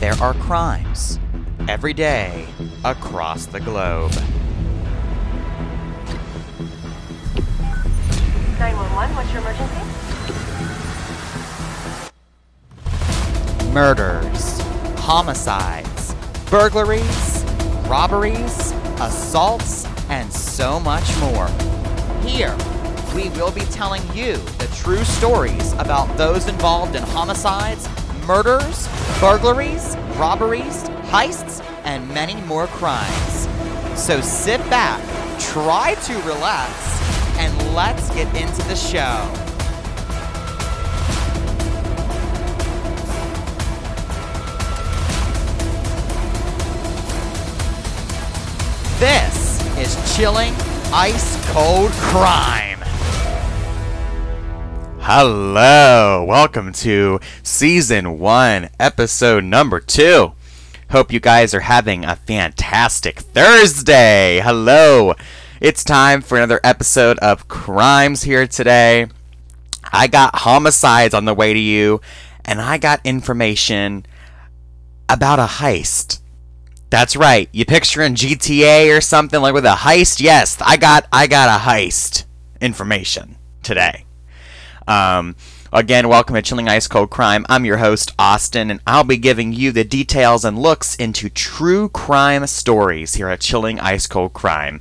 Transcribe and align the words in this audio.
There 0.00 0.14
are 0.14 0.32
crimes 0.32 1.20
every 1.68 1.92
day 1.92 2.46
across 2.86 3.44
the 3.44 3.60
globe. 3.60 4.10
911, 8.58 9.14
what's 9.14 9.30
your 9.30 9.42
emergency? 9.42 9.74
Murders, 13.74 14.60
homicides, 15.00 16.14
burglaries, 16.48 17.44
robberies, 17.86 18.72
assaults, 19.02 19.84
and 20.08 20.32
so 20.32 20.80
much 20.80 21.14
more. 21.18 21.48
Here, 22.22 22.56
we 23.14 23.28
will 23.38 23.52
be 23.52 23.66
telling 23.66 24.00
you 24.14 24.38
the 24.56 24.70
true 24.74 25.04
stories 25.04 25.74
about 25.74 26.16
those 26.16 26.48
involved 26.48 26.96
in 26.96 27.02
homicides, 27.02 27.86
murders, 28.26 28.88
burglaries, 29.20 29.96
robberies, 30.16 30.84
heists, 31.10 31.62
and 31.84 32.08
many 32.08 32.40
more 32.46 32.66
crimes. 32.68 33.46
So 33.94 34.18
sit 34.22 34.60
back, 34.70 34.98
try 35.38 35.94
to 36.06 36.14
relax, 36.22 36.72
and 37.36 37.74
let's 37.74 38.08
get 38.14 38.34
into 38.34 38.62
the 38.66 38.74
show. 38.74 39.28
This 48.98 49.60
is 49.76 50.16
Chilling 50.16 50.54
Ice 50.94 51.52
Cold 51.52 51.90
Crime. 51.92 52.69
Hello, 55.12 56.24
welcome 56.24 56.72
to 56.72 57.18
season 57.42 58.20
one, 58.20 58.70
episode 58.78 59.42
number 59.42 59.80
two. 59.80 60.34
Hope 60.92 61.12
you 61.12 61.18
guys 61.18 61.52
are 61.52 61.58
having 61.58 62.04
a 62.04 62.14
fantastic 62.14 63.18
Thursday. 63.18 64.38
Hello, 64.40 65.14
it's 65.60 65.82
time 65.82 66.22
for 66.22 66.36
another 66.36 66.60
episode 66.62 67.18
of 67.18 67.48
Crimes 67.48 68.22
here 68.22 68.46
today. 68.46 69.08
I 69.92 70.06
got 70.06 70.36
homicides 70.36 71.12
on 71.12 71.24
the 71.24 71.34
way 71.34 71.54
to 71.54 71.58
you, 71.58 72.00
and 72.44 72.60
I 72.60 72.78
got 72.78 73.04
information 73.04 74.06
about 75.08 75.40
a 75.40 75.46
heist. 75.46 76.20
That's 76.88 77.16
right. 77.16 77.48
You 77.50 77.64
picturing 77.64 78.14
GTA 78.14 78.96
or 78.96 79.00
something 79.00 79.40
like 79.40 79.54
with 79.54 79.66
a 79.66 79.70
heist? 79.70 80.20
Yes, 80.20 80.56
I 80.60 80.76
got 80.76 81.08
I 81.12 81.26
got 81.26 81.48
a 81.48 81.64
heist 81.64 82.26
information 82.60 83.38
today. 83.64 84.04
Um, 84.86 85.36
again, 85.72 86.08
welcome 86.08 86.34
to 86.34 86.42
Chilling 86.42 86.68
Ice 86.68 86.88
Cold 86.88 87.10
Crime. 87.10 87.46
I'm 87.48 87.64
your 87.64 87.78
host 87.78 88.12
Austin, 88.18 88.70
and 88.70 88.80
I'll 88.86 89.04
be 89.04 89.16
giving 89.16 89.52
you 89.52 89.72
the 89.72 89.84
details 89.84 90.44
and 90.44 90.58
looks 90.58 90.94
into 90.96 91.28
true 91.28 91.88
crime 91.88 92.46
stories 92.46 93.14
here 93.14 93.28
at 93.28 93.40
Chilling 93.40 93.80
Ice 93.80 94.06
Cold 94.06 94.32
Crime. 94.32 94.80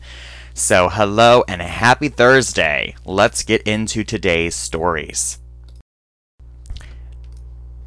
So, 0.53 0.89
hello 0.89 1.43
and 1.47 1.61
a 1.61 1.67
happy 1.67 2.09
Thursday. 2.09 2.95
Let's 3.05 3.43
get 3.43 3.61
into 3.63 4.03
today's 4.03 4.55
stories. 4.55 5.39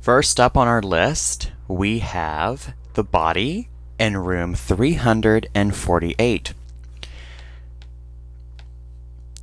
First 0.00 0.40
up 0.40 0.56
on 0.56 0.68
our 0.68 0.82
list, 0.82 1.52
we 1.68 1.98
have 2.00 2.74
the 2.94 3.04
body 3.04 3.68
in 3.98 4.16
room 4.16 4.54
348. 4.54 6.54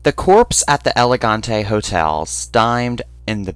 The 0.03 0.13
corpse 0.13 0.63
at 0.65 0.85
the 0.85 0.97
Elegante 0.97 1.63
Hotel 1.63 2.25
stymied 2.25 3.01
in 3.27 3.43
the 3.43 3.51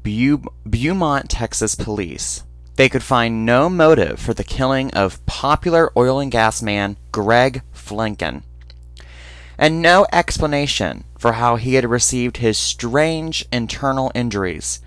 Beaumont, 0.66 1.30
Texas 1.30 1.74
police. 1.74 2.44
They 2.76 2.90
could 2.90 3.02
find 3.02 3.46
no 3.46 3.70
motive 3.70 4.20
for 4.20 4.34
the 4.34 4.44
killing 4.44 4.94
of 4.94 5.26
popular 5.26 5.90
oil 5.96 6.20
and 6.20 6.30
gas 6.30 6.62
man 6.62 6.98
Greg 7.14 7.62
Fleniken, 7.74 8.44
and 9.58 9.82
no 9.82 10.06
explanation 10.12 11.06
for 11.18 11.34
how 11.34 11.56
he 11.56 11.76
had 11.76 11.86
received 11.86 12.38
his 12.38 12.58
strange 12.58 13.46
internal 13.50 14.12
injuries. 14.14 14.82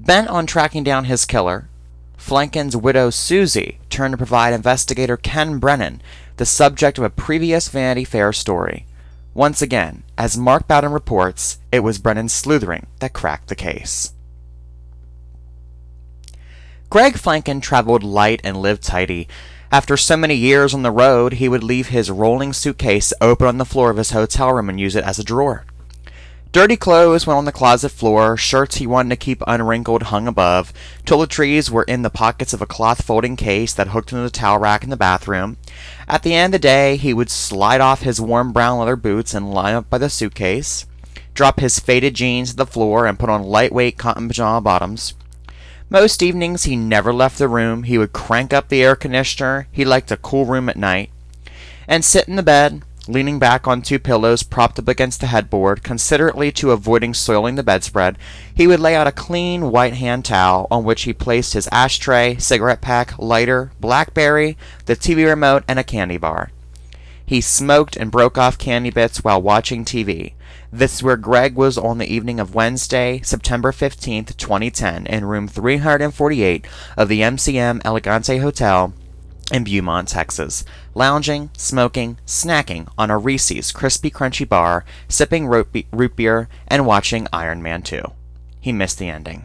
Bent 0.00 0.26
on 0.26 0.46
tracking 0.46 0.82
down 0.82 1.04
his 1.04 1.24
killer, 1.24 1.68
Fleniken's 2.16 2.76
widow 2.76 3.10
Susie 3.10 3.78
turned 3.88 4.14
to 4.14 4.18
provide 4.18 4.52
investigator 4.52 5.16
Ken 5.16 5.58
Brennan 5.58 6.02
the 6.38 6.46
subject 6.46 6.98
of 6.98 7.04
a 7.04 7.10
previous 7.10 7.68
Vanity 7.68 8.02
Fair 8.04 8.32
story. 8.32 8.84
Once 9.32 9.62
again, 9.62 10.02
as 10.18 10.36
Mark 10.36 10.66
Bowden 10.66 10.90
reports, 10.90 11.60
it 11.70 11.78
was 11.78 11.98
Brennan's 11.98 12.32
sleuthering 12.32 12.88
that 12.98 13.12
cracked 13.12 13.48
the 13.48 13.54
case. 13.54 14.12
Greg 16.90 17.14
Fleniken 17.14 17.62
traveled 17.62 18.02
light 18.02 18.40
and 18.42 18.56
lived 18.56 18.82
tidy. 18.82 19.28
After 19.70 19.96
so 19.96 20.16
many 20.16 20.34
years 20.34 20.74
on 20.74 20.82
the 20.82 20.90
road, 20.90 21.34
he 21.34 21.48
would 21.48 21.62
leave 21.62 21.88
his 21.88 22.10
rolling 22.10 22.52
suitcase 22.52 23.12
open 23.20 23.46
on 23.46 23.58
the 23.58 23.64
floor 23.64 23.90
of 23.90 23.96
his 23.96 24.10
hotel 24.10 24.52
room 24.52 24.68
and 24.68 24.80
use 24.80 24.96
it 24.96 25.04
as 25.04 25.20
a 25.20 25.24
drawer. 25.24 25.64
Dirty 26.58 26.76
clothes 26.76 27.24
went 27.24 27.38
on 27.38 27.44
the 27.44 27.52
closet 27.52 27.90
floor, 27.90 28.36
shirts 28.36 28.78
he 28.78 28.86
wanted 28.88 29.10
to 29.10 29.24
keep 29.24 29.44
unwrinkled 29.46 30.02
hung 30.02 30.26
above, 30.26 30.72
toiletries 31.06 31.70
were 31.70 31.84
in 31.84 32.02
the 32.02 32.10
pockets 32.10 32.52
of 32.52 32.60
a 32.60 32.66
cloth 32.66 33.04
folding 33.04 33.36
case 33.36 33.72
that 33.72 33.86
hooked 33.86 34.10
into 34.10 34.24
the 34.24 34.28
towel 34.28 34.58
rack 34.58 34.82
in 34.82 34.90
the 34.90 34.96
bathroom. 34.96 35.56
At 36.08 36.24
the 36.24 36.34
end 36.34 36.52
of 36.52 36.60
the 36.60 36.66
day, 36.66 36.96
he 36.96 37.14
would 37.14 37.30
slide 37.30 37.80
off 37.80 38.02
his 38.02 38.20
warm 38.20 38.50
brown 38.50 38.80
leather 38.80 38.96
boots 38.96 39.34
and 39.34 39.54
line 39.54 39.76
up 39.76 39.88
by 39.88 39.98
the 39.98 40.10
suitcase, 40.10 40.84
drop 41.32 41.60
his 41.60 41.78
faded 41.78 42.14
jeans 42.14 42.50
to 42.50 42.56
the 42.56 42.66
floor, 42.66 43.06
and 43.06 43.20
put 43.20 43.30
on 43.30 43.44
lightweight 43.44 43.96
cotton 43.96 44.26
pajama 44.26 44.60
bottoms. 44.60 45.14
Most 45.88 46.24
evenings 46.24 46.64
he 46.64 46.74
never 46.74 47.14
left 47.14 47.38
the 47.38 47.46
room. 47.46 47.84
He 47.84 47.98
would 47.98 48.12
crank 48.12 48.52
up 48.52 48.68
the 48.68 48.82
air 48.82 48.96
conditioner. 48.96 49.68
He 49.70 49.84
liked 49.84 50.10
a 50.10 50.16
cool 50.16 50.44
room 50.44 50.68
at 50.68 50.76
night. 50.76 51.10
And 51.86 52.04
sit 52.04 52.26
in 52.26 52.34
the 52.34 52.42
bed, 52.42 52.82
leaning 53.08 53.38
back 53.38 53.66
on 53.66 53.80
two 53.80 53.98
pillows 53.98 54.42
propped 54.42 54.78
up 54.78 54.86
against 54.86 55.20
the 55.20 55.28
headboard, 55.28 55.82
considerately 55.82 56.52
to 56.52 56.70
avoiding 56.70 57.14
soiling 57.14 57.54
the 57.54 57.62
bedspread, 57.62 58.18
he 58.54 58.66
would 58.66 58.80
lay 58.80 58.94
out 58.94 59.06
a 59.06 59.12
clean 59.12 59.70
white 59.70 59.94
hand 59.94 60.24
towel 60.24 60.66
on 60.70 60.84
which 60.84 61.02
he 61.02 61.12
placed 61.12 61.54
his 61.54 61.68
ashtray, 61.72 62.36
cigarette 62.36 62.80
pack, 62.80 63.18
lighter, 63.18 63.72
Blackberry, 63.80 64.56
the 64.86 64.94
TV 64.94 65.26
remote, 65.26 65.64
and 65.66 65.78
a 65.78 65.84
candy 65.84 66.18
bar. 66.18 66.50
He 67.24 67.40
smoked 67.40 67.96
and 67.96 68.10
broke 68.10 68.38
off 68.38 68.58
candy 68.58 68.90
bits 68.90 69.24
while 69.24 69.40
watching 69.40 69.84
TV. 69.84 70.34
This 70.72 70.96
is 70.96 71.02
where 71.02 71.16
Greg 71.16 71.54
was 71.54 71.78
on 71.78 71.98
the 71.98 72.12
evening 72.12 72.38
of 72.38 72.54
Wednesday, 72.54 73.20
September 73.22 73.72
15th, 73.72 74.36
2010, 74.36 75.06
in 75.06 75.24
room 75.24 75.48
348 75.48 76.66
of 76.96 77.08
the 77.08 77.20
MCM 77.20 77.80
Elegante 77.84 78.38
Hotel 78.38 78.92
in 79.52 79.64
Beaumont, 79.64 80.08
Texas, 80.08 80.64
lounging, 80.94 81.50
smoking, 81.56 82.18
snacking 82.26 82.88
on 82.98 83.10
a 83.10 83.18
Reese's 83.18 83.72
crispy 83.72 84.10
crunchy 84.10 84.48
bar, 84.48 84.84
sipping 85.08 85.46
root 85.46 86.16
beer, 86.16 86.48
and 86.66 86.86
watching 86.86 87.26
Iron 87.32 87.62
Man 87.62 87.82
2. 87.82 88.02
He 88.60 88.72
missed 88.72 88.98
the 88.98 89.08
ending. 89.08 89.44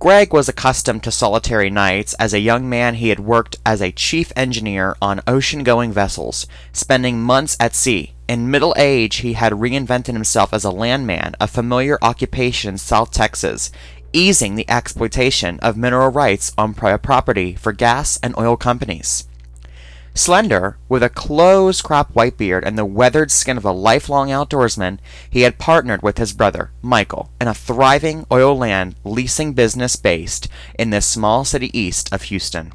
Greg 0.00 0.32
was 0.32 0.48
accustomed 0.48 1.02
to 1.04 1.10
solitary 1.10 1.68
nights. 1.68 2.14
As 2.14 2.32
a 2.32 2.40
young 2.40 2.66
man, 2.66 2.94
he 2.94 3.10
had 3.10 3.20
worked 3.20 3.58
as 3.66 3.82
a 3.82 3.92
chief 3.92 4.32
engineer 4.34 4.96
on 5.02 5.20
ocean 5.26 5.62
going 5.62 5.92
vessels, 5.92 6.46
spending 6.72 7.20
months 7.20 7.54
at 7.60 7.74
sea. 7.74 8.14
In 8.26 8.50
middle 8.50 8.74
age, 8.78 9.16
he 9.16 9.34
had 9.34 9.52
reinvented 9.52 10.14
himself 10.14 10.54
as 10.54 10.64
a 10.64 10.70
landman, 10.70 11.34
a 11.38 11.46
familiar 11.46 11.98
occupation 12.00 12.70
in 12.70 12.78
South 12.78 13.10
Texas, 13.10 13.70
easing 14.12 14.54
the 14.54 14.68
exploitation 14.68 15.58
of 15.60 15.76
mineral 15.76 16.10
rights 16.10 16.52
on 16.58 16.74
private 16.74 17.02
property 17.02 17.54
for 17.54 17.72
gas 17.72 18.18
and 18.22 18.36
oil 18.36 18.56
companies. 18.56 19.26
Slender, 20.12 20.76
with 20.88 21.02
a 21.02 21.08
close 21.08 21.80
cropped 21.80 22.14
white 22.16 22.36
beard 22.36 22.64
and 22.64 22.76
the 22.76 22.84
weathered 22.84 23.30
skin 23.30 23.56
of 23.56 23.64
a 23.64 23.72
lifelong 23.72 24.28
outdoorsman, 24.28 24.98
he 25.30 25.42
had 25.42 25.58
partnered 25.58 26.02
with 26.02 26.18
his 26.18 26.32
brother, 26.32 26.72
Michael, 26.82 27.30
in 27.40 27.46
a 27.46 27.54
thriving 27.54 28.26
oil 28.30 28.56
land 28.56 28.96
leasing 29.04 29.52
business 29.52 29.94
based 29.96 30.48
in 30.78 30.90
the 30.90 31.00
small 31.00 31.44
city 31.44 31.76
east 31.78 32.12
of 32.12 32.22
Houston. 32.22 32.72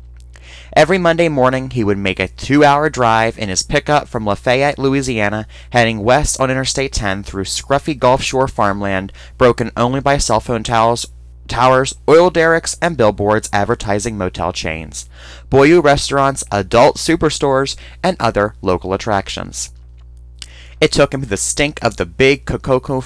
Every 0.75 0.97
Monday 0.97 1.29
morning, 1.29 1.69
he 1.69 1.83
would 1.83 1.97
make 1.97 2.19
a 2.19 2.27
two 2.27 2.63
hour 2.63 2.89
drive 2.89 3.37
in 3.37 3.49
his 3.49 3.63
pickup 3.63 4.07
from 4.07 4.25
Lafayette, 4.25 4.79
Louisiana, 4.79 5.47
heading 5.71 6.03
west 6.03 6.39
on 6.39 6.51
Interstate 6.51 6.91
10 6.93 7.23
through 7.23 7.45
scruffy 7.45 7.97
Gulf 7.97 8.21
Shore 8.21 8.47
farmland 8.47 9.13
broken 9.37 9.71
only 9.77 10.01
by 10.01 10.17
cell 10.17 10.39
phone 10.39 10.63
towers 10.63 11.05
towers, 11.47 11.95
oil 12.07 12.29
derricks, 12.29 12.77
and 12.81 12.97
billboards 12.97 13.49
advertising 13.51 14.17
motel 14.17 14.53
chains, 14.53 15.09
bayou 15.49 15.81
restaurants, 15.81 16.43
adult 16.51 16.97
superstores, 16.97 17.75
and 18.03 18.17
other 18.19 18.55
local 18.61 18.93
attractions. 18.93 19.71
It 20.81 20.91
took 20.91 21.13
him 21.13 21.21
to 21.21 21.27
the 21.27 21.37
stink 21.37 21.81
of 21.83 21.97
the 21.97 22.05
big 22.05 22.45
Cococo, 22.45 23.03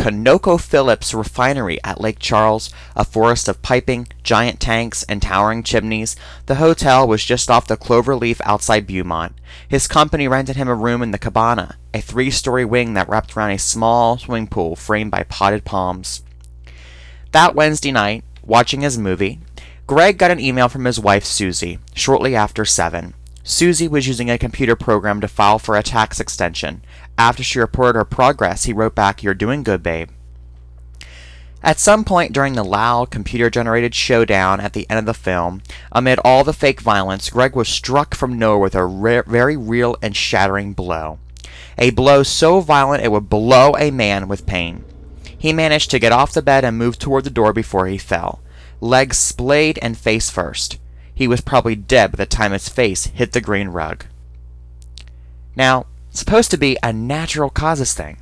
ConocoPhillips 0.00 1.12
refinery 1.12 1.78
at 1.84 2.00
Lake 2.00 2.18
Charles, 2.18 2.70
a 2.96 3.04
forest 3.04 3.48
of 3.48 3.60
piping, 3.60 4.08
giant 4.22 4.58
tanks, 4.58 5.02
and 5.02 5.20
towering 5.20 5.62
chimneys. 5.62 6.16
The 6.46 6.54
hotel 6.54 7.06
was 7.06 7.22
just 7.22 7.50
off 7.50 7.66
the 7.66 7.76
Cloverleaf 7.76 8.40
outside 8.44 8.86
Beaumont. 8.86 9.34
His 9.68 9.86
company 9.86 10.26
rented 10.26 10.56
him 10.56 10.68
a 10.68 10.74
room 10.74 11.02
in 11.02 11.10
the 11.10 11.18
cabana, 11.18 11.76
a 11.92 12.00
three 12.00 12.30
story 12.30 12.64
wing 12.64 12.94
that 12.94 13.10
wrapped 13.10 13.36
around 13.36 13.50
a 13.50 13.58
small 13.58 14.16
swimming 14.16 14.46
pool 14.46 14.74
framed 14.74 15.10
by 15.10 15.24
potted 15.24 15.66
palms. 15.66 16.22
That 17.32 17.54
Wednesday 17.54 17.92
night, 17.92 18.24
watching 18.42 18.80
his 18.80 18.98
movie, 18.98 19.38
Greg 19.86 20.18
got 20.18 20.32
an 20.32 20.40
email 20.40 20.68
from 20.68 20.84
his 20.84 20.98
wife, 20.98 21.24
Susie, 21.24 21.78
shortly 21.94 22.34
after 22.34 22.64
7. 22.64 23.14
Susie 23.44 23.86
was 23.86 24.08
using 24.08 24.28
a 24.28 24.36
computer 24.36 24.74
program 24.74 25.20
to 25.20 25.28
file 25.28 25.60
for 25.60 25.76
a 25.76 25.82
tax 25.82 26.18
extension. 26.18 26.82
After 27.16 27.44
she 27.44 27.60
reported 27.60 27.96
her 27.96 28.04
progress, 28.04 28.64
he 28.64 28.72
wrote 28.72 28.96
back, 28.96 29.22
You're 29.22 29.34
doing 29.34 29.62
good, 29.62 29.80
babe. 29.80 30.08
At 31.62 31.78
some 31.78 32.04
point 32.04 32.32
during 32.32 32.54
the 32.54 32.64
loud, 32.64 33.10
computer 33.10 33.48
generated 33.48 33.94
showdown 33.94 34.58
at 34.58 34.72
the 34.72 34.88
end 34.90 34.98
of 34.98 35.06
the 35.06 35.14
film, 35.14 35.62
amid 35.92 36.18
all 36.24 36.42
the 36.42 36.52
fake 36.52 36.80
violence, 36.80 37.30
Greg 37.30 37.54
was 37.54 37.68
struck 37.68 38.16
from 38.16 38.38
nowhere 38.38 38.58
with 38.58 38.74
a 38.74 38.84
re- 38.84 39.22
very 39.26 39.56
real 39.56 39.96
and 40.02 40.16
shattering 40.16 40.72
blow. 40.72 41.20
A 41.78 41.90
blow 41.90 42.24
so 42.24 42.60
violent 42.60 43.04
it 43.04 43.12
would 43.12 43.28
blow 43.28 43.76
a 43.78 43.92
man 43.92 44.26
with 44.26 44.46
pain. 44.46 44.84
He 45.40 45.54
managed 45.54 45.90
to 45.90 45.98
get 45.98 46.12
off 46.12 46.34
the 46.34 46.42
bed 46.42 46.66
and 46.66 46.76
move 46.76 46.98
toward 46.98 47.24
the 47.24 47.30
door 47.30 47.54
before 47.54 47.86
he 47.86 47.96
fell, 47.96 48.40
legs 48.78 49.16
splayed 49.16 49.78
and 49.80 49.96
face 49.96 50.28
first. 50.28 50.78
He 51.14 51.26
was 51.26 51.40
probably 51.40 51.74
dead 51.74 52.12
by 52.12 52.16
the 52.16 52.26
time 52.26 52.52
his 52.52 52.68
face 52.68 53.06
hit 53.06 53.32
the 53.32 53.40
green 53.40 53.68
rug. 53.68 54.04
Now, 55.56 55.86
supposed 56.10 56.50
to 56.50 56.58
be 56.58 56.76
a 56.82 56.92
natural 56.92 57.48
causes 57.48 57.94
thing. 57.94 58.18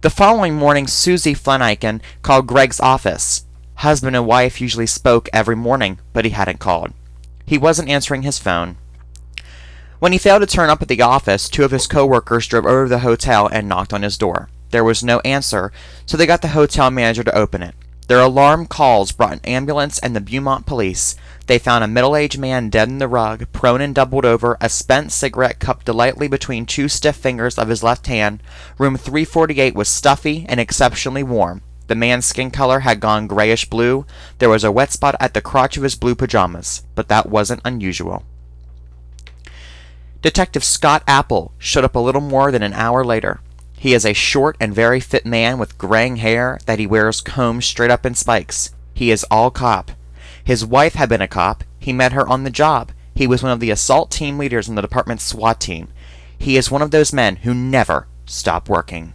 The 0.00 0.10
following 0.10 0.54
morning, 0.54 0.88
Susie 0.88 1.34
Fleniken 1.34 2.00
called 2.22 2.48
Greg's 2.48 2.80
office. 2.80 3.44
Husband 3.76 4.16
and 4.16 4.26
wife 4.26 4.60
usually 4.60 4.86
spoke 4.86 5.28
every 5.32 5.54
morning, 5.54 6.00
but 6.12 6.24
he 6.24 6.32
hadn't 6.32 6.58
called. 6.58 6.94
He 7.46 7.58
wasn't 7.58 7.90
answering 7.90 8.22
his 8.22 8.40
phone. 8.40 8.76
When 10.00 10.10
he 10.10 10.18
failed 10.18 10.40
to 10.40 10.48
turn 10.48 10.68
up 10.68 10.82
at 10.82 10.88
the 10.88 11.00
office, 11.00 11.48
two 11.48 11.62
of 11.62 11.70
his 11.70 11.86
coworkers 11.86 12.48
drove 12.48 12.66
over 12.66 12.86
to 12.86 12.88
the 12.88 12.98
hotel 13.00 13.46
and 13.46 13.68
knocked 13.68 13.92
on 13.92 14.02
his 14.02 14.18
door. 14.18 14.48
There 14.70 14.84
was 14.84 15.02
no 15.02 15.20
answer, 15.20 15.72
so 16.06 16.16
they 16.16 16.26
got 16.26 16.42
the 16.42 16.48
hotel 16.48 16.90
manager 16.90 17.24
to 17.24 17.36
open 17.36 17.62
it. 17.62 17.74
Their 18.08 18.20
alarm 18.20 18.66
calls 18.66 19.12
brought 19.12 19.34
an 19.34 19.40
ambulance 19.44 19.98
and 19.98 20.16
the 20.16 20.20
Beaumont 20.20 20.64
police. 20.64 21.14
They 21.46 21.58
found 21.58 21.84
a 21.84 21.88
middle 21.88 22.16
aged 22.16 22.38
man 22.38 22.70
dead 22.70 22.88
in 22.88 22.98
the 22.98 23.08
rug, 23.08 23.52
prone 23.52 23.82
and 23.82 23.94
doubled 23.94 24.24
over, 24.24 24.56
a 24.62 24.70
spent 24.70 25.12
cigarette 25.12 25.60
cupped 25.60 25.84
delightfly 25.84 26.26
between 26.26 26.64
two 26.64 26.88
stiff 26.88 27.16
fingers 27.16 27.58
of 27.58 27.68
his 27.68 27.82
left 27.82 28.06
hand. 28.06 28.42
Room 28.78 28.96
348 28.96 29.74
was 29.74 29.90
stuffy 29.90 30.46
and 30.48 30.58
exceptionally 30.58 31.22
warm. 31.22 31.60
The 31.88 31.94
man's 31.94 32.24
skin 32.24 32.50
color 32.50 32.80
had 32.80 33.00
gone 33.00 33.26
grayish 33.26 33.66
blue. 33.66 34.06
There 34.38 34.50
was 34.50 34.64
a 34.64 34.72
wet 34.72 34.90
spot 34.90 35.14
at 35.20 35.34
the 35.34 35.42
crotch 35.42 35.76
of 35.76 35.82
his 35.82 35.94
blue 35.94 36.14
pajamas, 36.14 36.82
but 36.94 37.08
that 37.08 37.28
wasn't 37.28 37.62
unusual. 37.64 38.24
Detective 40.22 40.64
Scott 40.64 41.02
Apple 41.06 41.52
showed 41.58 41.84
up 41.84 41.94
a 41.94 42.00
little 42.00 42.20
more 42.22 42.50
than 42.50 42.62
an 42.62 42.72
hour 42.72 43.04
later. 43.04 43.40
He 43.80 43.94
is 43.94 44.04
a 44.04 44.12
short 44.12 44.56
and 44.58 44.74
very 44.74 44.98
fit 44.98 45.24
man 45.24 45.56
with 45.56 45.78
graying 45.78 46.16
hair 46.16 46.58
that 46.66 46.80
he 46.80 46.86
wears 46.86 47.20
combed 47.20 47.62
straight 47.62 47.92
up 47.92 48.04
in 48.04 48.16
spikes. 48.16 48.74
He 48.92 49.12
is 49.12 49.24
all 49.30 49.52
cop. 49.52 49.92
His 50.42 50.66
wife 50.66 50.94
had 50.94 51.08
been 51.08 51.22
a 51.22 51.28
cop. 51.28 51.62
He 51.78 51.92
met 51.92 52.12
her 52.12 52.26
on 52.26 52.42
the 52.42 52.50
job. 52.50 52.90
He 53.14 53.28
was 53.28 53.40
one 53.40 53.52
of 53.52 53.60
the 53.60 53.70
assault 53.70 54.10
team 54.10 54.36
leaders 54.36 54.68
in 54.68 54.74
the 54.74 54.82
department's 54.82 55.22
SWAT 55.22 55.60
team. 55.60 55.88
He 56.36 56.56
is 56.56 56.72
one 56.72 56.82
of 56.82 56.90
those 56.90 57.12
men 57.12 57.36
who 57.36 57.54
never 57.54 58.08
stop 58.26 58.68
working. 58.68 59.12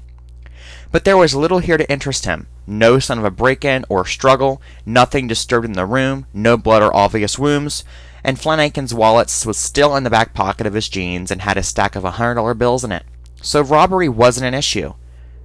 But 0.93 1.03
there 1.03 1.17
was 1.17 1.35
little 1.35 1.59
here 1.59 1.77
to 1.77 1.91
interest 1.91 2.23
him. 2.23 2.47
No 2.65 2.99
sign 2.99 3.17
of 3.17 3.25
a 3.25 3.31
break 3.31 3.65
in 3.65 3.83
or 3.89 4.05
struggle, 4.05 4.61
nothing 4.85 5.27
disturbed 5.27 5.65
in 5.65 5.73
the 5.73 5.85
room, 5.85 6.25
no 6.33 6.55
blood 6.55 6.81
or 6.81 6.95
obvious 6.95 7.37
wounds, 7.37 7.83
and 8.23 8.39
Fleniken's 8.39 8.93
wallet 8.93 9.43
was 9.45 9.57
still 9.57 9.93
in 9.97 10.05
the 10.05 10.09
back 10.09 10.33
pocket 10.33 10.65
of 10.65 10.73
his 10.73 10.87
jeans 10.87 11.31
and 11.31 11.41
had 11.41 11.57
a 11.57 11.63
stack 11.63 11.97
of 11.97 12.03
$100 12.03 12.57
bills 12.57 12.85
in 12.85 12.93
it 12.93 13.03
so 13.43 13.61
robbery 13.61 14.09
wasn't 14.09 14.47
an 14.47 14.53
issue. 14.55 14.93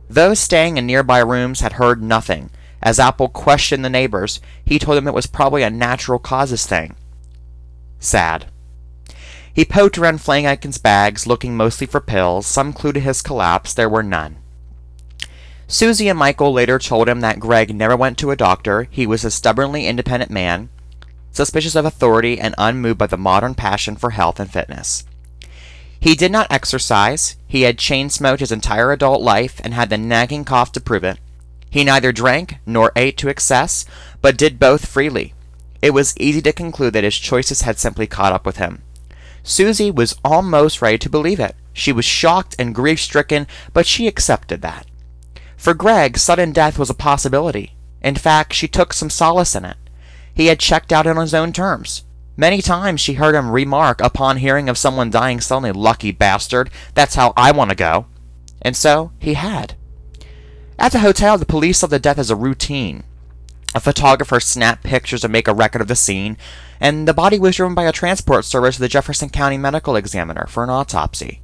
Those 0.08 0.38
staying 0.38 0.78
in 0.78 0.86
nearby 0.86 1.18
rooms 1.18 1.60
had 1.60 1.74
heard 1.74 2.02
nothing. 2.02 2.50
As 2.80 2.98
Apple 2.98 3.28
questioned 3.28 3.84
the 3.84 3.90
neighbors, 3.90 4.40
he 4.64 4.78
told 4.78 4.96
them 4.96 5.08
it 5.08 5.14
was 5.14 5.26
probably 5.26 5.62
a 5.62 5.70
natural 5.70 6.18
causes 6.18 6.64
thing. 6.64 6.94
Sad. 7.98 8.46
He 9.52 9.64
poked 9.64 9.98
around 9.98 10.20
Fleniken's 10.20 10.78
bags, 10.78 11.26
looking 11.26 11.56
mostly 11.56 11.86
for 11.86 12.00
pills. 12.00 12.46
Some 12.46 12.72
clue 12.72 12.92
to 12.92 13.00
his 13.00 13.20
collapse, 13.20 13.74
there 13.74 13.88
were 13.88 14.04
none. 14.04 14.36
Susie 15.66 16.08
and 16.08 16.18
Michael 16.18 16.52
later 16.52 16.78
told 16.78 17.08
him 17.08 17.20
that 17.20 17.40
Greg 17.40 17.74
never 17.74 17.96
went 17.96 18.16
to 18.18 18.30
a 18.30 18.36
doctor. 18.36 18.84
He 18.90 19.06
was 19.06 19.24
a 19.24 19.30
stubbornly 19.30 19.86
independent 19.86 20.30
man, 20.30 20.70
suspicious 21.32 21.74
of 21.74 21.84
authority 21.84 22.40
and 22.40 22.54
unmoved 22.56 22.98
by 22.98 23.08
the 23.08 23.18
modern 23.18 23.54
passion 23.54 23.96
for 23.96 24.10
health 24.10 24.40
and 24.40 24.50
fitness. 24.50 25.04
He 26.00 26.14
did 26.14 26.30
not 26.30 26.50
exercise. 26.50 27.36
He 27.46 27.62
had 27.62 27.78
chain 27.78 28.10
smoked 28.10 28.40
his 28.40 28.52
entire 28.52 28.92
adult 28.92 29.20
life 29.20 29.60
and 29.64 29.74
had 29.74 29.90
the 29.90 29.98
nagging 29.98 30.44
cough 30.44 30.72
to 30.72 30.80
prove 30.80 31.04
it. 31.04 31.18
He 31.70 31.84
neither 31.84 32.12
drank 32.12 32.58
nor 32.64 32.92
ate 32.96 33.18
to 33.18 33.28
excess, 33.28 33.84
but 34.22 34.36
did 34.36 34.58
both 34.58 34.86
freely. 34.86 35.34
It 35.82 35.90
was 35.90 36.16
easy 36.18 36.40
to 36.42 36.52
conclude 36.52 36.92
that 36.94 37.04
his 37.04 37.16
choices 37.16 37.62
had 37.62 37.78
simply 37.78 38.06
caught 38.06 38.32
up 38.32 38.46
with 38.46 38.56
him. 38.56 38.82
Susie 39.42 39.90
was 39.90 40.16
almost 40.24 40.82
ready 40.82 40.98
to 40.98 41.10
believe 41.10 41.40
it. 41.40 41.56
She 41.72 41.92
was 41.92 42.04
shocked 42.04 42.56
and 42.58 42.74
grief 42.74 43.00
stricken, 43.00 43.46
but 43.72 43.86
she 43.86 44.06
accepted 44.06 44.62
that. 44.62 44.86
For 45.56 45.74
Greg, 45.74 46.18
sudden 46.18 46.52
death 46.52 46.78
was 46.78 46.90
a 46.90 46.94
possibility. 46.94 47.74
In 48.02 48.14
fact, 48.14 48.52
she 48.52 48.68
took 48.68 48.92
some 48.92 49.10
solace 49.10 49.54
in 49.54 49.64
it. 49.64 49.76
He 50.34 50.46
had 50.46 50.60
checked 50.60 50.92
out 50.92 51.06
on 51.06 51.16
his 51.16 51.34
own 51.34 51.52
terms. 51.52 52.04
Many 52.40 52.62
times 52.62 53.00
she 53.00 53.14
heard 53.14 53.34
him 53.34 53.50
remark 53.50 54.00
upon 54.00 54.36
hearing 54.36 54.68
of 54.68 54.78
someone 54.78 55.10
dying 55.10 55.40
suddenly, 55.40 55.72
lucky 55.72 56.12
bastard, 56.12 56.70
that's 56.94 57.16
how 57.16 57.32
I 57.36 57.50
want 57.50 57.70
to 57.70 57.76
go. 57.76 58.06
And 58.62 58.76
so 58.76 59.10
he 59.18 59.34
had. 59.34 59.74
At 60.78 60.92
the 60.92 61.00
hotel, 61.00 61.36
the 61.36 61.44
police 61.44 61.78
saw 61.78 61.88
the 61.88 61.98
death 61.98 62.16
as 62.16 62.30
a 62.30 62.36
routine. 62.36 63.02
A 63.74 63.80
photographer 63.80 64.38
snapped 64.38 64.84
pictures 64.84 65.22
to 65.22 65.28
make 65.28 65.48
a 65.48 65.52
record 65.52 65.80
of 65.80 65.88
the 65.88 65.96
scene, 65.96 66.36
and 66.78 67.08
the 67.08 67.12
body 67.12 67.40
was 67.40 67.56
driven 67.56 67.74
by 67.74 67.82
a 67.86 67.92
transport 67.92 68.44
service 68.44 68.76
to 68.76 68.82
the 68.82 68.88
Jefferson 68.88 69.30
County 69.30 69.58
Medical 69.58 69.96
Examiner 69.96 70.46
for 70.46 70.62
an 70.62 70.70
autopsy. 70.70 71.42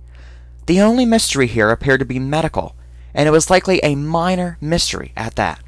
The 0.67 0.81
only 0.81 1.05
mystery 1.05 1.49
here 1.49 1.71
appeared 1.71 2.01
to 2.01 2.07
be 2.07 2.21
medical, 2.21 2.77
and 3.13 3.27
it 3.27 3.33
was 3.33 3.51
likely 3.51 3.81
a 3.83 3.97
minor 3.97 4.59
mystery 4.61 5.13
at 5.17 5.35
that. 5.35 5.61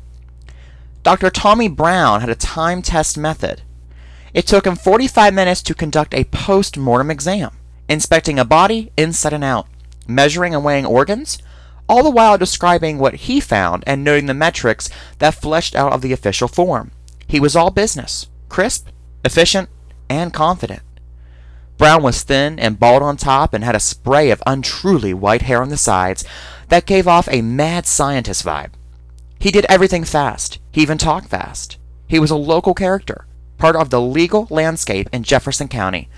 Dr. 1.03 1.31
Tommy 1.31 1.67
Brown 1.67 2.21
had 2.21 2.31
a 2.31 2.37
time 2.37 2.81
test 2.81 3.19
method 3.19 3.63
it 4.37 4.47
took 4.47 4.67
him 4.67 4.77
45 4.77 5.33
minutes 5.33 5.63
to 5.63 5.75
conduct 5.75 6.13
a 6.13 6.25
post 6.25 6.77
mortem 6.77 7.11
exam, 7.11 7.57
inspecting 7.89 8.39
a 8.39 8.45
body 8.45 8.93
inside 8.95 9.33
and 9.33 9.43
out, 9.43 9.67
measuring 10.07 10.55
and 10.55 10.63
weighing 10.63 10.85
organs, 10.85 11.39
all 11.89 12.03
the 12.03 12.11
while 12.11 12.37
describing 12.37 12.99
what 12.99 13.15
he 13.15 13.41
found 13.41 13.83
and 13.87 14.05
noting 14.05 14.27
the 14.27 14.35
metrics 14.35 14.91
that 15.21 15.37
fleshed 15.37 15.75
out 15.75 15.95
of 15.95 16.03
the 16.03 16.13
official 16.13 16.49
form. 16.49 16.91
He 17.27 17.41
was 17.41 17.57
all 17.57 17.71
business, 17.71 18.29
crisp, 18.51 18.89
efficient, 19.25 19.71
and 20.11 20.35
confident. 20.35 20.83
Brown 21.79 22.03
was 22.03 22.23
thin 22.23 22.59
and 22.59 22.79
bald 22.79 23.03
on 23.03 23.17
top 23.17 23.55
and 23.55 23.65
had 23.65 23.75
a 23.75 23.81
spray 23.81 24.31
of 24.31 24.43
untruly 24.47 25.15
white 25.15 25.43
hair 25.43 25.63
on 25.63 25.71
the 25.71 25.79
sides 25.79 26.27
that 26.69 26.85
gave 26.85 27.09
off 27.09 27.27
a 27.31 27.41
mad 27.41 27.87
scientist 27.87 28.45
vibe. 28.45 28.73
He 29.39 29.51
did 29.51 29.65
everything 29.71 30.05
fast. 30.05 30.59
He 30.73 30.83
even 30.83 30.99
talked 30.99 31.31
fast. 31.31 31.79
He 32.07 32.19
was 32.19 32.31
a 32.31 32.37
local 32.37 32.75
character, 32.75 33.27
part 33.59 33.77
of 33.77 33.91
the 33.91 34.01
legal 34.01 34.47
landscape 34.51 35.09
in 35.13 35.23
Jefferson 35.23 35.69
County, 35.69 36.09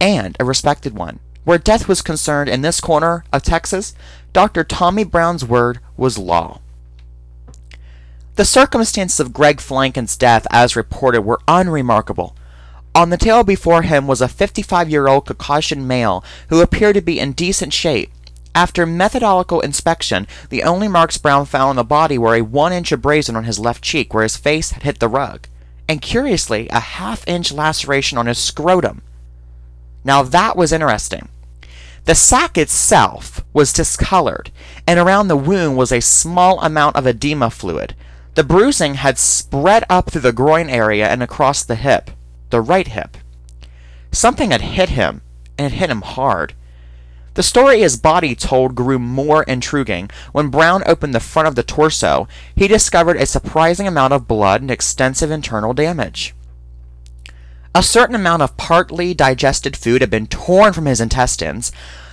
and 0.00 0.36
a 0.38 0.44
respected 0.44 0.96
one. 0.96 1.18
Where 1.44 1.58
death 1.58 1.86
was 1.86 2.02
concerned 2.02 2.48
in 2.48 2.62
this 2.62 2.80
corner 2.80 3.24
of 3.32 3.42
Texas, 3.42 3.94
Dr. 4.32 4.64
Tommy 4.64 5.04
Brown's 5.04 5.44
word 5.44 5.78
was 5.96 6.18
law. 6.18 6.60
The 8.34 8.44
circumstances 8.44 9.20
of 9.20 9.32
Greg 9.32 9.58
Fleniken's 9.58 10.16
death, 10.16 10.46
as 10.50 10.76
reported, 10.76 11.22
were 11.22 11.40
unremarkable. 11.48 12.36
On 12.94 13.10
the 13.10 13.16
table 13.16 13.44
before 13.44 13.82
him 13.82 14.06
was 14.06 14.20
a 14.20 14.28
55 14.28 14.90
year 14.90 15.06
old 15.06 15.26
Caucasian 15.26 15.86
male 15.86 16.24
who 16.48 16.60
appeared 16.60 16.94
to 16.96 17.00
be 17.00 17.20
in 17.20 17.32
decent 17.32 17.72
shape. 17.72 18.10
After 18.54 18.86
methodical 18.86 19.60
inspection, 19.60 20.26
the 20.48 20.62
only 20.62 20.88
marks 20.88 21.18
Brown 21.18 21.46
found 21.46 21.70
on 21.70 21.76
the 21.76 21.84
body 21.84 22.18
were 22.18 22.34
a 22.34 22.42
one 22.42 22.72
inch 22.72 22.90
abrasion 22.90 23.36
on 23.36 23.44
his 23.44 23.58
left 23.58 23.84
cheek 23.84 24.12
where 24.12 24.22
his 24.22 24.36
face 24.36 24.70
had 24.70 24.82
hit 24.82 24.98
the 24.98 25.08
rug 25.08 25.46
and 25.88 26.02
curiously, 26.02 26.68
a 26.70 26.80
half 26.80 27.26
inch 27.28 27.52
laceration 27.52 28.18
on 28.18 28.26
his 28.26 28.38
scrotum. 28.38 29.02
Now 30.04 30.22
that 30.22 30.56
was 30.56 30.72
interesting. 30.72 31.28
The 32.04 32.14
sac 32.14 32.56
itself 32.56 33.44
was 33.52 33.72
discolored, 33.72 34.52
and 34.86 34.98
around 34.98 35.26
the 35.26 35.36
wound 35.36 35.76
was 35.76 35.90
a 35.90 36.00
small 36.00 36.60
amount 36.60 36.94
of 36.94 37.06
edema 37.06 37.50
fluid. 37.50 37.96
The 38.34 38.44
bruising 38.44 38.94
had 38.94 39.18
spread 39.18 39.84
up 39.90 40.10
through 40.10 40.20
the 40.20 40.32
groin 40.32 40.68
area 40.68 41.08
and 41.08 41.22
across 41.22 41.64
the 41.64 41.74
hip, 41.74 42.10
the 42.50 42.60
right 42.60 42.86
hip. 42.86 43.16
Something 44.12 44.52
had 44.52 44.60
hit 44.60 44.90
him, 44.90 45.22
and 45.58 45.66
it 45.66 45.76
hit 45.76 45.90
him 45.90 46.02
hard. 46.02 46.54
The 47.36 47.42
story 47.42 47.80
his 47.80 47.98
body 47.98 48.34
told 48.34 48.74
grew 48.74 48.98
more 48.98 49.42
intriguing. 49.42 50.10
When 50.32 50.48
Brown 50.48 50.82
opened 50.86 51.14
the 51.14 51.20
front 51.20 51.46
of 51.46 51.54
the 51.54 51.62
torso, 51.62 52.26
he 52.56 52.66
discovered 52.66 53.18
a 53.18 53.26
surprising 53.26 53.86
amount 53.86 54.14
of 54.14 54.26
blood 54.26 54.62
and 54.62 54.70
extensive 54.70 55.30
internal 55.30 55.74
damage. 55.74 56.34
A 57.74 57.82
certain 57.82 58.14
amount 58.14 58.40
of 58.40 58.56
partly 58.56 59.12
digested 59.12 59.76
food 59.76 60.00
had 60.00 60.08
been 60.08 60.26
torn 60.26 60.72
from 60.72 60.86
his 60.86 60.98
intestines. 60.98 61.72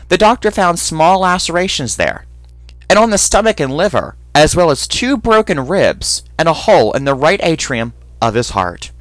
The 0.10 0.18
doctor 0.18 0.52
found 0.52 0.78
small 0.78 1.20
lacerations 1.20 1.96
there, 1.96 2.26
and 2.90 3.00
on 3.00 3.10
the 3.10 3.18
stomach 3.18 3.62
and 3.62 3.72
liver, 3.72 4.18
as 4.36 4.58
well 4.58 4.70
as 4.72 4.90
two 4.90 5.16
broken 5.16 5.68
ribs 5.68 6.24
and 6.38 6.50
a 6.50 6.54
hole 6.54 6.92
in 6.92 7.06
the 7.06 7.16
right 7.16 7.40
atrium 7.42 7.94
of 8.22 8.34
his 8.34 8.50
heart. 8.50 8.92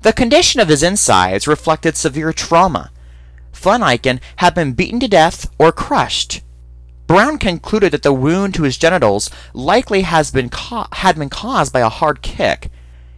The 0.00 0.14
condition 0.14 0.62
of 0.62 0.68
his 0.68 0.82
insides 0.82 1.46
reflected 1.46 1.94
severe 1.94 2.32
trauma. 2.32 2.90
Eycken 3.64 4.20
had 4.36 4.54
been 4.54 4.72
beaten 4.72 5.00
to 5.00 5.08
death 5.08 5.50
or 5.58 5.72
crushed. 5.72 6.42
Brown 7.06 7.38
concluded 7.38 7.92
that 7.92 8.02
the 8.02 8.12
wound 8.12 8.54
to 8.54 8.62
his 8.62 8.78
genitals 8.78 9.30
likely 9.52 10.02
has 10.02 10.30
been 10.30 10.50
had 10.92 11.18
been 11.18 11.28
caused 11.28 11.72
by 11.72 11.80
a 11.80 11.88
hard 11.88 12.22
kick. 12.22 12.70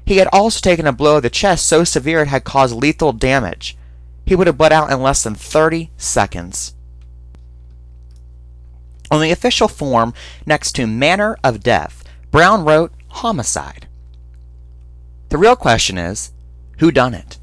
He 0.04 0.18
had 0.18 0.28
also 0.32 0.60
taken 0.60 0.86
a 0.86 0.92
blow 0.92 1.16
to 1.16 1.20
the 1.22 1.30
chest 1.30 1.66
so 1.66 1.84
severe 1.84 2.22
it 2.22 2.28
had 2.28 2.44
caused 2.44 2.74
lethal 2.74 3.12
damage. 3.12 3.76
He 4.24 4.34
would 4.34 4.46
have 4.46 4.58
bled 4.58 4.72
out 4.72 4.90
in 4.90 5.02
less 5.02 5.22
than 5.22 5.34
30 5.34 5.90
seconds. 5.96 6.74
On 9.10 9.20
the 9.20 9.30
official 9.30 9.68
form 9.68 10.14
next 10.44 10.72
to 10.72 10.86
manner 10.86 11.36
of 11.44 11.62
death, 11.62 12.02
Brown 12.30 12.64
wrote 12.64 12.92
homicide. 13.08 13.86
The 15.28 15.38
real 15.38 15.56
question 15.56 15.96
is, 15.96 16.32
who 16.78 16.90
done 16.90 17.14
it? 17.14 17.38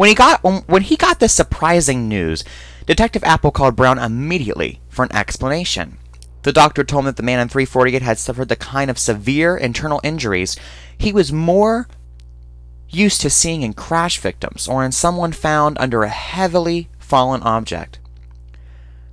When 0.00 0.08
he 0.08 0.14
got 0.14 0.42
when 0.42 0.80
he 0.80 0.96
got 0.96 1.20
this 1.20 1.34
surprising 1.34 2.08
news, 2.08 2.42
Detective 2.86 3.22
Apple 3.22 3.50
called 3.50 3.76
Brown 3.76 3.98
immediately 3.98 4.80
for 4.88 5.02
an 5.02 5.14
explanation. 5.14 5.98
The 6.40 6.54
doctor 6.54 6.84
told 6.84 7.02
him 7.02 7.06
that 7.08 7.16
the 7.18 7.22
man 7.22 7.38
in 7.38 7.50
348 7.50 8.00
had 8.00 8.18
suffered 8.18 8.48
the 8.48 8.56
kind 8.56 8.90
of 8.90 8.98
severe 8.98 9.58
internal 9.58 10.00
injuries 10.02 10.56
he 10.96 11.12
was 11.12 11.34
more 11.34 11.86
used 12.88 13.20
to 13.20 13.28
seeing 13.28 13.60
in 13.60 13.74
crash 13.74 14.18
victims 14.18 14.66
or 14.66 14.82
in 14.82 14.92
someone 14.92 15.32
found 15.32 15.76
under 15.78 16.02
a 16.02 16.08
heavily 16.08 16.88
fallen 16.98 17.42
object. 17.42 17.98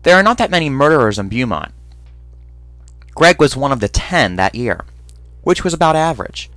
There 0.04 0.16
are 0.16 0.24
not 0.24 0.38
that 0.38 0.52
many 0.52 0.70
murderers 0.70 1.20
in 1.20 1.28
Beaumont. 1.28 1.74
Greg 3.14 3.42
was 3.42 3.58
one 3.58 3.74
of 3.74 3.82
the 3.82 3.90
ten 3.90 4.38
that 4.38 4.56
year, 4.56 4.86
which 5.42 5.66
was 5.66 5.74
about 5.74 5.98
average. 5.98 6.50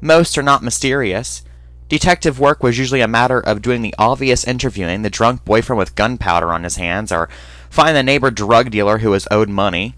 Most 0.00 0.38
are 0.38 0.42
not 0.42 0.62
mysterious. 0.62 1.42
Detective 1.88 2.40
work 2.40 2.62
was 2.62 2.78
usually 2.78 3.02
a 3.02 3.08
matter 3.08 3.38
of 3.40 3.62
doing 3.62 3.82
the 3.82 3.94
obvious 3.98 4.44
interviewing, 4.44 5.02
the 5.02 5.10
drunk 5.10 5.44
boyfriend 5.44 5.78
with 5.78 5.94
gunpowder 5.94 6.52
on 6.52 6.64
his 6.64 6.76
hands, 6.76 7.12
or 7.12 7.28
find 7.68 7.94
the 7.94 8.02
neighbor 8.02 8.30
drug 8.30 8.70
dealer 8.70 8.98
who 8.98 9.10
was 9.10 9.28
owed 9.30 9.48
money. 9.48 9.94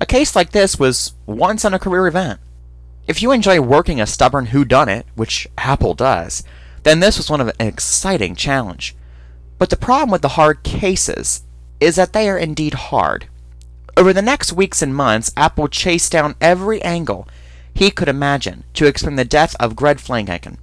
A 0.00 0.06
case 0.06 0.36
like 0.36 0.52
this 0.52 0.78
was 0.78 1.14
once 1.26 1.64
in 1.64 1.74
a 1.74 1.78
career 1.78 2.06
event. 2.06 2.40
If 3.06 3.20
you 3.20 3.32
enjoy 3.32 3.60
working 3.60 4.00
a 4.00 4.06
stubborn 4.06 4.46
whodunit, 4.46 5.04
which 5.14 5.48
Apple 5.58 5.94
does, 5.94 6.44
then 6.84 7.00
this 7.00 7.18
was 7.18 7.30
one 7.30 7.40
of 7.40 7.48
an 7.48 7.54
exciting 7.58 8.36
challenge. 8.36 8.94
But 9.58 9.70
the 9.70 9.76
problem 9.76 10.10
with 10.10 10.22
the 10.22 10.28
hard 10.28 10.62
cases 10.62 11.42
is 11.80 11.96
that 11.96 12.12
they 12.12 12.28
are 12.28 12.38
indeed 12.38 12.74
hard. 12.74 13.26
Over 13.96 14.12
the 14.12 14.22
next 14.22 14.52
weeks 14.52 14.82
and 14.82 14.94
months, 14.94 15.32
Apple 15.36 15.68
chased 15.68 16.12
down 16.12 16.34
every 16.40 16.82
angle 16.82 17.28
he 17.74 17.90
could 17.90 18.08
imagine 18.08 18.64
to 18.74 18.86
explain 18.86 19.16
the 19.16 19.24
death 19.24 19.56
of 19.58 19.76
Greg 19.76 19.98
Eycken. 19.98 20.56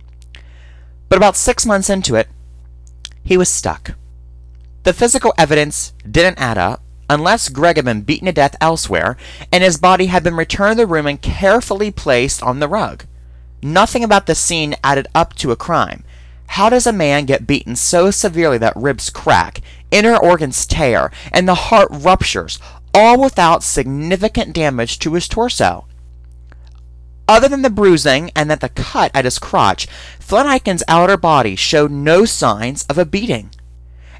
But 1.11 1.17
about 1.17 1.35
six 1.35 1.65
months 1.65 1.89
into 1.89 2.15
it, 2.15 2.29
he 3.21 3.35
was 3.35 3.49
stuck. 3.49 3.95
The 4.83 4.93
physical 4.93 5.33
evidence 5.37 5.91
didn't 6.09 6.39
add 6.39 6.57
up 6.57 6.83
unless 7.09 7.49
Greg 7.49 7.75
had 7.75 7.83
been 7.83 8.03
beaten 8.03 8.27
to 8.27 8.31
death 8.31 8.55
elsewhere 8.61 9.17
and 9.51 9.61
his 9.61 9.75
body 9.75 10.05
had 10.05 10.23
been 10.23 10.37
returned 10.37 10.77
to 10.77 10.83
the 10.83 10.87
room 10.87 11.05
and 11.05 11.21
carefully 11.21 11.91
placed 11.91 12.41
on 12.41 12.61
the 12.61 12.69
rug. 12.69 13.03
Nothing 13.61 14.05
about 14.05 14.25
the 14.25 14.35
scene 14.35 14.73
added 14.85 15.05
up 15.13 15.33
to 15.33 15.51
a 15.51 15.57
crime. 15.57 16.05
How 16.47 16.69
does 16.69 16.87
a 16.87 16.93
man 16.93 17.25
get 17.25 17.45
beaten 17.45 17.75
so 17.75 18.09
severely 18.09 18.57
that 18.59 18.77
ribs 18.77 19.09
crack, 19.09 19.59
inner 19.91 20.15
organs 20.15 20.65
tear, 20.65 21.11
and 21.33 21.45
the 21.45 21.55
heart 21.55 21.89
ruptures, 21.91 22.57
all 22.93 23.21
without 23.21 23.63
significant 23.63 24.53
damage 24.53 24.97
to 24.99 25.15
his 25.15 25.27
torso? 25.27 25.87
Other 27.31 27.47
than 27.47 27.61
the 27.61 27.69
bruising 27.69 28.29
and 28.35 28.51
that 28.51 28.59
the 28.59 28.67
cut 28.67 29.09
at 29.13 29.23
his 29.23 29.39
crotch, 29.39 29.87
Eycken's 30.19 30.83
outer 30.89 31.15
body 31.15 31.55
showed 31.55 31.89
no 31.89 32.25
signs 32.25 32.83
of 32.89 32.97
a 32.97 33.05
beating. 33.05 33.51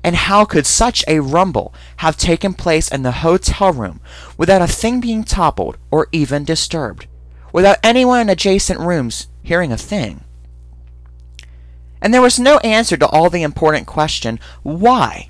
And 0.02 0.16
how 0.16 0.46
could 0.46 0.66
such 0.66 1.04
a 1.10 1.20
rumble 1.20 1.74
have 1.98 2.16
taken 2.16 2.54
place 2.54 2.88
in 2.88 3.04
the 3.04 3.12
hotel 3.12 3.74
room 3.74 4.00
without 4.38 4.62
a 4.62 4.68
thing 4.68 5.02
being 5.02 5.26
toppled 5.26 5.78
or 5.92 6.08
even 6.14 6.46
disturbed? 6.46 7.08
Without 7.52 7.80
anyone 7.84 8.22
in 8.22 8.30
adjacent 8.30 8.80
rooms 8.80 9.28
hearing 9.44 9.74
a 9.74 9.78
thing? 9.78 10.24
And 12.02 12.14
there 12.14 12.22
was 12.22 12.40
no 12.40 12.60
answer 12.60 12.96
to 12.96 13.08
all 13.08 13.30
the 13.30 13.44
important 13.44 13.88
question 13.88 14.40
why? 14.64 15.30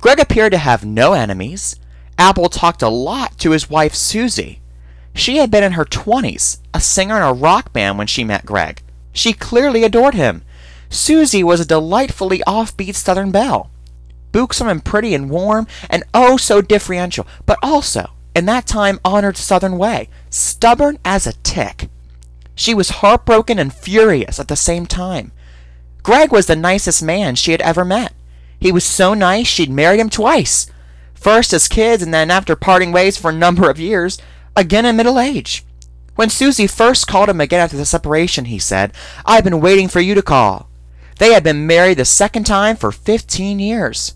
Greg 0.00 0.18
appeared 0.18 0.50
to 0.50 0.58
have 0.58 0.84
no 0.84 1.12
enemies. 1.12 1.76
Apple 2.18 2.48
talked 2.48 2.82
a 2.82 2.88
lot 2.88 3.38
to 3.38 3.52
his 3.52 3.70
wife 3.70 3.94
Susie. 3.94 4.60
She 5.14 5.38
had 5.38 5.50
been 5.50 5.64
in 5.64 5.72
her 5.72 5.84
20s, 5.84 6.58
a 6.72 6.80
singer 6.80 7.16
in 7.16 7.22
a 7.22 7.32
rock 7.32 7.72
band 7.72 7.98
when 7.98 8.06
she 8.06 8.24
met 8.24 8.46
Greg. 8.46 8.82
She 9.12 9.32
clearly 9.32 9.84
adored 9.84 10.14
him. 10.14 10.42
Susie 10.90 11.44
was 11.44 11.60
a 11.60 11.66
delightfully 11.66 12.42
offbeat 12.46 12.94
Southern 12.94 13.30
belle 13.30 13.70
buxom 14.32 14.68
and 14.68 14.84
pretty 14.84 15.14
and 15.14 15.30
warm, 15.30 15.66
and 15.90 16.04
oh 16.14 16.36
so 16.36 16.60
differential, 16.60 17.26
but 17.46 17.58
also, 17.62 18.10
in 18.34 18.46
that 18.46 18.66
time 18.66 19.00
honored 19.04 19.36
Southern 19.36 19.78
way, 19.78 20.08
stubborn 20.30 20.98
as 21.04 21.26
a 21.26 21.32
tick. 21.42 21.88
She 22.54 22.74
was 22.74 23.00
heartbroken 23.00 23.58
and 23.58 23.72
furious 23.72 24.38
at 24.38 24.48
the 24.48 24.56
same 24.56 24.86
time. 24.86 25.32
Greg 26.02 26.32
was 26.32 26.46
the 26.46 26.56
nicest 26.56 27.02
man 27.02 27.34
she 27.34 27.52
had 27.52 27.60
ever 27.62 27.84
met. 27.84 28.12
He 28.60 28.72
was 28.72 28.84
so 28.84 29.14
nice 29.14 29.46
she'd 29.46 29.70
married 29.70 30.00
him 30.00 30.10
twice. 30.10 30.66
First 31.14 31.52
as 31.52 31.68
kids, 31.68 32.02
and 32.02 32.14
then 32.14 32.30
after 32.30 32.56
parting 32.56 32.92
ways 32.92 33.16
for 33.16 33.30
a 33.30 33.34
number 33.34 33.68
of 33.68 33.78
years, 33.78 34.18
again 34.58 34.84
in 34.84 34.96
middle 34.96 35.18
age. 35.18 35.64
When 36.16 36.30
Susie 36.30 36.66
first 36.66 37.06
called 37.06 37.28
him 37.28 37.40
again 37.40 37.60
after 37.60 37.76
the 37.76 37.84
separation, 37.84 38.46
he 38.46 38.58
said, 38.58 38.92
I've 39.24 39.44
been 39.44 39.60
waiting 39.60 39.86
for 39.88 40.00
you 40.00 40.14
to 40.16 40.22
call. 40.22 40.68
They 41.18 41.32
had 41.32 41.44
been 41.44 41.66
married 41.66 41.98
the 41.98 42.04
second 42.04 42.44
time 42.44 42.76
for 42.76 42.90
15 42.90 43.60
years. 43.60 44.14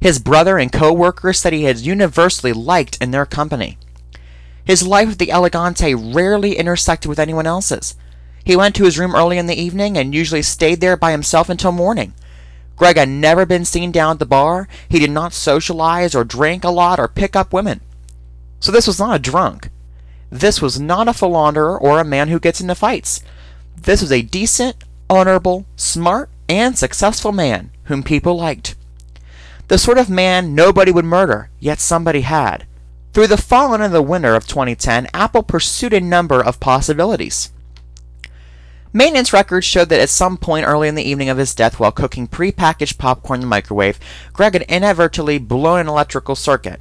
His 0.00 0.18
brother 0.18 0.58
and 0.58 0.70
co 0.70 0.92
workers 0.92 1.38
said 1.38 1.52
he 1.52 1.64
had 1.64 1.78
universally 1.78 2.52
liked 2.52 2.98
in 3.00 3.10
their 3.10 3.26
company. 3.26 3.78
His 4.64 4.86
life 4.86 5.08
with 5.08 5.18
the 5.18 5.30
Elegante 5.30 5.94
rarely 5.94 6.56
intersected 6.56 7.08
with 7.08 7.18
anyone 7.18 7.46
else's. 7.46 7.96
He 8.44 8.56
went 8.56 8.74
to 8.76 8.84
his 8.84 8.98
room 8.98 9.14
early 9.14 9.38
in 9.38 9.46
the 9.46 9.60
evening 9.60 9.96
and 9.96 10.14
usually 10.14 10.42
stayed 10.42 10.80
there 10.80 10.96
by 10.96 11.10
himself 11.10 11.48
until 11.48 11.72
morning. 11.72 12.14
Greg 12.76 12.96
had 12.96 13.08
never 13.08 13.44
been 13.44 13.64
seen 13.64 13.92
down 13.92 14.12
at 14.12 14.18
the 14.18 14.26
bar. 14.26 14.68
He 14.88 14.98
did 14.98 15.10
not 15.10 15.34
socialize 15.34 16.14
or 16.14 16.24
drink 16.24 16.64
a 16.64 16.70
lot 16.70 16.98
or 16.98 17.08
pick 17.08 17.36
up 17.36 17.52
women. 17.52 17.80
So 18.60 18.70
this 18.70 18.86
was 18.86 18.98
not 18.98 19.16
a 19.16 19.18
drunk. 19.18 19.70
This 20.30 20.62
was 20.62 20.78
not 20.78 21.08
a 21.08 21.12
philanderer 21.12 21.78
or 21.78 21.98
a 21.98 22.04
man 22.04 22.28
who 22.28 22.38
gets 22.38 22.60
into 22.60 22.74
fights. 22.74 23.22
This 23.76 24.00
was 24.00 24.12
a 24.12 24.22
decent, 24.22 24.76
honorable, 25.08 25.66
smart, 25.76 26.30
and 26.48 26.78
successful 26.78 27.32
man 27.32 27.70
whom 27.84 28.02
people 28.02 28.36
liked. 28.36 28.76
The 29.68 29.78
sort 29.78 29.98
of 29.98 30.10
man 30.10 30.54
nobody 30.54 30.92
would 30.92 31.04
murder, 31.04 31.50
yet 31.58 31.80
somebody 31.80 32.20
had. 32.20 32.66
Through 33.12 33.28
the 33.28 33.36
fall 33.36 33.74
and 33.74 33.92
the 33.92 34.02
winter 34.02 34.36
of 34.36 34.46
2010, 34.46 35.08
Apple 35.12 35.42
pursued 35.42 35.92
a 35.92 36.00
number 36.00 36.40
of 36.40 36.60
possibilities. 36.60 37.50
Maintenance 38.92 39.32
records 39.32 39.64
showed 39.64 39.88
that 39.88 40.00
at 40.00 40.08
some 40.08 40.36
point 40.36 40.66
early 40.66 40.88
in 40.88 40.96
the 40.96 41.08
evening 41.08 41.28
of 41.28 41.38
his 41.38 41.54
death, 41.54 41.78
while 41.78 41.92
cooking 41.92 42.26
prepackaged 42.26 42.98
popcorn 42.98 43.38
in 43.38 43.42
the 43.42 43.46
microwave, 43.46 44.00
Greg 44.32 44.54
had 44.54 44.62
inadvertently 44.62 45.38
blown 45.38 45.80
an 45.80 45.88
electrical 45.88 46.34
circuit. 46.34 46.80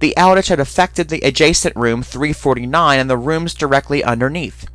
The 0.00 0.14
outage 0.16 0.48
had 0.48 0.60
affected 0.60 1.08
the 1.08 1.20
adjacent 1.20 1.74
room 1.74 2.02
349 2.02 2.98
and 2.98 3.10
the 3.10 3.16
rooms 3.16 3.54
directly 3.54 4.04
underneath. 4.04 4.66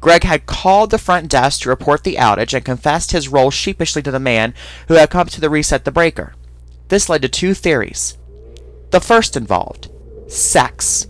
Greg 0.00 0.24
had 0.24 0.46
called 0.46 0.90
the 0.90 0.98
front 0.98 1.28
desk 1.30 1.62
to 1.62 1.68
report 1.68 2.04
the 2.04 2.16
outage 2.16 2.54
and 2.54 2.64
confessed 2.64 3.12
his 3.12 3.28
role 3.28 3.50
sheepishly 3.50 4.02
to 4.02 4.10
the 4.10 4.18
man 4.18 4.54
who 4.88 4.94
had 4.94 5.10
come 5.10 5.26
to 5.26 5.48
reset 5.48 5.84
the 5.84 5.92
breaker. 5.92 6.34
This 6.88 7.08
led 7.08 7.22
to 7.22 7.28
two 7.28 7.54
theories. 7.54 8.16
The 8.90 9.00
first 9.00 9.36
involved 9.36 9.90
sex. 10.26 11.06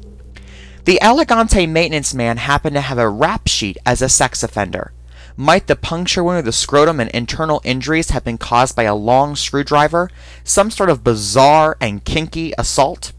The 0.85 1.01
Elegante 1.01 1.67
maintenance 1.67 2.13
man 2.15 2.39
happened 2.39 2.75
to 2.75 2.81
have 2.81 2.99
a 2.99 3.09
rap 3.09 3.49
sheet 3.49 3.79
as 3.87 4.03
a 4.03 4.09
sex 4.09 4.43
offender. 4.43 4.93
Might 5.37 5.69
the 5.69 5.77
puncture 5.77 6.25
wound 6.25 6.41
of 6.41 6.45
the 6.45 6.53
scrotum 6.53 7.01
and 7.01 7.09
internal 7.11 7.61
injuries 7.65 8.11
have 8.11 8.25
been 8.25 8.39
caused 8.39 8.75
by 8.75 8.83
a 8.83 8.95
long 8.95 9.37
screwdriver? 9.37 10.11
Some 10.43 10.71
sort 10.71 10.91
of 10.91 11.05
bizarre 11.05 11.77
and 11.81 12.05
kinky 12.05 12.53
assault? 12.59 13.13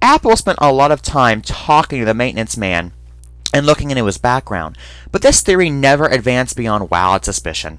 Apple 0.00 0.36
spent 0.36 0.58
a 0.60 0.72
lot 0.72 0.92
of 0.92 1.02
time 1.02 1.42
talking 1.42 1.98
to 1.98 2.04
the 2.04 2.14
maintenance 2.14 2.56
man 2.56 2.92
and 3.52 3.66
looking 3.66 3.90
into 3.90 4.04
his 4.06 4.18
background, 4.18 4.76
but 5.10 5.22
this 5.22 5.40
theory 5.40 5.70
never 5.70 6.06
advanced 6.06 6.56
beyond 6.56 6.90
wild 6.90 7.24
suspicion. 7.24 7.78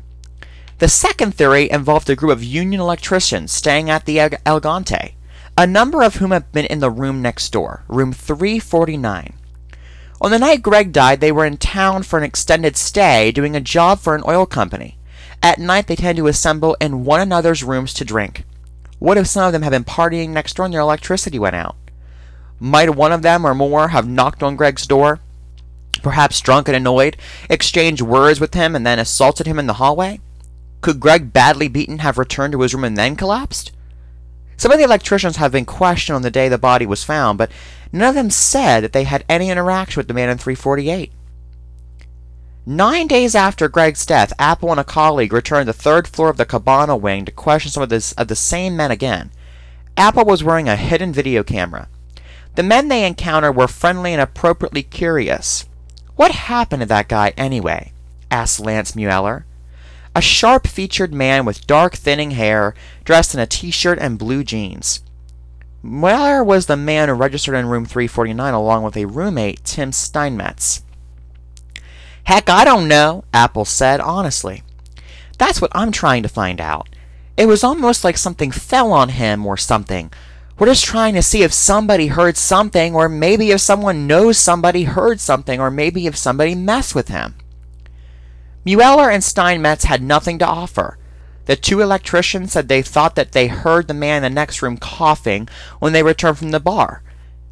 The 0.80 0.88
second 0.88 1.36
theory 1.36 1.70
involved 1.70 2.10
a 2.10 2.16
group 2.16 2.32
of 2.32 2.44
union 2.44 2.82
electricians 2.82 3.52
staying 3.52 3.90
at 3.90 4.06
the 4.06 4.20
Elegante, 4.46 5.16
a 5.58 5.68
number 5.68 6.02
of 6.02 6.16
whom 6.16 6.32
have 6.32 6.52
been 6.52 6.66
in 6.66 6.80
the 6.80 6.90
room 6.90 7.22
next 7.22 7.50
door, 7.52 7.84
room 7.88 8.14
349. 8.14 9.34
On 10.22 10.32
the 10.32 10.40
night 10.40 10.62
Greg 10.62 10.92
died, 10.92 11.22
they 11.22 11.32
were 11.32 11.46
in 11.46 11.58
town 11.58 12.04
for 12.04 12.18
an 12.18 12.26
extended 12.26 12.76
stay 12.76 13.32
doing 13.32 13.56
a 13.56 13.62
job 13.62 14.00
for 14.00 14.16
an 14.16 14.24
oil 14.28 14.46
company. 14.46 14.98
At 15.42 15.60
night, 15.60 15.88
they 15.88 15.96
tend 15.96 16.18
to 16.18 16.28
assemble 16.28 16.76
in 16.82 17.06
one 17.06 17.22
another's 17.22 17.64
rooms 17.64 17.94
to 17.96 18.06
drink. 18.06 18.44
What 19.00 19.18
if 19.18 19.28
some 19.28 19.46
of 19.46 19.54
them 19.54 19.62
had 19.62 19.72
been 19.72 19.86
partying 19.86 20.30
next 20.30 20.56
door 20.56 20.66
and 20.66 20.74
their 20.74 20.82
electricity 20.82 21.40
went 21.40 21.56
out? 21.56 21.78
Might 22.60 22.96
one 22.96 23.12
of 23.12 23.22
them 23.22 23.46
or 23.46 23.56
more 23.56 23.90
have 23.90 24.08
knocked 24.08 24.44
on 24.44 24.56
Greg's 24.56 24.88
door? 24.88 25.20
perhaps 26.00 26.42
drunk 26.42 26.68
and 26.68 26.76
annoyed, 26.76 27.18
exchanged 27.50 28.02
words 28.02 28.40
with 28.40 28.54
him 28.54 28.76
and 28.76 28.86
then 28.86 29.00
assaulted 29.00 29.48
him 29.48 29.60
in 29.60 29.68
the 29.68 29.74
hallway? 29.74 30.20
Could 30.82 31.00
Greg, 31.00 31.34
badly 31.34 31.68
beaten, 31.68 32.00
have 32.00 32.18
returned 32.18 32.54
to 32.54 32.62
his 32.62 32.74
room 32.74 32.84
and 32.84 32.98
then 32.98 33.16
collapsed? 33.16 33.72
Some 34.58 34.72
of 34.72 34.78
the 34.78 34.84
electricians 34.84 35.38
have 35.38 35.52
been 35.52 35.66
questioned 35.66 36.16
on 36.16 36.22
the 36.22 36.32
day 36.32 36.50
the 36.50 36.58
body 36.58 36.86
was 36.86 37.04
found, 37.04 37.38
but 37.38 37.52
none 37.92 38.10
of 38.10 38.16
them 38.16 38.30
said 38.30 38.84
that 38.84 38.94
they 38.94 39.04
had 39.04 39.24
any 39.30 39.50
interaction 39.50 40.00
with 40.00 40.08
the 40.08 40.14
man 40.14 40.30
in 40.30 40.38
348. 40.38 41.12
Nine 42.66 43.08
days 43.08 43.36
after 43.36 43.68
Greg's 43.68 44.06
death, 44.06 44.34
Apple 44.38 44.72
and 44.72 44.80
a 44.80 44.84
colleague 44.84 45.34
returned 45.34 45.68
to 45.68 45.74
the 45.74 45.78
third 45.78 46.08
floor 46.08 46.30
of 46.30 46.38
the 46.38 46.46
Cabana 46.46 46.96
wing 46.96 47.26
to 47.26 47.32
question 47.32 47.72
some 47.72 47.84
of, 47.84 47.90
this, 47.90 48.12
of 48.14 48.28
the 48.28 48.36
same 48.36 48.76
men 48.76 48.92
again. 48.92 49.32
Apple 49.98 50.26
was 50.26 50.44
wearing 50.44 50.70
a 50.70 50.76
hidden 50.76 51.12
video 51.12 51.44
camera. 51.44 51.88
The 52.60 52.64
men 52.64 52.90
they 52.90 53.06
encountered 53.06 53.56
were 53.56 53.70
friendly 53.70 54.12
and 54.12 54.22
appropriately 54.22 54.84
curious. 54.84 55.66
What 56.18 56.34
happened 56.34 56.82
to 56.82 56.86
that 56.88 57.08
guy 57.08 57.32
anyway? 57.38 57.94
asked 58.30 58.60
Lance 58.60 58.98
Mueller. 58.98 59.46
A 60.14 60.22
sharp 60.22 60.68
featured 60.68 61.14
man 61.14 61.46
with 61.46 61.66
dark 61.66 61.96
thinning 61.96 62.32
hair, 62.32 62.76
dressed 63.06 63.34
in 63.34 63.40
a 63.40 63.48
t 63.48 63.72
shirt 63.72 63.98
and 63.98 64.20
blue 64.20 64.44
jeans. 64.44 65.02
Mueller 65.82 66.44
was 66.44 66.66
the 66.66 66.76
man 66.76 67.08
who 67.08 67.14
registered 67.14 67.56
in 67.56 67.68
room 67.68 67.86
349 67.86 68.54
along 68.54 68.84
with 68.84 68.98
a 68.98 69.06
roommate, 69.06 69.64
Tim 69.64 69.94
Steinmetz. 69.94 70.84
Heck, 72.26 72.50
I 72.50 72.66
don't 72.66 72.90
know, 72.90 73.24
Apple 73.34 73.64
said 73.64 74.02
honestly. 74.02 74.64
That's 75.38 75.62
what 75.62 75.72
I'm 75.74 75.94
trying 75.94 76.24
to 76.24 76.28
find 76.28 76.60
out. 76.60 76.90
It 77.38 77.46
was 77.46 77.64
almost 77.64 78.04
like 78.04 78.18
something 78.18 78.52
fell 78.52 78.92
on 78.92 79.08
him 79.08 79.46
or 79.46 79.56
something. 79.56 80.12
We're 80.60 80.68
just 80.68 80.84
trying 80.84 81.14
to 81.14 81.24
see 81.24 81.42
if 81.44 81.54
somebody 81.54 82.08
heard 82.08 82.36
something, 82.36 82.94
or 82.94 83.08
maybe 83.08 83.52
if 83.52 83.62
someone 83.62 84.08
knows 84.08 84.38
somebody 84.38 84.84
heard 84.84 85.22
something, 85.22 85.58
or 85.58 85.72
maybe 85.72 86.06
if 86.06 86.18
somebody 86.18 86.54
messed 86.54 86.94
with 86.94 87.08
him. 87.08 87.36
Mueller 88.66 89.10
and 89.10 89.24
Steinmetz 89.24 89.86
had 89.86 90.04
nothing 90.04 90.38
to 90.40 90.46
offer. 90.46 90.98
The 91.46 91.56
two 91.56 91.80
electricians 91.80 92.52
said 92.52 92.68
they 92.68 92.82
thought 92.82 93.16
that 93.16 93.32
they 93.32 93.48
heard 93.48 93.88
the 93.88 93.94
man 93.94 94.18
in 94.18 94.34
the 94.34 94.36
next 94.36 94.62
room 94.62 94.76
coughing 94.78 95.48
when 95.80 95.94
they 95.94 96.04
returned 96.04 96.38
from 96.38 96.52
the 96.52 96.60
bar. 96.60 97.04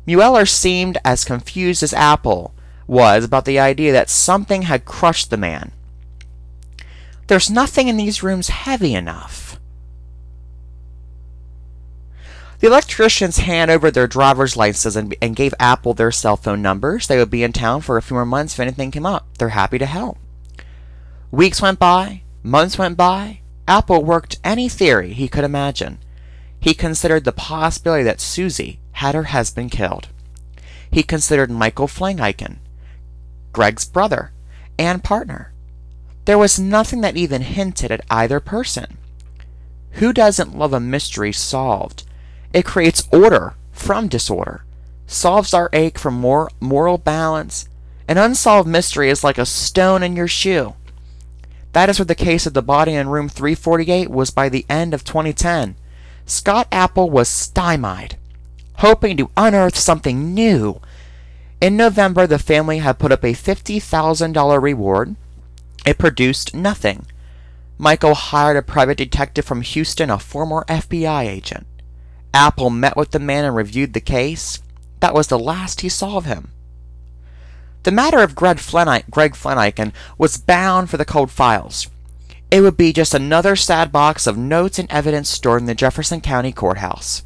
Mueller 0.06 0.46
seemed 0.46 0.98
as 1.06 1.24
confused 1.24 1.84
as 1.84 1.94
Apple, 1.94 2.54
was 2.88 3.24
about 3.24 3.46
the 3.46 3.58
idea 3.58 3.94
that 3.94 4.10
something 4.10 4.64
had 4.64 4.86
crushed 4.86 5.30
the 5.30 5.38
man. 5.38 5.72
There's 7.28 7.50
nothing 7.50 7.88
in 7.88 7.96
these 7.96 8.22
rooms 8.22 8.50
heavy 8.50 8.94
enough. 8.94 9.57
The 12.60 12.68
electricians 12.68 13.38
hand 13.38 13.70
over 13.70 13.92
their 13.92 14.08
driver's 14.08 14.58
licenses 14.58 14.96
and, 14.96 15.16
and 15.22 15.36
gave 15.36 15.54
Apple 15.60 15.94
their 15.94 16.12
cell 16.12 16.38
phone 16.38 16.62
numbers. 16.62 17.06
They 17.06 17.18
would 17.18 17.30
be 17.30 17.44
in 17.44 17.54
town 17.54 17.82
for 17.82 17.98
a 17.98 18.02
few 18.02 18.16
more 18.16 18.26
months 18.26 18.54
if 18.56 18.60
anything 18.60 18.90
came 18.90 19.06
up. 19.06 19.28
They're 19.38 19.50
happy 19.50 19.78
to 19.78 19.86
help. 19.86 20.18
Weeks 21.30 21.62
went 21.62 21.78
by, 21.78 22.24
months 22.42 22.78
went 22.78 22.98
by. 22.98 23.42
Apple 23.68 24.04
worked 24.04 24.40
any 24.44 24.70
theory 24.70 25.14
he 25.14 25.28
could 25.28 25.44
imagine. 25.44 26.00
He 26.60 26.74
considered 26.74 27.26
the 27.26 27.32
possibility 27.32 28.04
that 28.04 28.22
Susie 28.22 28.80
had 28.94 29.14
her 29.14 29.26
husband 29.26 29.72
killed. 29.72 30.08
He 30.90 31.04
considered 31.04 31.52
Michael 31.52 31.88
Fleniken, 31.88 32.58
Greg's 33.54 33.86
brother, 33.86 34.32
and 34.80 35.04
partner. 35.04 35.52
There 36.26 36.38
was 36.38 36.60
nothing 36.60 37.02
that 37.02 37.18
even 37.18 37.42
hinted 37.42 37.92
at 37.92 38.06
either 38.10 38.40
person. 38.40 38.98
Who 39.92 40.12
doesn't 40.12 40.58
love 40.58 40.74
a 40.74 40.80
mystery 40.80 41.32
solved? 41.32 42.04
It 42.58 42.66
creates 42.66 43.08
order 43.12 43.54
from 43.72 44.08
disorder, 44.08 44.64
solves 45.06 45.54
our 45.54 45.70
ache 45.74 46.00
for 46.00 46.10
more 46.10 46.50
moral 46.60 46.98
balance. 46.98 47.70
An 48.08 48.18
unsolved 48.18 48.68
mystery 48.68 49.12
is 49.12 49.24
like 49.24 49.38
a 49.38 49.46
stone 49.46 50.02
in 50.02 50.16
your 50.16 50.28
shoe. 50.28 50.74
That 51.74 51.88
is 51.88 52.00
what 52.00 52.08
the 52.08 52.16
case 52.16 52.48
of 52.48 52.56
the 52.56 52.64
body 52.64 52.94
in 52.96 53.10
room 53.10 53.30
348 53.30 54.10
was 54.10 54.32
by 54.32 54.50
the 54.50 54.66
end 54.68 54.96
of 54.96 55.04
2010. 55.04 55.76
Scott 56.26 56.68
Apple 56.72 57.12
was 57.12 57.30
stymied, 57.30 58.18
hoping 58.78 59.18
to 59.18 59.30
unearth 59.38 59.78
something 59.78 60.34
new 60.34 60.82
in 61.62 61.78
November, 61.78 62.26
the 62.26 62.40
family 62.40 62.80
had 62.80 62.98
put 62.98 63.12
up 63.12 63.24
a 63.24 63.34
$50,000 63.34 64.62
reward. 64.62 65.16
It 65.86 66.00
produced 66.00 66.56
nothing. 66.56 67.06
Michael 67.78 68.16
hired 68.16 68.58
a 68.58 68.64
private 68.64 68.98
detective 68.98 69.46
from 69.46 69.62
Houston, 69.62 70.10
a 70.10 70.18
former 70.18 70.66
FBI 70.68 71.26
agent. 71.28 71.68
Apple 72.34 72.70
met 72.70 72.96
with 72.96 73.12
the 73.12 73.20
man 73.20 73.46
and 73.46 73.56
reviewed 73.56 73.94
the 73.94 74.02
case. 74.02 74.60
That 75.00 75.14
was 75.14 75.28
the 75.28 75.40
last 75.40 75.82
he 75.82 75.90
saw 75.90 76.18
of 76.18 76.26
him. 76.26 76.50
The 77.84 77.92
matter 77.92 78.20
of 78.20 78.36
Greg, 78.36 78.58
Fleniken 78.58 79.94
was 80.18 80.38
bound 80.38 80.90
for 80.90 80.98
the 80.98 81.06
cold 81.06 81.32
files. 81.32 81.88
It 82.52 82.62
would 82.62 82.78
be 82.78 82.94
just 82.94 83.14
another 83.14 83.56
sad 83.56 83.92
box 83.92 84.28
of 84.28 84.38
notes 84.38 84.80
and 84.80 84.92
evidence 84.92 85.30
stored 85.30 85.62
in 85.62 85.68
the 85.68 85.76
Jefferson 85.76 86.22
County 86.22 86.52
Courthouse. 86.52 87.24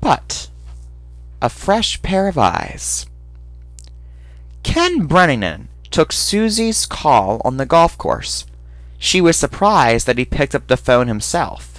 But 0.00 0.48
a 1.40 1.48
fresh 1.48 2.02
pair 2.02 2.28
of 2.28 2.38
eyes. 2.38 3.06
Ken 4.62 5.06
Brennan 5.06 5.68
took 5.90 6.12
Susie's 6.12 6.84
call 6.84 7.40
on 7.44 7.56
the 7.56 7.66
golf 7.66 7.96
course. 7.96 8.44
She 8.98 9.20
was 9.20 9.36
surprised 9.36 10.06
that 10.06 10.18
he 10.18 10.24
picked 10.24 10.54
up 10.54 10.66
the 10.66 10.76
phone 10.76 11.08
himself. 11.08 11.77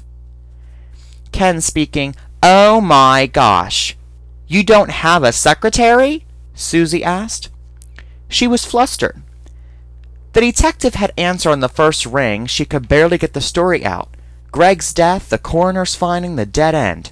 Ken 1.31 1.61
speaking, 1.61 2.15
Oh 2.41 2.81
my 2.81 3.27
gosh. 3.27 3.97
You 4.47 4.63
don't 4.63 4.89
have 4.89 5.23
a 5.23 5.31
secretary? 5.31 6.25
Susie 6.53 7.03
asked. 7.03 7.49
She 8.27 8.47
was 8.47 8.65
flustered. 8.65 9.21
The 10.33 10.41
detective 10.41 10.95
had 10.95 11.13
answered 11.17 11.51
on 11.51 11.59
the 11.59 11.69
first 11.69 12.05
ring. 12.05 12.45
She 12.45 12.65
could 12.65 12.87
barely 12.87 13.17
get 13.17 13.33
the 13.33 13.41
story 13.41 13.85
out. 13.85 14.09
Greg's 14.51 14.93
death, 14.93 15.29
the 15.29 15.37
coroner's 15.37 15.95
finding, 15.95 16.35
the 16.35 16.45
dead 16.45 16.75
end. 16.75 17.11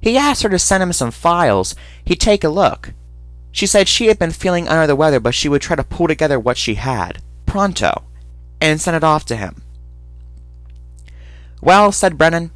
He 0.00 0.16
asked 0.16 0.42
her 0.42 0.48
to 0.48 0.58
send 0.58 0.82
him 0.82 0.92
some 0.92 1.10
files. 1.10 1.74
He'd 2.04 2.20
take 2.20 2.42
a 2.42 2.48
look. 2.48 2.92
She 3.52 3.66
said 3.66 3.86
she 3.86 4.06
had 4.06 4.18
been 4.18 4.32
feeling 4.32 4.66
under 4.66 4.86
the 4.86 4.96
weather, 4.96 5.20
but 5.20 5.34
she 5.34 5.48
would 5.48 5.62
try 5.62 5.76
to 5.76 5.84
pull 5.84 6.08
together 6.08 6.40
what 6.40 6.56
she 6.56 6.74
had, 6.74 7.22
pronto, 7.46 8.02
and 8.60 8.80
send 8.80 8.96
it 8.96 9.04
off 9.04 9.24
to 9.26 9.36
him. 9.36 9.62
Well, 11.60 11.92
said 11.92 12.18
Brennan, 12.18 12.50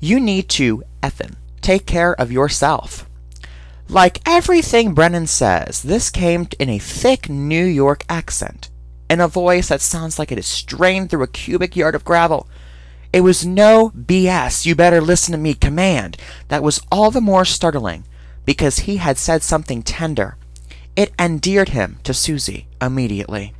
you 0.00 0.20
need 0.20 0.48
to, 0.50 0.82
effin, 1.02 1.36
take 1.60 1.86
care 1.86 2.14
of 2.20 2.32
yourself. 2.32 3.08
Like 3.88 4.20
everything 4.26 4.94
Brennan 4.94 5.26
says, 5.26 5.82
this 5.82 6.10
came 6.10 6.48
in 6.58 6.68
a 6.68 6.78
thick 6.78 7.28
New 7.28 7.64
York 7.64 8.04
accent, 8.08 8.70
in 9.08 9.20
a 9.20 9.28
voice 9.28 9.68
that 9.68 9.80
sounds 9.80 10.18
like 10.18 10.30
it 10.30 10.38
is 10.38 10.46
strained 10.46 11.10
through 11.10 11.22
a 11.22 11.28
cubic 11.28 11.74
yard 11.74 11.94
of 11.94 12.04
gravel. 12.04 12.46
It 13.12 13.22
was 13.22 13.46
no 13.46 13.90
BS, 13.90 14.66
you 14.66 14.74
better 14.74 15.00
listen 15.00 15.32
to 15.32 15.38
me 15.38 15.54
command. 15.54 16.18
That 16.48 16.62
was 16.62 16.80
all 16.92 17.10
the 17.10 17.22
more 17.22 17.46
startling 17.46 18.04
because 18.44 18.80
he 18.80 18.98
had 18.98 19.16
said 19.16 19.42
something 19.42 19.82
tender. 19.82 20.36
It 20.94 21.12
endeared 21.18 21.70
him 21.70 21.98
to 22.04 22.12
Susie 22.12 22.66
immediately. 22.82 23.54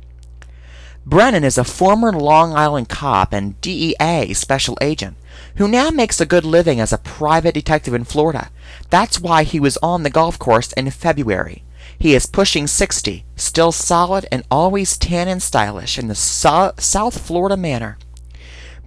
Brennan 1.05 1.43
is 1.43 1.57
a 1.57 1.63
former 1.63 2.11
Long 2.11 2.53
Island 2.53 2.89
cop 2.89 3.33
and 3.33 3.59
DEA 3.61 4.33
special 4.33 4.77
agent 4.81 5.17
who 5.55 5.67
now 5.67 5.89
makes 5.89 6.21
a 6.21 6.25
good 6.25 6.45
living 6.45 6.79
as 6.79 6.93
a 6.93 6.97
private 6.97 7.53
detective 7.53 7.93
in 7.93 8.03
Florida. 8.03 8.49
That's 8.89 9.19
why 9.19 9.43
he 9.43 9.59
was 9.59 9.77
on 9.77 10.03
the 10.03 10.09
golf 10.09 10.37
course 10.37 10.71
in 10.73 10.89
February. 10.91 11.63
He 11.97 12.13
is 12.13 12.25
pushing 12.25 12.67
60, 12.67 13.25
still 13.35 13.71
solid 13.71 14.27
and 14.31 14.43
always 14.51 14.97
tan 14.97 15.27
and 15.27 15.41
stylish 15.41 15.97
in 15.97 16.07
the 16.07 16.15
so- 16.15 16.73
South 16.77 17.19
Florida 17.19 17.57
manner. 17.57 17.97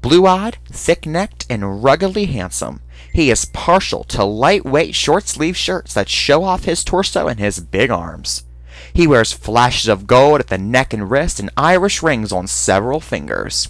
Blue 0.01 0.27
eyed, 0.27 0.59
thick 0.67 1.07
necked, 1.07 1.47
and 1.49 1.83
ruggedly 1.83 2.27
handsome, 2.27 2.81
he 3.13 3.31
is 3.31 3.45
partial 3.45 4.05
to 4.05 4.25
lightweight 4.25 4.95
short 4.95 5.29
sleeve 5.29 5.57
shirts 5.57 5.95
that 5.95 6.09
show 6.09 6.43
off 6.45 6.65
his 6.65 6.83
torso 6.83 7.29
and 7.29 7.39
his 7.39 7.61
big 7.61 7.91
arms. 7.91 8.45
He 8.93 9.07
wears 9.07 9.33
flashes 9.33 9.89
of 9.89 10.07
gold 10.07 10.41
at 10.41 10.49
the 10.49 10.59
neck 10.59 10.93
and 10.93 11.11
wrist 11.11 11.41
and 11.41 11.51
Irish 11.57 12.03
rings 12.03 12.33
on 12.33 12.47
several 12.47 13.01
fingers. 13.01 13.69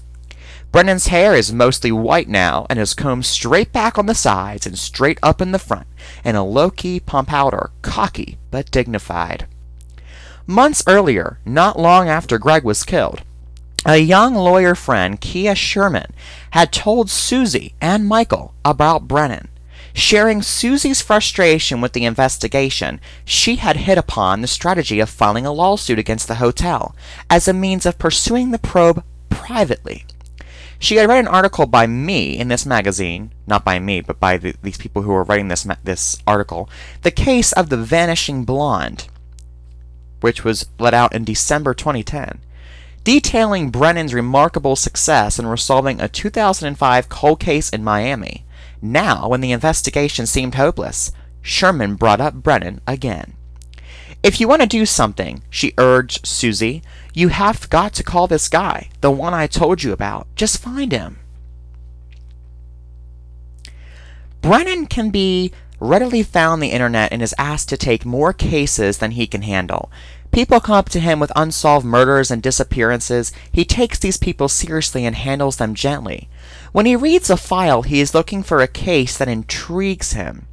Brennan's 0.72 1.08
hair 1.08 1.35
is 1.35 1.52
mostly 1.52 1.92
white 1.92 2.28
now 2.28 2.66
and 2.70 2.78
is 2.78 2.94
combed 2.94 3.26
straight 3.26 3.72
back 3.72 3.98
on 3.98 4.06
the 4.06 4.14
sides 4.14 4.66
and 4.66 4.78
straight 4.78 5.18
up 5.22 5.40
in 5.42 5.52
the 5.52 5.58
front 5.58 5.87
in 6.24 6.35
a 6.35 6.44
low 6.44 6.70
key 6.70 6.98
pompadour, 6.98 7.70
cocky 7.82 8.38
but 8.50 8.70
dignified. 8.70 9.46
Months 10.46 10.82
earlier, 10.87 11.38
not 11.44 11.78
long 11.78 12.08
after 12.08 12.38
Greg 12.38 12.64
was 12.64 12.85
killed, 12.85 13.22
a 13.85 13.96
young 13.96 14.35
lawyer 14.35 14.76
friend, 14.76 15.20
Kia 15.20 15.56
Sherman, 15.56 16.12
had 16.52 16.72
told 16.72 17.11
Susie 17.11 17.74
and 17.80 18.06
Michael 18.06 18.54
about 18.64 19.08
Brennan. 19.08 19.48
Sharing 19.94 20.42
Susie's 20.42 21.02
frustration 21.02 21.81
with 21.81 21.92
the 21.92 22.05
investigation, 22.05 23.00
she 23.24 23.57
had 23.57 23.76
hit 23.76 23.98
upon 23.98 24.40
the 24.40 24.46
strategy 24.46 25.00
of 25.00 25.11
filing 25.11 25.46
a 25.46 25.52
lawsuit 25.52 25.98
against 25.98 26.28
the 26.28 26.37
hotel 26.37 26.94
as 27.28 27.46
a 27.48 27.52
means 27.52 27.85
of 27.87 27.98
pursuing 27.98 28.50
the 28.50 28.59
probe 28.59 29.05
privately. 29.31 30.07
She 30.78 30.96
had 30.96 31.09
read 31.09 31.18
an 31.20 31.28
article 31.28 31.66
by 31.66 31.87
me 31.87 32.37
in 32.38 32.48
this 32.48 32.66
magazine, 32.66 33.31
not 33.46 33.64
by 33.64 33.78
me, 33.78 34.00
but 34.00 34.18
by 34.18 34.37
the, 34.38 34.55
these 34.62 34.78
people 34.78 35.02
who 35.02 35.11
were 35.12 35.22
writing 35.24 35.48
this 35.48 35.66
this 35.85 36.16
article, 36.26 36.68
the 37.02 37.11
case 37.12 37.52
of 37.52 37.68
the 37.68 37.76
vanishing 37.76 38.44
blonde. 38.44 39.09
which 40.20 40.44
was 40.44 40.66
let 40.78 40.94
out 40.94 41.14
in 41.14 41.24
December 41.24 41.74
2010, 41.74 42.40
detailing 43.05 43.70
Brennan's 43.70 44.14
remarkable 44.14 44.76
success 44.76 45.38
in 45.38 45.46
resolving 45.46 46.00
a 46.00 46.09
2005 46.09 47.09
cold 47.09 47.40
case 47.40 47.68
in 47.70 47.85
Miami. 47.85 48.44
Now, 48.81 49.29
when 49.29 49.40
the 49.40 49.53
investigation 49.53 50.27
seemed 50.27 50.55
hopeless, 50.55 51.12
Sherman 51.40 51.96
brought 51.96 52.20
up 52.20 52.35
Brennan 52.35 52.81
again. 52.87 53.35
If 54.22 54.40
you 54.40 54.46
want 54.46 54.62
to 54.62 54.68
do 54.68 54.87
something, 54.87 55.42
she 55.51 55.75
urged 55.79 56.27
Susie, 56.27 56.83
you 57.12 57.29
have 57.29 57.68
got 57.70 57.92
to 57.94 58.05
call 58.05 58.29
this 58.29 58.48
guy, 58.48 58.88
the 59.01 59.11
one 59.11 59.35
I 59.35 59.46
told 59.48 59.83
you 59.83 59.92
about. 59.92 60.29
Just 60.37 60.62
find 60.62 60.92
him. 60.92 61.18
Brennan 64.40 64.87
can 64.87 65.11
be 65.11 65.53
readily 65.81 66.22
found 66.22 66.55
on 66.55 66.61
the 66.61 66.68
internet 66.68 67.12
and 67.12 67.20
is 67.20 67.35
asked 67.38 67.68
to 67.70 67.77
take 67.77 68.05
more 68.05 68.33
cases 68.33 68.98
than 68.98 69.12
he 69.12 69.27
can 69.27 69.42
handle. 69.42 69.90
People 70.33 70.61
come 70.61 70.77
up 70.77 70.88
to 70.88 71.01
him 71.01 71.21
with 71.21 71.31
unsolved 71.37 71.85
murders 71.85 72.31
and 72.31 72.42
disappearances. 72.42 73.33
He 73.53 73.66
takes 73.66 73.99
these 73.99 74.16
people 74.16 74.49
seriously 74.49 75.05
and 75.05 75.14
handles 75.14 75.57
them 75.57 75.75
gently. 75.75 76.31
When 76.73 76.87
he 76.87 76.97
reads 76.97 77.29
a 77.29 77.37
file, 77.37 77.83
he 77.83 78.01
is 78.01 78.14
looking 78.14 78.42
for 78.42 78.61
a 78.61 78.66
case 78.66 79.18
that 79.18 79.29
intrigues 79.29 80.14
him, 80.14 80.47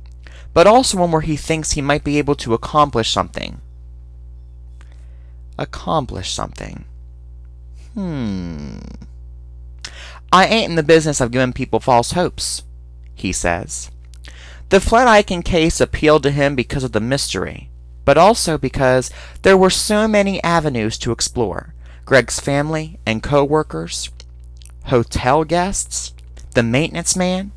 but 0.54 0.68
also 0.68 0.98
one 0.98 1.12
where 1.14 1.22
he 1.22 1.38
thinks 1.38 1.72
he 1.72 1.82
might 1.82 2.04
be 2.04 2.18
able 2.18 2.36
to 2.36 2.54
accomplish 2.54 3.10
something. 3.10 3.62
Accomplish 5.58 6.32
something. 6.32 6.84
Hmm. 7.94 8.80
I 10.32 10.46
ain't 10.46 10.72
in 10.72 10.76
the 10.76 10.84
business 10.84 11.22
of 11.22 11.32
giving 11.32 11.54
people 11.54 11.80
false 11.80 12.12
hopes, 12.12 12.64
he 13.16 13.32
says. 13.32 13.90
The 14.70 14.80
Fleniken 14.80 15.44
case 15.44 15.80
appealed 15.80 16.24
to 16.24 16.32
him 16.32 16.56
because 16.56 16.84
of 16.84 16.92
the 16.92 17.00
mystery, 17.00 17.69
but 18.10 18.18
also 18.18 18.58
because 18.58 19.12
there 19.44 19.56
were 19.56 19.70
so 19.70 20.08
many 20.08 20.42
avenues 20.42 20.98
to 20.98 21.12
explore. 21.12 21.76
Greg's 22.06 22.40
family 22.40 23.00
and 23.06 23.22
co-workers, 23.22 24.10
hotel 24.86 25.44
guests, 25.44 26.16
the 26.56 26.64
maintenance 26.64 27.16
man. 27.16 27.52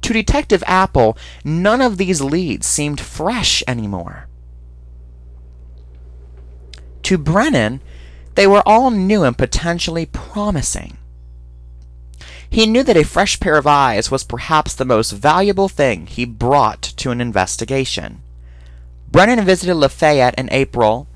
To 0.00 0.14
Detective 0.14 0.64
Apple, 0.66 1.18
none 1.44 1.82
of 1.82 1.98
these 1.98 2.22
leads 2.22 2.66
seemed 2.66 2.98
fresh 2.98 3.62
anymore. 3.68 4.26
To 7.02 7.18
Brennan, 7.18 7.82
they 8.36 8.46
were 8.46 8.66
all 8.66 8.90
new 8.90 9.22
and 9.22 9.36
potentially 9.36 10.06
promising. 10.06 10.96
He 12.48 12.64
knew 12.64 12.82
that 12.84 12.96
a 12.96 13.04
fresh 13.04 13.38
pair 13.38 13.58
of 13.58 13.66
eyes 13.66 14.10
was 14.10 14.24
perhaps 14.24 14.72
the 14.72 14.86
most 14.86 15.10
valuable 15.10 15.68
thing 15.68 16.06
he 16.06 16.24
brought 16.24 16.80
to 16.96 17.10
an 17.10 17.20
investigation. 17.20 18.22
Brennan 19.12 19.44
visited 19.44 19.74
Lafayette 19.74 20.38
in 20.38 20.48
April. 20.50 21.06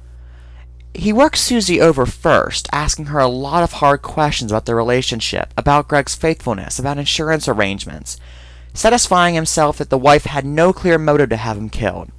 He 0.92 1.14
worked 1.14 1.38
Susie 1.38 1.80
over 1.80 2.04
first, 2.04 2.68
asking 2.70 3.06
her 3.06 3.18
a 3.18 3.26
lot 3.26 3.62
of 3.62 3.72
hard 3.72 4.02
questions 4.02 4.52
about 4.52 4.66
their 4.66 4.76
relationship, 4.76 5.54
about 5.56 5.88
Greg's 5.88 6.14
faithfulness, 6.14 6.78
about 6.78 6.98
insurance 6.98 7.48
arrangements, 7.48 8.18
satisfying 8.74 9.34
himself 9.34 9.78
that 9.78 9.88
the 9.88 9.96
wife 9.96 10.24
had 10.24 10.44
no 10.44 10.74
clear 10.74 10.98
motive 10.98 11.30
to 11.30 11.38
have 11.38 11.56
him 11.56 11.70
killed. 11.70 12.12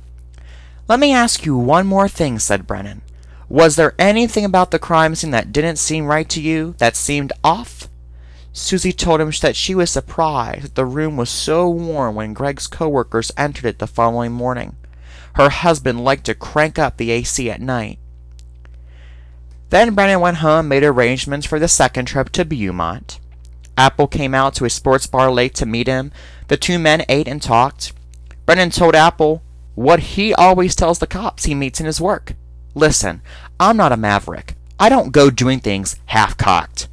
Let 0.87 0.99
me 0.99 1.13
ask 1.13 1.45
you 1.45 1.55
one 1.55 1.85
more 1.85 2.07
thing, 2.09 2.39
said 2.39 2.65
Brennan. 2.65 3.03
Was 3.47 3.75
there 3.75 3.93
anything 3.99 4.45
about 4.45 4.71
the 4.71 4.79
crime 4.79 5.13
scene 5.13 5.29
that 5.29 5.51
didn't 5.51 5.77
seem 5.77 6.07
right 6.07 6.27
to 6.29 6.41
you, 6.41 6.73
that 6.79 6.95
seemed 6.95 7.33
off? 7.43 7.87
Susie 8.51 8.91
told 8.91 9.21
him 9.21 9.31
that 9.41 9.55
she 9.55 9.75
was 9.75 9.91
surprised 9.91 10.63
that 10.63 10.75
the 10.75 10.85
room 10.85 11.17
was 11.17 11.29
so 11.29 11.69
warm 11.69 12.15
when 12.15 12.33
Greg's 12.33 12.65
coworkers 12.65 13.31
entered 13.37 13.65
it 13.65 13.77
the 13.77 13.85
following 13.85 14.31
morning. 14.31 14.75
Her 15.37 15.49
husband 15.49 16.03
liked 16.03 16.25
to 16.25 16.33
crank 16.33 16.79
up 16.79 16.97
the 16.97 17.11
AC 17.11 17.49
at 17.51 17.61
night. 17.61 17.99
Then 19.69 19.93
Brennan 19.93 20.19
went 20.19 20.37
home 20.37 20.67
made 20.67 20.83
arrangements 20.83 21.45
for 21.45 21.59
the 21.59 21.67
second 21.67 22.05
trip 22.05 22.29
to 22.31 22.43
Beaumont. 22.43 23.19
Apple 23.77 24.07
came 24.07 24.33
out 24.33 24.55
to 24.55 24.65
a 24.65 24.69
sports 24.69 25.05
bar 25.05 25.29
late 25.29 25.53
to 25.55 25.67
meet 25.67 25.85
him. 25.87 26.11
The 26.47 26.57
two 26.57 26.79
men 26.79 27.05
ate 27.07 27.27
and 27.27 27.39
talked. 27.39 27.93
Brennan 28.47 28.71
told 28.71 28.95
Apple 28.95 29.43
what 29.75 29.99
he 29.99 30.33
always 30.33 30.75
tells 30.75 30.97
the 30.97 31.05
cops 31.05 31.45
he 31.45 31.53
meets 31.53 31.79
in 31.79 31.85
his 31.85 32.01
work. 32.01 32.33
Listen, 32.73 33.21
I'm 33.59 33.77
not 33.77 33.91
a 33.91 33.97
maverick. 33.97 34.55
I 34.79 34.89
don't 34.89 35.11
go 35.11 35.29
doing 35.29 35.59
things 35.59 35.97
half 36.07 36.35
cocked. 36.35 36.87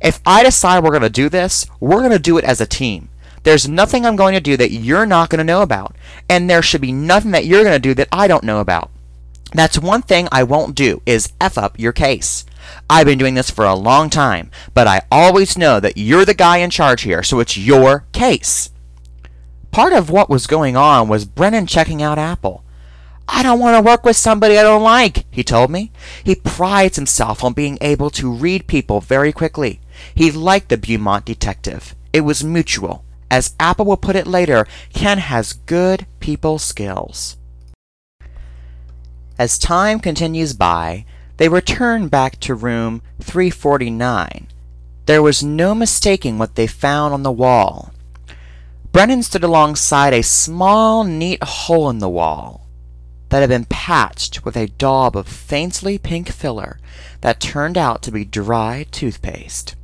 If 0.00 0.20
I 0.24 0.42
decide 0.42 0.82
we're 0.82 0.90
going 0.90 1.02
to 1.02 1.10
do 1.10 1.28
this, 1.28 1.66
we're 1.80 2.00
going 2.00 2.12
to 2.12 2.18
do 2.18 2.38
it 2.38 2.44
as 2.44 2.62
a 2.62 2.66
team. 2.66 3.10
There's 3.44 3.68
nothing 3.68 4.04
I'm 4.04 4.16
going 4.16 4.34
to 4.34 4.40
do 4.40 4.56
that 4.56 4.72
you're 4.72 5.06
not 5.06 5.28
going 5.28 5.38
to 5.38 5.44
know 5.44 5.62
about, 5.62 5.94
and 6.28 6.48
there 6.48 6.62
should 6.62 6.80
be 6.80 6.92
nothing 6.92 7.30
that 7.32 7.44
you're 7.44 7.62
going 7.62 7.74
to 7.74 7.78
do 7.78 7.94
that 7.94 8.08
I 8.10 8.26
don't 8.26 8.44
know 8.44 8.60
about. 8.60 8.90
That's 9.52 9.78
one 9.78 10.02
thing 10.02 10.28
I 10.32 10.42
won't 10.42 10.74
do 10.74 11.00
is 11.06 11.32
F 11.40 11.56
up 11.56 11.78
your 11.78 11.92
case. 11.92 12.44
I've 12.88 13.06
been 13.06 13.18
doing 13.18 13.34
this 13.34 13.50
for 13.50 13.64
a 13.64 13.74
long 13.74 14.10
time, 14.10 14.50
but 14.72 14.86
I 14.86 15.02
always 15.12 15.58
know 15.58 15.78
that 15.78 15.96
you're 15.98 16.24
the 16.24 16.34
guy 16.34 16.56
in 16.56 16.70
charge 16.70 17.02
here, 17.02 17.22
so 17.22 17.38
it's 17.38 17.56
your 17.56 18.06
case. 18.12 18.70
Part 19.70 19.92
of 19.92 20.10
what 20.10 20.30
was 20.30 20.46
going 20.46 20.76
on 20.76 21.08
was 21.08 21.24
Brennan 21.24 21.66
checking 21.66 22.02
out 22.02 22.18
Apple. 22.18 22.64
I 23.28 23.42
don't 23.42 23.60
want 23.60 23.76
to 23.76 23.82
work 23.82 24.04
with 24.04 24.16
somebody 24.16 24.58
I 24.58 24.62
don't 24.62 24.82
like, 24.82 25.26
he 25.30 25.44
told 25.44 25.70
me. 25.70 25.92
He 26.24 26.34
prides 26.34 26.96
himself 26.96 27.44
on 27.44 27.52
being 27.52 27.78
able 27.80 28.10
to 28.10 28.32
read 28.32 28.66
people 28.66 29.00
very 29.00 29.32
quickly. 29.32 29.80
He 30.14 30.30
liked 30.30 30.70
the 30.70 30.78
Beaumont 30.78 31.24
detective. 31.26 31.94
It 32.12 32.22
was 32.22 32.42
mutual. 32.42 33.03
As 33.30 33.54
Apple 33.58 33.84
will 33.84 33.96
put 33.96 34.16
it 34.16 34.26
later, 34.26 34.66
Ken 34.92 35.18
has 35.18 35.52
good 35.52 36.06
people 36.20 36.58
skills. 36.58 37.36
As 39.38 39.58
time 39.58 39.98
continues 39.98 40.52
by, 40.52 41.04
they 41.38 41.48
return 41.48 42.08
back 42.08 42.38
to 42.40 42.54
room 42.54 43.02
349. 43.20 44.46
There 45.06 45.22
was 45.22 45.42
no 45.42 45.74
mistaking 45.74 46.38
what 46.38 46.54
they 46.54 46.66
found 46.66 47.12
on 47.12 47.24
the 47.24 47.32
wall. 47.32 47.92
Brennan 48.92 49.24
stood 49.24 49.42
alongside 49.42 50.12
a 50.12 50.22
small, 50.22 51.02
neat 51.02 51.42
hole 51.42 51.90
in 51.90 51.98
the 51.98 52.08
wall 52.08 52.68
that 53.30 53.40
had 53.40 53.48
been 53.48 53.64
patched 53.64 54.44
with 54.44 54.56
a 54.56 54.68
daub 54.68 55.16
of 55.16 55.26
faintly 55.26 55.98
pink 55.98 56.30
filler 56.30 56.78
that 57.20 57.40
turned 57.40 57.76
out 57.76 58.00
to 58.02 58.12
be 58.12 58.24
dry 58.24 58.86
toothpaste. 58.92 59.74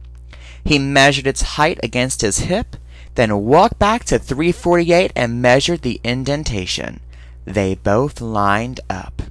He 0.64 0.78
measured 0.78 1.26
its 1.26 1.42
height 1.42 1.80
against 1.82 2.20
his 2.20 2.40
hip, 2.40 2.76
then 3.14 3.44
walked 3.44 3.78
back 3.78 4.04
to 4.04 4.18
348 4.18 5.12
and 5.16 5.42
measured 5.42 5.82
the 5.82 6.00
indentation. 6.04 7.00
They 7.44 7.74
both 7.74 8.20
lined 8.20 8.80
up. 8.88 9.22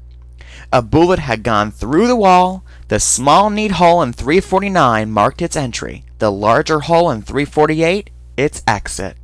A 0.72 0.82
bullet 0.82 1.20
had 1.20 1.44
gone 1.44 1.72
through 1.72 2.08
the 2.08 2.16
wall. 2.16 2.64
The 2.90 3.00
small, 3.00 3.50
neat 3.50 3.72
hole 3.72 4.02
in 4.02 4.14
349 4.14 5.10
marked 5.10 5.42
its 5.42 5.56
entry. 5.56 6.04
The 6.20 6.32
larger 6.32 6.82
hole 6.82 7.10
in 7.10 7.22
348, 7.22 8.10
its 8.38 8.62
exit. 8.68 9.18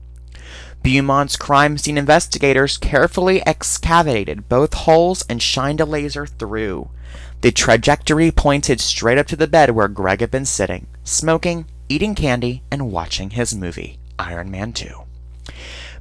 Beaumont's 0.81 1.35
crime 1.35 1.77
scene 1.77 1.97
investigators 1.97 2.77
carefully 2.77 3.45
excavated 3.45 4.47
both 4.47 4.73
holes 4.73 5.23
and 5.27 5.41
shined 5.41 5.81
a 5.81 5.85
laser 5.85 6.25
through. 6.25 6.89
The 7.41 7.51
trajectory 7.51 8.31
pointed 8.31 8.79
straight 8.79 9.17
up 9.17 9.27
to 9.27 9.35
the 9.35 9.47
bed 9.47 9.71
where 9.71 9.87
Greg 9.87 10.21
had 10.21 10.31
been 10.31 10.45
sitting, 10.45 10.87
smoking 11.03 11.65
eating 11.89 12.15
candy, 12.15 12.63
and 12.71 12.91
watching 12.91 13.31
his 13.31 13.55
movie, 13.55 13.99
Iron 14.19 14.51
Man 14.51 14.73
2. 14.73 14.88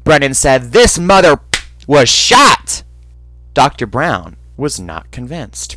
Brennan 0.05 0.35
said, 0.35 0.73
This 0.73 0.99
mother 0.99 1.41
was 1.87 2.09
shot! 2.09 2.83
Dr. 3.55 3.87
Brown 3.87 4.37
was 4.57 4.81
not 4.81 5.11
convinced. 5.11 5.77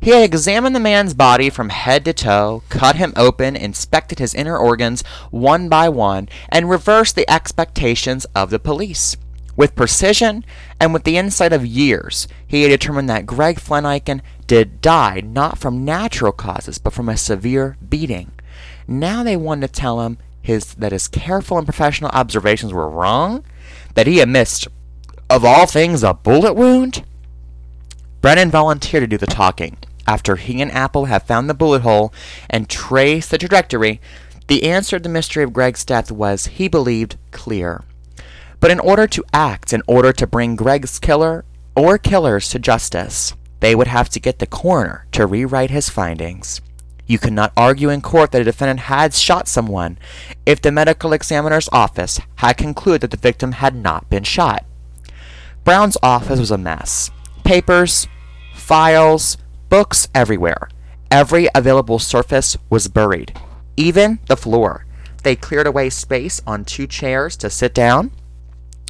He 0.00 0.10
had 0.10 0.22
examined 0.22 0.76
the 0.76 0.80
man's 0.80 1.12
body 1.12 1.50
from 1.50 1.70
head 1.70 2.04
to 2.04 2.12
toe, 2.12 2.62
cut 2.68 2.96
him 2.96 3.12
open, 3.16 3.56
inspected 3.56 4.18
his 4.18 4.34
inner 4.34 4.56
organs 4.56 5.02
one 5.30 5.68
by 5.68 5.88
one, 5.88 6.28
and 6.48 6.70
reversed 6.70 7.16
the 7.16 7.28
expectations 7.28 8.24
of 8.34 8.50
the 8.50 8.60
police. 8.60 9.16
With 9.56 9.74
precision 9.74 10.44
and 10.78 10.94
with 10.94 11.02
the 11.02 11.16
insight 11.16 11.52
of 11.52 11.66
years, 11.66 12.28
he 12.46 12.62
had 12.62 12.68
determined 12.68 13.10
that 13.10 13.26
Greg 13.26 13.58
Fleniken 13.58 14.20
did 14.46 14.80
die 14.80 15.20
not 15.24 15.58
from 15.58 15.84
natural 15.84 16.30
causes, 16.30 16.78
but 16.78 16.92
from 16.92 17.08
a 17.08 17.16
severe 17.16 17.76
beating. 17.86 18.30
Now 18.86 19.24
they 19.24 19.36
wanted 19.36 19.66
to 19.66 19.80
tell 19.80 20.00
him 20.02 20.18
his 20.48 20.74
that 20.74 20.92
his 20.92 21.06
careful 21.06 21.58
and 21.58 21.66
professional 21.66 22.10
observations 22.10 22.72
were 22.72 22.90
wrong, 22.90 23.44
that 23.94 24.06
he 24.06 24.16
had 24.16 24.28
missed, 24.28 24.66
of 25.30 25.44
all 25.44 25.66
things, 25.66 26.02
a 26.02 26.14
bullet 26.14 26.54
wound. 26.54 27.04
Brennan 28.22 28.50
volunteered 28.50 29.02
to 29.02 29.06
do 29.06 29.18
the 29.18 29.26
talking. 29.26 29.76
After 30.06 30.36
he 30.36 30.62
and 30.62 30.72
Apple 30.72 31.04
had 31.04 31.24
found 31.24 31.48
the 31.48 31.54
bullet 31.54 31.82
hole 31.82 32.14
and 32.48 32.68
traced 32.68 33.30
the 33.30 33.36
trajectory, 33.36 34.00
the 34.46 34.64
answer 34.64 34.98
to 34.98 35.02
the 35.02 35.10
mystery 35.10 35.44
of 35.44 35.52
Greg's 35.52 35.84
death 35.84 36.10
was, 36.10 36.46
he 36.46 36.66
believed, 36.66 37.18
clear. 37.30 37.84
But 38.58 38.70
in 38.70 38.80
order 38.80 39.06
to 39.06 39.24
act, 39.34 39.74
in 39.74 39.82
order 39.86 40.14
to 40.14 40.26
bring 40.26 40.56
Greg's 40.56 40.98
killer 40.98 41.44
or 41.76 41.98
killers 41.98 42.48
to 42.48 42.58
justice, 42.58 43.34
they 43.60 43.74
would 43.74 43.86
have 43.86 44.08
to 44.08 44.20
get 44.20 44.38
the 44.38 44.46
coroner 44.46 45.06
to 45.12 45.26
rewrite 45.26 45.70
his 45.70 45.90
findings. 45.90 46.62
You 47.08 47.18
cannot 47.18 47.54
argue 47.56 47.88
in 47.88 48.02
court 48.02 48.32
that 48.32 48.42
a 48.42 48.44
defendant 48.44 48.80
had 48.80 49.14
shot 49.14 49.48
someone 49.48 49.98
if 50.44 50.60
the 50.60 50.70
medical 50.70 51.14
examiner's 51.14 51.68
office 51.72 52.20
had 52.36 52.58
concluded 52.58 53.00
that 53.00 53.10
the 53.10 53.16
victim 53.16 53.52
had 53.52 53.74
not 53.74 54.10
been 54.10 54.24
shot. 54.24 54.66
Brown's 55.64 55.96
office 56.02 56.38
was 56.38 56.50
a 56.50 56.58
mess. 56.58 57.10
Papers, 57.44 58.06
files, 58.54 59.38
books 59.70 60.08
everywhere. 60.14 60.68
Every 61.10 61.48
available 61.54 61.98
surface 61.98 62.58
was 62.68 62.88
buried, 62.88 63.32
even 63.78 64.18
the 64.26 64.36
floor. 64.36 64.84
They 65.22 65.34
cleared 65.34 65.66
away 65.66 65.88
space 65.88 66.42
on 66.46 66.66
two 66.66 66.86
chairs 66.86 67.38
to 67.38 67.48
sit 67.48 67.72
down. 67.72 68.12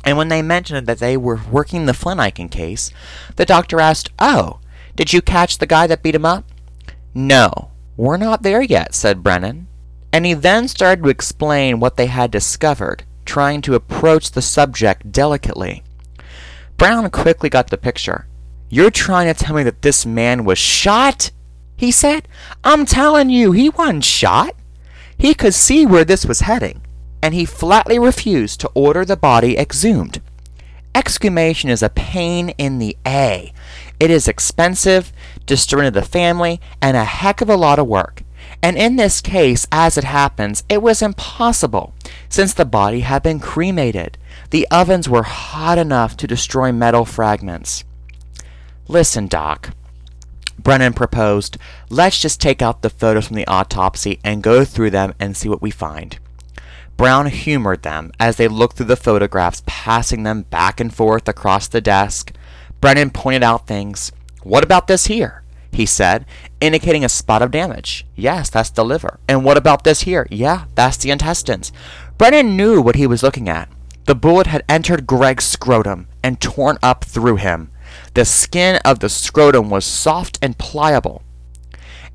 And 0.05 0.17
when 0.17 0.29
they 0.29 0.43
mentioned 0.43 0.89
that 0.89 0.99
they 0.99 1.17
were 1.17 1.41
working 1.51 1.87
the 1.87 1.93
Fleniken 1.93 2.51
case, 2.51 2.91
the 3.37 3.47
doctor 3.47 3.79
asked, 3.81 4.11
Oh, 4.19 4.59
did 4.97 5.13
you 5.13 5.23
catch 5.23 5.59
the 5.59 5.67
guy 5.67 5.87
that 5.87 6.03
beat 6.03 6.17
him 6.17 6.25
up? 6.25 6.45
No, 7.15 7.71
we're 7.99 8.17
not 8.17 8.45
there 8.45 8.63
yet, 8.63 8.95
said 8.95 9.25
Brennan. 9.25 9.67
And 10.13 10.25
he 10.25 10.33
then 10.33 10.69
started 10.69 11.03
to 11.03 11.11
explain 11.11 11.81
what 11.81 11.97
they 11.97 12.07
had 12.07 12.31
discovered, 12.31 13.03
trying 13.27 13.61
to 13.63 13.75
approach 13.75 14.31
the 14.31 14.41
subject 14.41 15.11
delicately. 15.13 15.83
Brown 16.77 17.11
quickly 17.11 17.51
got 17.51 17.71
the 17.71 17.77
picture. 17.77 18.27
You're 18.71 18.93
trying 18.93 19.27
to 19.27 19.35
tell 19.35 19.57
me 19.57 19.65
that 19.65 19.83
this 19.83 20.07
man 20.07 20.45
was 20.45 20.59
shot? 20.59 21.33
He 21.77 21.91
said. 21.91 22.29
I'm 22.63 22.87
telling 22.87 23.31
you, 23.31 23.51
he 23.51 23.69
wasn't 23.69 24.05
shot. 24.05 24.55
He 25.19 25.35
could 25.35 25.55
see 25.55 25.85
where 25.85 26.05
this 26.05 26.25
was 26.25 26.41
heading, 26.41 26.83
and 27.21 27.35
he 27.35 27.45
flatly 27.45 27.99
refused 27.99 28.61
to 28.61 28.71
order 28.75 29.05
the 29.05 29.17
body 29.17 29.59
exhumed. 29.59 30.23
Exhumation 30.95 31.69
is 31.69 31.83
a 31.83 31.89
pain 31.89 32.51
in 32.51 32.79
the 32.79 32.97
A. 33.05 33.53
It 33.99 34.11
is 34.11 34.29
expensive, 34.29 35.13
to 35.49 35.91
the 35.91 36.09
family, 36.09 36.61
and 36.81 36.97
a 36.97 37.05
heck 37.05 37.41
of 37.41 37.49
a 37.51 37.57
lot 37.57 37.79
of 37.79 37.87
work. 37.87 38.23
And 38.63 38.77
in 38.77 38.97
this 38.97 39.21
case, 39.21 39.67
as 39.71 39.99
it 39.99 40.05
happens, 40.05 40.65
it 40.69 40.83
was 40.83 41.03
impossible, 41.03 41.95
since 42.29 42.55
the 42.55 42.65
body 42.65 43.01
had 43.01 43.23
been 43.23 43.41
cremated. 43.41 44.19
The 44.51 44.67
ovens 44.71 45.09
were 45.09 45.25
hot 45.25 45.79
enough 45.79 46.17
to 46.19 46.27
destroy 46.27 46.73
metal 46.73 47.05
fragments. 47.05 47.85
Listen, 48.89 49.27
Doc, 49.27 49.71
Brennan 50.59 50.93
proposed, 50.93 51.57
let's 51.89 52.19
just 52.21 52.41
take 52.41 52.63
out 52.63 52.83
the 52.83 52.91
photos 52.91 53.27
from 53.27 53.37
the 53.37 53.47
autopsy 53.47 54.19
and 54.25 54.43
go 54.43 54.65
through 54.65 54.91
them 54.91 55.15
and 55.21 55.37
see 55.37 55.49
what 55.49 55.63
we 55.63 55.71
find. 55.71 56.19
Brown 56.97 57.27
humored 57.27 57.83
them 57.83 58.11
as 58.19 58.37
they 58.37 58.49
looked 58.49 58.77
through 58.77 58.87
the 58.87 58.97
photographs, 58.97 59.63
passing 59.67 60.25
them 60.25 60.43
back 60.43 60.81
and 60.81 60.93
forth 60.93 61.29
across 61.29 61.69
the 61.69 61.81
desk. 61.81 62.33
Brennan 62.81 63.11
pointed 63.11 63.45
out 63.45 63.69
things. 63.69 64.11
What 64.49 64.65
about 64.65 64.87
this 64.87 65.09
here? 65.09 65.43
He 65.73 65.85
said, 65.85 66.25
indicating 66.59 67.05
a 67.05 67.11
spot 67.11 67.43
of 67.43 67.51
damage. 67.51 68.07
Yes, 68.17 68.49
that's 68.49 68.71
the 68.71 68.83
liver. 68.83 69.21
And 69.29 69.45
what 69.45 69.59
about 69.59 69.85
this 69.85 70.01
here? 70.01 70.27
Yeah, 70.31 70.65
that's 70.75 70.97
the 70.97 71.11
intestines. 71.11 71.71
Brennan 72.17 72.57
knew 72.57 72.81
what 72.81 72.97
he 72.97 73.07
was 73.07 73.23
looking 73.23 73.51
at. 73.51 73.69
The 74.07 74.15
bullet 74.15 74.47
had 74.47 74.65
entered 74.67 75.07
Greg's 75.07 75.45
scrotum 75.45 76.09
and 76.23 76.41
torn 76.41 76.79
up 76.83 77.05
through 77.05 77.37
him. 77.37 77.71
The 78.15 78.25
skin 78.25 78.81
of 78.87 79.01
the 79.01 79.11
scrotum 79.11 79.69
was 79.69 79.85
soft 79.85 80.39
and 80.41 80.57
pliable, 80.57 81.23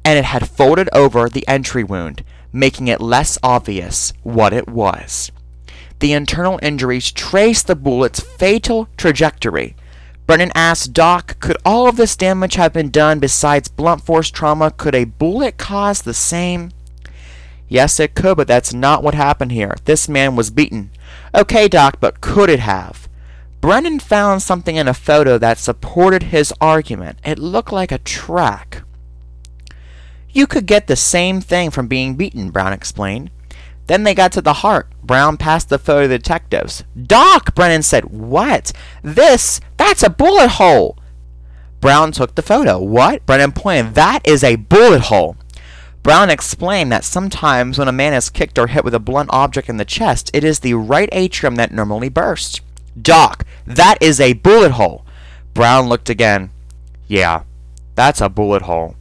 and 0.04 0.18
it 0.18 0.26
had 0.26 0.50
folded 0.50 0.90
over 0.92 1.30
the 1.30 1.48
entry 1.48 1.84
wound, 1.84 2.24
making 2.52 2.88
it 2.88 3.00
less 3.00 3.38
obvious 3.44 4.12
what 4.24 4.54
it 4.54 4.68
was. 4.68 5.32
The 6.00 6.14
internal 6.14 6.60
injuries 6.64 7.12
traced 7.12 7.68
the 7.68 7.76
bullet's 7.76 8.22
fatal 8.22 8.90
trajectory. 8.98 9.76
Brennan 10.26 10.52
asked 10.56 10.94
Doc, 10.94 11.40
could 11.40 11.58
all 11.66 11.88
of 11.88 11.98
this 11.98 12.16
damage 12.16 12.56
have 12.56 12.72
been 12.72 12.90
done 12.90 13.20
besides 13.20 13.68
blunt 13.68 14.02
force 14.02 14.32
trauma? 14.32 14.72
Could 14.72 14.96
a 14.96 15.04
bullet 15.04 15.58
cause 15.58 16.02
the 16.02 16.14
same? 16.14 16.72
Yes, 17.68 18.00
it 18.00 18.16
could, 18.16 18.38
but 18.38 18.48
that's 18.48 18.74
not 18.74 19.04
what 19.04 19.16
happened 19.16 19.52
here. 19.52 19.76
This 19.86 20.08
man 20.08 20.36
was 20.36 20.50
beaten. 20.50 20.92
Okay, 21.36 21.68
Doc, 21.68 21.98
but 22.00 22.22
could 22.22 22.50
it 22.50 22.60
have? 22.60 23.10
Brennan 23.60 24.00
found 24.00 24.42
something 24.42 24.76
in 24.76 24.88
a 24.88 24.94
photo 24.94 25.38
that 25.38 25.58
supported 25.58 26.24
his 26.24 26.54
argument. 26.62 27.18
It 27.26 27.40
looked 27.40 27.72
like 27.72 27.92
a 27.92 27.98
track. 27.98 28.84
You 30.30 30.48
could 30.48 30.66
get 30.66 30.88
the 30.88 30.96
same 30.96 31.42
thing 31.42 31.70
from 31.70 31.88
being 31.88 32.16
beaten, 32.16 32.50
Brown 32.50 32.74
explained. 32.74 33.30
Then 33.88 34.04
they 34.04 34.14
got 34.14 34.32
to 34.34 34.42
the 34.42 34.54
heart. 34.54 34.88
Brown 35.04 35.38
passed 35.38 35.70
the 35.70 35.78
photo 35.78 36.04
to 36.04 36.08
the 36.08 36.18
detectives. 36.18 36.84
Doc, 37.02 37.54
Brennan 37.54 37.84
said, 37.84 38.06
What? 38.06 38.72
This? 39.02 39.60
That's 39.78 40.04
a 40.04 40.10
bullet 40.10 40.52
hole. 40.52 40.98
Brown 41.82 42.14
took 42.14 42.36
the 42.36 42.42
photo. 42.42 42.80
What? 42.80 43.26
Brennan 43.26 43.52
pointed. 43.52 43.96
That 43.96 44.26
is 44.26 44.44
a 44.44 44.56
bullet 44.56 45.02
hole. 45.02 45.36
Brown 46.02 46.30
explained 46.30 46.92
that 46.92 47.06
sometimes 47.06 47.78
when 47.78 47.88
a 47.88 47.94
man 47.94 48.14
is 48.14 48.30
kicked 48.30 48.60
or 48.60 48.68
hit 48.68 48.84
with 48.84 48.94
a 48.94 49.00
blunt 49.00 49.30
object 49.32 49.70
in 49.70 49.78
the 49.78 49.86
chest, 49.86 50.30
it 50.34 50.44
is 50.44 50.60
the 50.60 50.74
right 50.74 51.10
atrium 51.12 51.56
that 51.56 51.72
normally 51.72 52.10
bursts. 52.10 52.62
Doc, 53.02 53.46
that 53.66 53.98
is 54.02 54.20
a 54.20 54.34
bullet 54.34 54.72
hole. 54.72 55.06
Brown 55.54 55.88
looked 55.88 56.10
again. 56.10 56.52
Yeah, 57.08 57.44
that's 57.96 58.22
a 58.22 58.30
bullet 58.30 58.64
hole. 58.64 58.96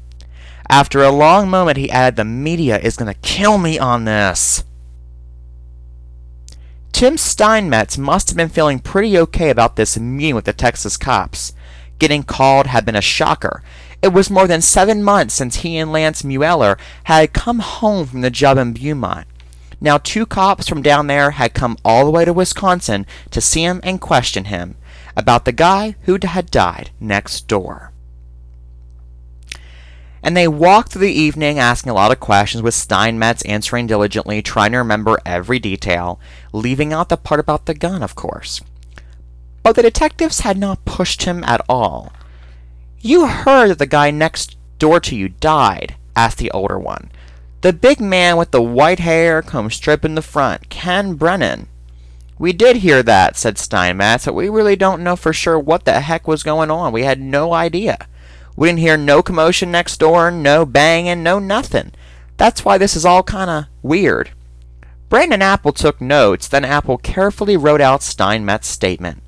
After 0.68 1.02
a 1.02 1.10
long 1.10 1.50
moment, 1.50 1.76
he 1.76 1.90
added, 1.90 2.16
The 2.16 2.24
media 2.24 2.78
is 2.78 2.96
going 2.96 3.12
to 3.12 3.20
kill 3.20 3.58
me 3.58 3.78
on 3.78 4.04
this. 4.04 4.64
Tim 7.02 7.18
Steinmetz 7.18 7.98
must 7.98 8.28
have 8.28 8.36
been 8.36 8.48
feeling 8.48 8.78
pretty 8.78 9.18
okay 9.18 9.50
about 9.50 9.74
this 9.74 9.98
meeting 9.98 10.36
with 10.36 10.44
the 10.44 10.52
Texas 10.52 10.96
cops. 10.96 11.52
Getting 11.98 12.22
called 12.22 12.68
had 12.68 12.86
been 12.86 12.94
a 12.94 13.00
shocker. 13.00 13.60
It 14.00 14.12
was 14.12 14.30
more 14.30 14.46
than 14.46 14.62
seven 14.62 15.02
months 15.02 15.34
since 15.34 15.56
he 15.56 15.78
and 15.78 15.90
Lance 15.90 16.22
Mueller 16.22 16.78
had 17.02 17.32
come 17.32 17.58
home 17.58 18.06
from 18.06 18.20
the 18.20 18.30
job 18.30 18.56
in 18.56 18.72
Beaumont. 18.72 19.26
Now, 19.80 19.98
two 19.98 20.26
cops 20.26 20.68
from 20.68 20.80
down 20.80 21.08
there 21.08 21.32
had 21.32 21.54
come 21.54 21.76
all 21.84 22.04
the 22.04 22.12
way 22.12 22.24
to 22.24 22.32
Wisconsin 22.32 23.04
to 23.32 23.40
see 23.40 23.64
him 23.64 23.80
and 23.82 24.00
question 24.00 24.44
him 24.44 24.76
about 25.16 25.44
the 25.44 25.50
guy 25.50 25.96
who 26.02 26.16
had 26.22 26.52
died 26.52 26.90
next 27.00 27.48
door. 27.48 27.91
And 30.22 30.36
they 30.36 30.46
walked 30.46 30.92
through 30.92 31.02
the 31.02 31.12
evening 31.12 31.58
asking 31.58 31.90
a 31.90 31.94
lot 31.94 32.12
of 32.12 32.20
questions, 32.20 32.62
with 32.62 32.74
Steinmetz 32.74 33.42
answering 33.42 33.86
diligently, 33.88 34.40
trying 34.40 34.72
to 34.72 34.78
remember 34.78 35.18
every 35.26 35.58
detail, 35.58 36.20
leaving 36.52 36.92
out 36.92 37.08
the 37.08 37.16
part 37.16 37.40
about 37.40 37.66
the 37.66 37.74
gun, 37.74 38.02
of 38.02 38.14
course. 38.14 38.60
But 39.62 39.76
the 39.76 39.82
detectives 39.82 40.40
had 40.40 40.58
not 40.58 40.84
pushed 40.84 41.24
him 41.24 41.42
at 41.44 41.64
all. 41.68 42.12
You 43.00 43.26
heard 43.26 43.68
that 43.70 43.78
the 43.78 43.86
guy 43.86 44.10
next 44.12 44.56
door 44.78 45.00
to 45.00 45.16
you 45.16 45.28
died, 45.28 45.96
asked 46.14 46.38
the 46.38 46.50
older 46.52 46.78
one. 46.78 47.10
The 47.62 47.72
big 47.72 48.00
man 48.00 48.36
with 48.36 48.50
the 48.50 48.62
white 48.62 48.98
hair 49.00 49.42
comes 49.42 49.74
straight 49.74 50.04
in 50.04 50.14
the 50.14 50.22
front, 50.22 50.68
Ken 50.68 51.14
Brennan. 51.14 51.68
We 52.38 52.52
did 52.52 52.78
hear 52.78 53.04
that, 53.04 53.36
said 53.36 53.56
Steinmetz, 53.56 54.24
but 54.24 54.34
we 54.34 54.48
really 54.48 54.74
don't 54.74 55.04
know 55.04 55.14
for 55.14 55.32
sure 55.32 55.58
what 55.58 55.84
the 55.84 56.00
heck 56.00 56.26
was 56.26 56.42
going 56.42 56.70
on. 56.72 56.92
We 56.92 57.04
had 57.04 57.20
no 57.20 57.52
idea. 57.54 58.08
We 58.56 58.68
didn't 58.68 58.80
hear 58.80 58.96
no 58.96 59.22
commotion 59.22 59.70
next 59.70 59.98
door, 59.98 60.30
no 60.30 60.64
banging, 60.66 61.22
no 61.22 61.38
nothing. 61.38 61.92
That's 62.36 62.64
why 62.64 62.78
this 62.78 62.96
is 62.96 63.04
all 63.04 63.22
kinda 63.22 63.68
weird. 63.82 64.30
Brandon 65.08 65.42
Apple 65.42 65.72
took 65.72 66.00
notes, 66.00 66.48
then 66.48 66.64
Apple 66.64 66.98
carefully 66.98 67.56
wrote 67.56 67.80
out 67.80 68.02
Steinmetz's 68.02 68.68
statement. 68.68 69.22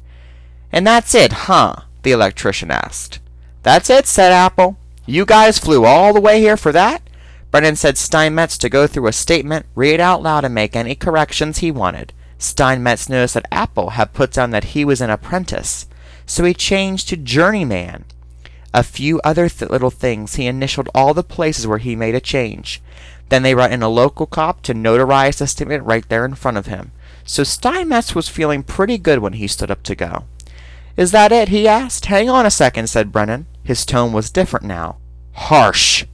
And 0.72 0.86
that's 0.86 1.14
it, 1.14 1.32
huh? 1.32 1.76
the 2.02 2.12
electrician 2.12 2.70
asked. 2.70 3.18
That's 3.62 3.90
it, 3.90 4.06
said 4.06 4.32
Apple. 4.32 4.76
You 5.06 5.24
guys 5.24 5.58
flew 5.58 5.84
all 5.84 6.12
the 6.12 6.20
way 6.20 6.40
here 6.40 6.56
for 6.56 6.70
that? 6.72 7.02
Brennan 7.50 7.76
said 7.76 7.98
Steinmetz 7.98 8.58
to 8.58 8.68
go 8.68 8.86
through 8.86 9.06
a 9.06 9.12
statement, 9.12 9.66
read 9.74 9.94
it 9.94 10.00
out 10.00 10.22
loud, 10.22 10.44
and 10.44 10.54
make 10.54 10.74
any 10.74 10.94
corrections 10.94 11.58
he 11.58 11.70
wanted. 11.70 12.12
Steinmetz 12.38 13.08
noticed 13.08 13.34
that 13.34 13.46
Apple 13.52 13.90
had 13.90 14.12
put 14.12 14.32
down 14.32 14.50
that 14.50 14.64
he 14.64 14.84
was 14.84 15.00
an 15.00 15.10
apprentice, 15.10 15.86
so 16.26 16.44
he 16.44 16.54
changed 16.54 17.08
to 17.08 17.16
journeyman. 17.16 18.04
A 18.74 18.82
few 18.82 19.20
other 19.22 19.48
th- 19.48 19.70
little 19.70 19.90
things, 19.90 20.34
he 20.34 20.48
initialed 20.48 20.88
all 20.92 21.14
the 21.14 21.22
places 21.22 21.64
where 21.64 21.78
he 21.78 21.94
made 21.94 22.16
a 22.16 22.20
change. 22.20 22.82
Then 23.28 23.44
they 23.44 23.54
brought 23.54 23.70
in 23.70 23.84
a 23.84 23.88
local 23.88 24.26
cop 24.26 24.62
to 24.62 24.74
notarize 24.74 25.38
the 25.38 25.46
statement 25.46 25.84
right 25.84 26.06
there 26.08 26.24
in 26.24 26.34
front 26.34 26.56
of 26.56 26.66
him. 26.66 26.90
So 27.24 27.44
Steinmetz 27.44 28.16
was 28.16 28.28
feeling 28.28 28.64
pretty 28.64 28.98
good 28.98 29.20
when 29.20 29.34
he 29.34 29.46
stood 29.46 29.70
up 29.70 29.84
to 29.84 29.94
go. 29.94 30.24
Is 30.96 31.12
that 31.12 31.30
it? 31.30 31.48
he 31.50 31.68
asked. 31.68 32.06
Hang 32.06 32.28
on 32.28 32.46
a 32.46 32.50
second, 32.50 32.88
said 32.88 33.12
Brennan. 33.12 33.46
His 33.62 33.86
tone 33.86 34.12
was 34.12 34.30
different 34.30 34.66
now. 34.66 34.96
Harsh. 35.34 36.04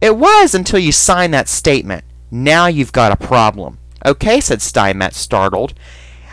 It 0.00 0.16
was 0.16 0.56
until 0.56 0.80
you 0.80 0.90
signed 0.90 1.32
that 1.34 1.48
statement. 1.48 2.04
Now 2.32 2.66
you've 2.66 2.92
got 2.92 3.12
a 3.12 3.16
problem. 3.16 3.78
Okay, 4.04 4.40
said 4.40 4.60
Steinmetz, 4.60 5.16
startled. 5.16 5.72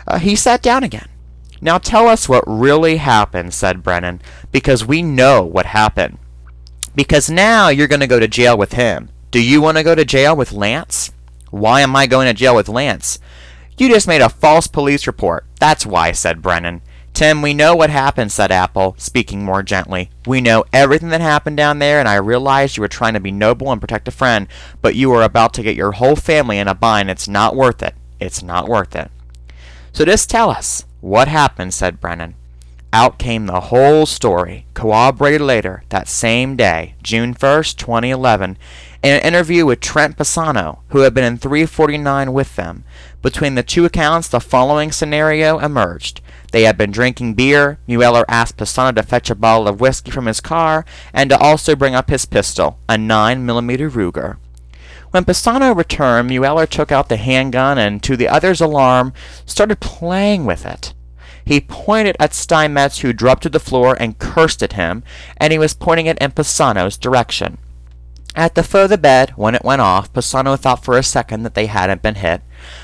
Uh, 0.06 0.18
he 0.18 0.34
sat 0.34 0.62
down 0.62 0.82
again. 0.82 1.08
Now 1.60 1.78
tell 1.78 2.08
us 2.08 2.28
what 2.28 2.44
really 2.46 2.96
happened, 2.96 3.54
said 3.54 3.82
Brennan, 3.82 4.20
because 4.52 4.84
we 4.84 5.02
know 5.02 5.42
what 5.42 5.66
happened. 5.66 6.18
Because 6.94 7.30
now 7.30 7.68
you're 7.68 7.88
going 7.88 8.00
to 8.00 8.06
go 8.06 8.20
to 8.20 8.28
jail 8.28 8.56
with 8.56 8.72
him. 8.72 9.10
Do 9.30 9.42
you 9.42 9.60
want 9.60 9.76
to 9.78 9.82
go 9.82 9.94
to 9.94 10.04
jail 10.04 10.36
with 10.36 10.52
Lance? 10.52 11.12
Why 11.50 11.80
am 11.80 11.96
I 11.96 12.06
going 12.06 12.26
to 12.26 12.34
jail 12.34 12.54
with 12.54 12.68
Lance? 12.68 13.18
You 13.76 13.88
just 13.88 14.06
made 14.06 14.20
a 14.20 14.28
false 14.28 14.66
police 14.66 15.06
report. 15.06 15.44
That's 15.58 15.84
why, 15.84 16.12
said 16.12 16.42
Brennan. 16.42 16.82
Tim, 17.12 17.42
we 17.42 17.54
know 17.54 17.76
what 17.76 17.90
happened, 17.90 18.32
said 18.32 18.50
Apple, 18.50 18.96
speaking 18.98 19.44
more 19.44 19.62
gently. 19.62 20.10
We 20.26 20.40
know 20.40 20.64
everything 20.72 21.10
that 21.10 21.20
happened 21.20 21.56
down 21.56 21.78
there, 21.78 22.00
and 22.00 22.08
I 22.08 22.16
realized 22.16 22.76
you 22.76 22.80
were 22.80 22.88
trying 22.88 23.14
to 23.14 23.20
be 23.20 23.30
noble 23.30 23.70
and 23.70 23.80
protect 23.80 24.08
a 24.08 24.10
friend, 24.10 24.48
but 24.82 24.96
you 24.96 25.10
were 25.10 25.22
about 25.22 25.54
to 25.54 25.62
get 25.62 25.76
your 25.76 25.92
whole 25.92 26.16
family 26.16 26.58
in 26.58 26.66
a 26.66 26.74
bind. 26.74 27.10
It's 27.10 27.28
not 27.28 27.54
worth 27.54 27.84
it. 27.84 27.94
It's 28.18 28.42
not 28.42 28.68
worth 28.68 28.96
it. 28.96 29.12
So 29.92 30.04
just 30.04 30.28
tell 30.28 30.50
us, 30.50 30.86
what 31.04 31.28
happened, 31.28 31.74
said 31.74 32.00
Brennan. 32.00 32.34
out 32.90 33.18
came 33.18 33.44
the 33.44 33.60
whole 33.60 34.06
story, 34.06 34.64
corroborated 34.72 35.42
later 35.42 35.82
that 35.90 36.08
same 36.08 36.56
day, 36.56 36.94
June 37.02 37.34
1st, 37.34 37.76
2011, 37.76 38.56
in 39.02 39.10
an 39.16 39.20
interview 39.20 39.66
with 39.66 39.80
Trent 39.80 40.16
Pisano, 40.16 40.78
who 40.88 41.00
had 41.00 41.12
been 41.12 41.24
in 41.24 41.36
349 41.36 42.32
with 42.32 42.56
them. 42.56 42.84
Between 43.20 43.54
the 43.54 43.62
two 43.62 43.84
accounts, 43.84 44.28
the 44.28 44.40
following 44.40 44.92
scenario 44.92 45.58
emerged. 45.58 46.22
They 46.52 46.62
had 46.62 46.78
been 46.78 46.90
drinking 46.90 47.34
beer. 47.34 47.78
Mueller 47.86 48.24
asked 48.28 48.56
Pisano 48.56 48.94
to 48.94 49.02
fetch 49.02 49.28
a 49.28 49.34
bottle 49.34 49.68
of 49.68 49.80
whiskey 49.80 50.10
from 50.10 50.24
his 50.24 50.40
car 50.40 50.86
and 51.12 51.28
to 51.28 51.38
also 51.38 51.76
bring 51.76 51.94
up 51.94 52.08
his 52.08 52.24
pistol, 52.24 52.78
a 52.88 52.94
9mm 52.94 53.90
Ruger. 53.90 54.36
When 55.14 55.24
Pisano 55.24 55.76
returned, 55.76 56.26
Mueller 56.26 56.66
took 56.66 56.90
out 56.90 57.08
the 57.08 57.16
handgun 57.16 57.78
and, 57.78 58.02
to 58.02 58.16
the 58.16 58.26
other's 58.26 58.60
alarm, 58.60 59.12
started 59.46 59.78
playing 59.78 60.44
with 60.44 60.66
it. 60.66 60.92
He 61.44 61.60
pointed 61.60 62.16
at 62.18 62.34
Steinmetz, 62.34 62.98
who 62.98 63.12
dropped 63.12 63.44
to 63.44 63.48
the 63.48 63.60
floor 63.60 63.96
and 64.00 64.18
cursed 64.18 64.60
at 64.60 64.72
him, 64.72 65.04
and 65.36 65.52
he 65.52 65.58
was 65.60 65.72
pointing 65.72 66.06
it 66.06 66.18
in 66.18 66.32
Pisano's 66.32 66.96
direction. 66.96 67.58
At 68.34 68.56
the 68.56 68.64
foot 68.64 68.86
of 68.86 68.90
the 68.90 68.98
bed, 68.98 69.30
when 69.36 69.54
it 69.54 69.64
went 69.64 69.82
off, 69.82 70.12
Pisano 70.12 70.58
thought 70.58 70.84
for 70.84 70.98
a 70.98 71.04
second 71.04 71.44
that 71.44 71.54
they 71.54 71.66
hadn't 71.66 72.02
been 72.02 72.16
hit, 72.16 72.42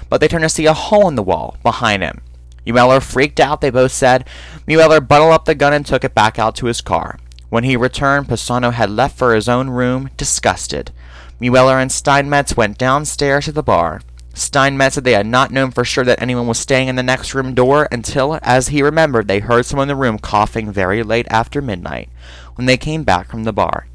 but 0.09 0.21
they 0.21 0.29
turned 0.29 0.45
to 0.45 0.49
see 0.49 0.67
a 0.67 0.73
hole 0.73 1.09
in 1.09 1.17
the 1.17 1.25
wall 1.25 1.57
behind 1.65 2.05
him. 2.05 2.21
Mueller 2.65 3.01
freaked 3.01 3.41
out, 3.41 3.61
they 3.61 3.71
both 3.71 3.91
said. 3.91 4.25
Mueller 4.69 5.01
bundled 5.01 5.33
up 5.33 5.47
the 5.47 5.57
gun 5.57 5.73
and 5.73 5.85
took 5.85 6.05
it 6.05 6.15
back 6.15 6.39
out 6.39 6.55
to 6.55 6.67
his 6.67 6.81
car. 6.81 7.19
When 7.49 7.65
he 7.65 7.77
returned, 7.77 8.29
Pisano 8.29 8.73
had 8.73 8.89
left 8.89 9.19
for 9.19 9.35
his 9.35 9.49
own 9.49 9.69
room, 9.69 10.11
disgusted. 10.17 10.93
Mueller 11.41 11.79
and 11.79 11.91
Steinmetz 11.91 12.55
went 12.55 12.77
downstairs 12.77 13.47
to 13.47 13.53
the 13.53 13.63
bar. 13.63 14.03
Steinmetz 14.35 14.95
said 14.95 15.05
they 15.05 15.13
had 15.13 15.27
not 15.27 15.51
known 15.51 15.71
for 15.71 15.85
sure 15.85 16.05
that 16.05 16.21
anyone 16.21 16.47
was 16.47 16.59
staying 16.59 16.89
in 16.89 16.97
the 16.97 17.03
next 17.03 17.35
room 17.35 17.55
door 17.55 17.89
until, 17.91 18.39
as 18.43 18.69
he 18.69 18.83
remembered, 18.83 19.27
they 19.27 19.41
heard 19.41 19.65
someone 19.65 19.91
in 19.91 19.97
the 19.97 20.01
room 20.01 20.19
coughing 20.19 20.71
very 20.71 21.03
late 21.03 21.27
after 21.31 21.63
midnight 21.63 22.11
when 22.55 22.67
they 22.67 22.77
came 22.77 23.05
back 23.05 23.31
from 23.31 23.45
the 23.45 23.53
bar. 23.53 23.87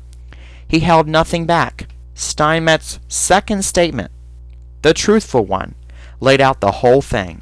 He 0.68 0.80
held 0.80 1.08
nothing 1.08 1.46
back. 1.46 1.88
Steinmetz's 2.16 3.00
second 3.08 3.64
statement, 3.64 4.12
the 4.82 4.94
truthful 4.94 5.46
one, 5.46 5.76
laid 6.20 6.42
out 6.42 6.62
the 6.62 6.72
whole 6.72 7.02
thing. 7.02 7.42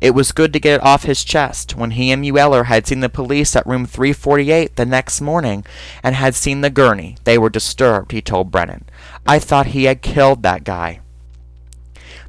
It 0.00 0.14
was 0.14 0.30
good 0.30 0.52
to 0.52 0.60
get 0.60 0.74
it 0.74 0.84
off 0.84 1.04
his 1.04 1.24
chest 1.24 1.74
when 1.74 1.92
he 1.92 2.12
and 2.12 2.20
Mueller 2.20 2.64
had 2.64 2.86
seen 2.86 3.00
the 3.00 3.08
police 3.08 3.56
at 3.56 3.66
room 3.66 3.84
348 3.84 4.76
the 4.76 4.86
next 4.86 5.20
morning 5.20 5.64
and 6.02 6.14
had 6.14 6.34
seen 6.34 6.60
the 6.60 6.70
gurney. 6.70 7.16
They 7.24 7.36
were 7.36 7.50
disturbed, 7.50 8.12
he 8.12 8.22
told 8.22 8.52
Brennan. 8.52 8.84
I 9.28 9.38
thought 9.38 9.66
he 9.68 9.84
had 9.84 10.00
killed 10.00 10.42
that 10.42 10.64
guy. 10.64 11.00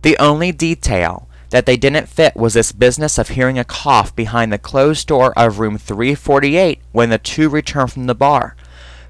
The 0.01 0.17
only 0.17 0.51
detail 0.51 1.29
that 1.49 1.65
they 1.65 1.77
didn't 1.77 2.09
fit 2.09 2.35
was 2.35 2.53
this 2.53 2.73
business 2.73 3.17
of 3.17 3.29
hearing 3.29 3.57
a 3.57 3.63
cough 3.63 4.13
behind 4.13 4.51
the 4.51 4.57
closed 4.57 5.07
door 5.07 5.31
of 5.39 5.59
room 5.59 5.77
348 5.77 6.81
when 6.91 7.09
the 7.09 7.17
two 7.17 7.47
returned 7.47 7.93
from 7.93 8.07
the 8.07 8.13
bar. 8.13 8.57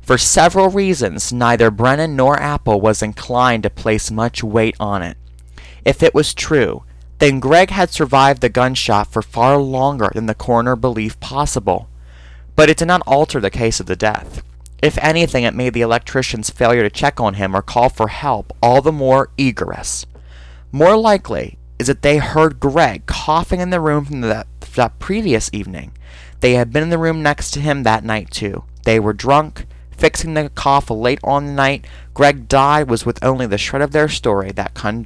For 0.03 0.19
several 0.19 0.69
reasons, 0.69 1.33
neither 1.33 1.71
Brennan 1.71 2.15
nor 2.15 2.39
Apple 2.39 2.79
was 2.79 3.01
inclined 3.01 3.63
to 3.63 3.71
place 3.71 4.11
much 4.11 4.43
weight 4.43 4.75
on 4.79 5.01
it. 5.01 5.17
If 5.83 6.03
it 6.03 6.13
was 6.13 6.35
true, 6.35 6.83
then 7.17 7.39
Greg 7.39 7.71
had 7.71 7.89
survived 7.89 8.41
the 8.41 8.49
gunshot 8.49 9.11
for 9.11 9.23
far 9.23 9.57
longer 9.57 10.11
than 10.13 10.27
the 10.27 10.35
coroner 10.35 10.75
believed 10.75 11.19
possible. 11.19 11.89
But 12.55 12.69
it 12.69 12.77
did 12.77 12.87
not 12.87 13.01
alter 13.07 13.39
the 13.39 13.49
case 13.49 13.79
of 13.79 13.87
the 13.87 13.95
death. 13.95 14.43
If 14.81 14.97
anything, 14.99 15.43
it 15.43 15.53
made 15.53 15.73
the 15.73 15.81
electrician's 15.81 16.49
failure 16.49 16.83
to 16.83 16.89
check 16.89 17.19
on 17.19 17.33
him 17.35 17.55
or 17.55 17.61
call 17.61 17.89
for 17.89 18.07
help 18.07 18.53
all 18.61 18.81
the 18.81 18.91
more 18.91 19.29
egregious. 19.37 20.05
More 20.71 20.95
likely 20.95 21.57
is 21.77 21.87
that 21.87 22.01
they 22.01 22.17
heard 22.17 22.59
Greg 22.59 23.05
coughing 23.05 23.59
in 23.59 23.69
the 23.69 23.79
room 23.79 24.05
from 24.05 24.21
that, 24.21 24.47
that 24.75 24.99
previous 24.99 25.49
evening. 25.53 25.91
They 26.39 26.53
had 26.53 26.71
been 26.71 26.83
in 26.83 26.89
the 26.89 26.97
room 26.97 27.21
next 27.21 27.51
to 27.51 27.59
him 27.59 27.83
that 27.83 28.03
night 28.03 28.31
too. 28.31 28.63
They 28.85 28.99
were 28.99 29.13
drunk, 29.13 29.65
fixing 29.91 30.33
the 30.33 30.49
cough 30.49 30.89
late 30.89 31.19
on 31.23 31.45
the 31.45 31.51
night 31.51 31.85
Greg 32.19 32.49
died 32.49 32.89
was 32.89 33.05
with 33.05 33.23
only 33.23 33.45
the 33.45 33.57
shred 33.57 33.81
of 33.81 33.93
their 33.93 34.09
story 34.09 34.51
that 34.51 34.73
con- 34.73 35.05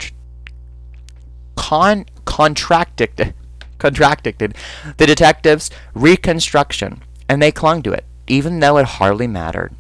con- 1.56 2.06
contracted 2.26 3.36
contracted 3.78 4.56
the 4.98 5.06
detectives' 5.06 5.70
reconstruction, 5.94 7.04
and 7.30 7.40
they 7.40 7.52
clung 7.52 7.84
to 7.84 7.92
it, 7.92 8.04
even 8.28 8.60
though 8.60 8.78
it 8.78 8.86
hardly 8.86 9.28
mattered. 9.28 9.74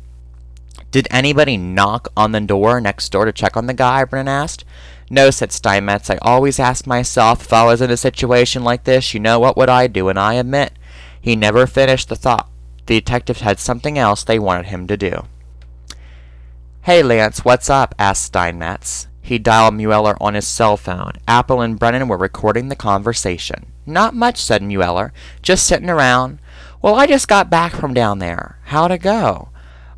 Did 0.91 1.07
anybody 1.09 1.57
knock 1.57 2.09
on 2.15 2.31
the 2.31 2.41
door 2.41 2.79
next 2.79 3.09
door 3.09 3.25
to 3.25 3.31
check 3.31 3.57
on 3.57 3.65
the 3.65 3.73
guy? 3.73 4.03
Brennan 4.05 4.27
asked. 4.27 4.63
No, 5.09 5.29
said 5.31 5.51
Steinmetz. 5.51 6.09
I 6.09 6.17
always 6.21 6.59
ask 6.59 6.87
myself 6.87 7.41
if 7.41 7.53
I 7.53 7.65
was 7.65 7.81
in 7.81 7.91
a 7.91 7.97
situation 7.97 8.63
like 8.63 8.83
this, 8.83 9.13
you 9.13 9.19
know, 9.19 9.39
what 9.39 9.57
would 9.57 9.69
I 9.69 9.87
do? 9.87 10.09
And 10.09 10.19
I 10.19 10.35
admit, 10.35 10.73
he 11.19 11.35
never 11.35 11.65
finished 11.65 12.09
the 12.09 12.15
thought. 12.15 12.49
The 12.85 12.99
detectives 12.99 13.41
had 13.41 13.59
something 13.59 13.97
else 13.97 14.23
they 14.23 14.39
wanted 14.39 14.67
him 14.67 14.87
to 14.87 14.97
do. 14.97 15.25
Hey, 16.81 17.01
Lance, 17.01 17.45
what's 17.45 17.69
up? 17.69 17.95
asked 17.97 18.25
Steinmetz. 18.25 19.07
He 19.21 19.39
dialed 19.39 19.75
Mueller 19.75 20.17
on 20.21 20.33
his 20.33 20.45
cell 20.45 20.75
phone. 20.75 21.13
Apple 21.27 21.61
and 21.61 21.79
Brennan 21.79 22.09
were 22.09 22.17
recording 22.17 22.67
the 22.67 22.75
conversation. 22.75 23.67
Not 23.85 24.13
much, 24.13 24.37
said 24.37 24.61
Mueller. 24.61 25.13
Just 25.41 25.65
sitting 25.65 25.89
around. 25.89 26.39
Well, 26.83 26.95
I 26.95 27.07
just 27.07 27.29
got 27.29 27.49
back 27.49 27.71
from 27.71 27.93
down 27.93 28.19
there. 28.19 28.59
How'd 28.65 28.91
it 28.91 28.97
go? 28.97 29.47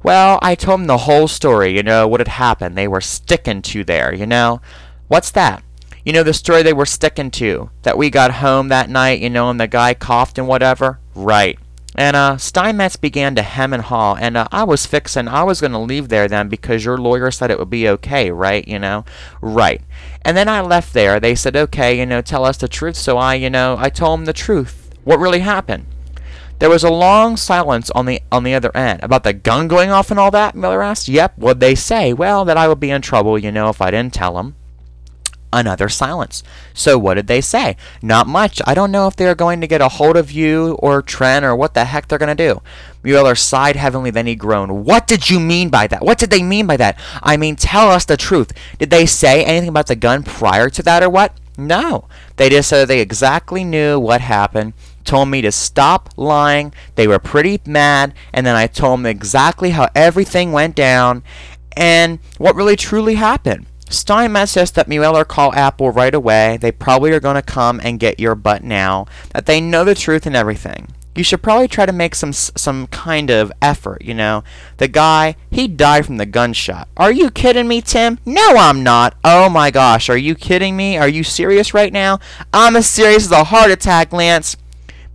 Well, 0.04 0.38
I 0.43 0.54
told 0.54 0.82
them 0.82 0.86
the 0.86 1.00
whole 1.00 1.28
story, 1.28 1.76
you 1.76 1.82
know, 1.82 2.08
what 2.08 2.19
had 2.19 2.28
happened. 2.28 2.78
They 2.78 2.88
were 2.88 3.02
sticking 3.02 3.63
to 3.63 3.84
there, 3.84 4.13
you 4.13 4.28
know. 4.28 4.62
What's 5.08 5.32
that? 5.32 5.63
You 6.06 6.13
know 6.13 6.21
the 6.21 6.32
story 6.32 6.62
they 6.62 6.74
were 6.74 6.86
sticking 6.86 7.32
to. 7.32 7.71
That 7.82 7.98
we 7.98 8.12
got 8.12 8.34
home 8.34 8.67
that 8.67 8.88
night, 8.88 9.19
you 9.19 9.32
know, 9.32 9.50
and 9.50 9.60
the 9.60 9.65
guy 9.65 9.95
coughed 9.95 10.38
and 10.38 10.48
whatever? 10.48 11.00
Right. 11.15 11.58
And 11.95 12.15
uh, 12.15 12.38
Steinmetz 12.38 12.98
began 12.98 13.34
to 13.34 13.41
hem 13.41 13.74
and 13.74 13.82
haw, 13.82 14.13
and 14.13 14.38
uh, 14.38 14.48
I 14.52 14.63
was 14.63 14.86
fixing, 14.86 15.28
I 15.28 15.41
was 15.41 15.62
going 15.62 15.71
to 15.71 15.80
leave 15.80 16.10
there 16.10 16.28
then 16.28 16.50
because 16.50 16.86
your 16.86 17.00
lawyer 17.00 17.32
said 17.32 17.50
it 17.50 17.58
would 17.58 17.71
be 17.71 17.89
okay, 17.89 18.30
right? 18.30 18.67
You 18.67 18.78
know? 18.78 19.06
Right. 19.41 19.82
And 20.21 20.38
then 20.38 20.48
I 20.48 20.62
left 20.62 20.93
there. 20.93 21.19
They 21.19 21.34
said, 21.34 21.56
okay, 21.56 21.98
you 21.98 22.06
know, 22.06 22.21
tell 22.21 22.45
us 22.45 22.58
the 22.58 22.67
truth. 22.67 22.95
So 22.95 23.17
I, 23.17 23.34
you 23.34 23.50
know, 23.50 23.76
I 23.80 23.89
told 23.89 24.19
them 24.19 24.26
the 24.26 24.34
truth. 24.34 24.91
What 25.04 25.17
really 25.17 25.39
happened? 25.39 25.88
There 26.60 26.70
was 26.70 26.84
a 26.84 26.89
long 26.89 27.38
silence 27.38 27.89
on 27.91 28.06
the 28.06 28.22
on 28.32 28.44
the 28.44 28.54
other 28.54 28.76
end. 28.76 29.04
About 29.04 29.24
the 29.24 29.34
gun 29.34 29.68
going 29.68 29.91
off 29.91 30.10
and 30.12 30.20
all 30.20 30.32
that, 30.32 30.56
Miller 30.56 30.82
asked. 30.82 31.08
Yep, 31.08 31.38
what'd 31.38 31.60
they 31.60 31.76
say? 31.76 32.13
Well, 32.13 32.46
that 32.46 32.58
I 32.58 32.68
would 32.68 32.80
be 32.80 32.91
in 32.91 33.02
trouble, 33.02 33.38
you 33.38 33.52
know, 33.52 33.70
if 33.70 33.82
I 33.82 33.91
didn't 33.91 34.13
tell 34.13 34.36
them. 34.36 34.56
Another 35.54 35.88
silence. 35.88 36.44
So 36.74 36.98
what 36.98 37.13
did 37.13 37.28
they 37.28 37.39
say? 37.39 37.78
Not 38.02 38.28
much. 38.28 38.62
I 38.68 38.74
don't 38.74 38.91
know 38.91 39.08
if 39.08 39.15
they're 39.15 39.36
going 39.36 39.62
to 39.62 39.68
get 39.68 39.80
a 39.80 39.88
hold 39.88 40.18
of 40.18 40.30
you 40.30 40.74
or 40.80 41.02
Trent 41.02 41.46
or 41.46 41.56
what 41.56 41.74
the 41.74 41.86
heck 41.86 42.10
they're 42.10 42.20
going 42.20 42.36
to 42.36 42.54
do. 42.54 42.62
Mueller 43.04 43.36
sighed 43.36 43.78
heavily, 43.78 44.12
then 44.12 44.28
he 44.28 44.36
groaned. 44.36 44.86
What 44.86 45.08
did 45.08 45.30
you 45.30 45.39
mean 45.39 45.70
by 45.70 45.88
that? 45.88 46.04
What 46.04 46.18
did 46.18 46.30
they 46.30 46.44
mean 46.44 46.68
by 46.68 46.76
that? 46.78 47.00
I 47.24 47.38
mean, 47.38 47.56
tell 47.56 47.89
us 47.89 48.04
the 48.04 48.18
truth. 48.18 48.52
Did 48.80 48.89
they 48.89 49.06
say 49.06 49.46
anything 49.46 49.70
about 49.70 49.88
the 49.88 49.96
gun 49.96 50.24
prior 50.24 50.70
to 50.72 50.84
that 50.84 51.04
or 51.04 51.10
what? 51.10 51.38
No. 51.58 52.10
They 52.36 52.50
just 52.50 52.68
said 52.68 52.89
they 52.89 53.00
exactly 53.00 53.63
knew 53.63 53.98
what 53.98 54.20
happened, 54.20 54.74
told 55.06 55.30
me 55.30 55.41
to 55.41 55.52
stop 55.52 56.10
lying. 56.18 56.74
They 56.96 57.08
were 57.08 57.20
pretty 57.20 57.62
mad, 57.65 58.13
and 58.34 58.46
then 58.46 58.56
I 58.56 58.68
told 58.68 59.00
them 59.00 59.06
exactly 59.06 59.70
how 59.70 59.89
everything 59.96 60.52
went 60.52 60.76
down 60.76 61.24
and 61.78 62.20
what 62.38 62.56
really 62.56 62.76
truly 62.76 63.15
happened. 63.15 63.68
Steinmetz 63.89 64.52
says 64.52 64.72
that 64.72 64.88
Mueller 64.88 65.24
call 65.24 65.54
Apple 65.54 65.91
right 65.91 66.13
away. 66.13 66.58
They 66.60 66.72
probably 66.72 67.12
are 67.12 67.20
going 67.20 67.36
to 67.36 67.41
come 67.41 67.80
and 67.84 68.00
get 68.00 68.20
your 68.20 68.36
butt 68.36 68.63
now. 68.63 69.06
That 69.34 69.46
they 69.46 69.62
know 69.62 69.84
the 69.84 69.96
truth 69.96 70.26
and 70.26 70.36
everything. 70.36 70.88
You 71.15 71.24
should 71.24 71.41
probably 71.41 71.70
try 71.70 71.86
to 71.86 71.94
make 71.94 72.13
some 72.13 72.34
some 72.34 72.88
kind 72.88 73.30
of 73.30 73.50
effort, 73.62 74.02
you 74.02 74.13
know. 74.13 74.44
The 74.78 74.89
guy, 74.89 75.38
he 75.50 75.68
died 75.68 76.06
from 76.06 76.18
the 76.18 76.26
gunshot. 76.26 76.89
Are 76.98 77.12
you 77.12 77.32
kidding 77.32 77.70
me, 77.70 77.80
Tim? 77.80 78.20
No, 78.26 78.58
I'm 78.58 78.84
not. 78.84 79.15
Oh 79.24 79.48
my 79.50 79.72
gosh, 79.72 80.10
are 80.10 80.18
you 80.18 80.36
kidding 80.36 80.76
me? 80.76 80.98
Are 80.98 81.08
you 81.08 81.24
serious 81.24 81.74
right 81.74 81.94
now? 81.94 82.20
I'm 82.54 82.76
as 82.76 82.89
serious 82.89 83.26
as 83.26 83.32
a 83.32 83.46
heart 83.46 83.72
attack, 83.72 84.12
Lance. 84.12 84.58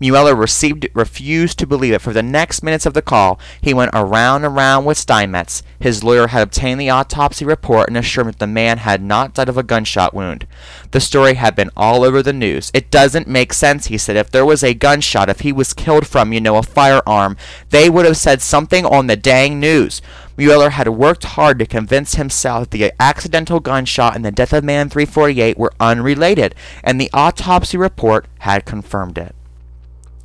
Mueller 0.01 0.34
received, 0.34 0.88
refused 0.94 1.59
to 1.59 1.66
believe 1.66 1.92
it. 1.92 2.01
For 2.01 2.14
the 2.14 2.22
next 2.22 2.62
minutes 2.62 2.86
of 2.86 2.94
the 2.94 3.03
call, 3.03 3.38
he 3.61 3.74
went 3.74 3.90
around 3.92 4.44
and 4.44 4.57
around 4.57 4.86
with 4.86 4.96
Steinmetz. 4.96 5.62
His 5.78 6.03
lawyer 6.03 6.28
had 6.28 6.42
obtained 6.42 6.80
the 6.80 6.90
autopsy 6.90 7.44
report 7.44 7.88
and 7.88 7.96
assured 7.96 8.26
him 8.26 8.32
that 8.32 8.38
the 8.38 8.46
man 8.46 8.78
had 8.78 9.03
not 9.03 9.34
died 9.34 9.51
of 9.51 9.59
a 9.59 9.62
gunshot 9.62 10.14
wound. 10.14 10.46
The 10.92 11.01
story 11.01 11.34
had 11.34 11.55
been 11.55 11.70
all 11.76 12.03
over 12.03 12.22
the 12.22 12.32
news. 12.32 12.70
It 12.72 12.90
doesn't 12.90 13.28
make 13.28 13.53
sense, 13.53 13.86
he 13.86 13.98
said. 13.98 14.16
If 14.16 14.30
there 14.30 14.46
was 14.46 14.64
a 14.64 14.74
gunshot, 14.74 15.28
if 15.28 15.40
he 15.40 15.53
was 15.53 15.74
killed 15.74 16.07
from, 16.07 16.32
you 16.32 16.40
know, 16.40 16.57
a 16.57 16.62
firearm, 16.62 17.36
they 17.68 17.90
would 17.90 18.07
have 18.07 18.16
said 18.16 18.40
something 18.40 18.86
on 18.86 19.07
the 19.07 19.16
dang 19.16 19.61
news. 19.61 20.01
Mueller 20.36 20.70
had 20.70 20.88
worked 20.88 21.24
hard 21.24 21.59
to 21.59 21.66
convince 21.66 22.14
himself 22.14 22.70
that 22.70 22.78
the 22.78 22.92
accidental 22.98 23.61
gunshot 23.61 24.16
and 24.16 24.24
the 24.24 24.32
death 24.32 24.55
of 24.55 24.64
man 24.64 24.88
348 24.88 25.59
were 25.59 25.72
unrelated, 25.78 26.55
and 26.82 26.98
the 26.98 27.11
autopsy 27.12 27.76
report 27.76 28.26
had 28.38 28.64
confirmed 28.64 29.18
it. 29.18 29.34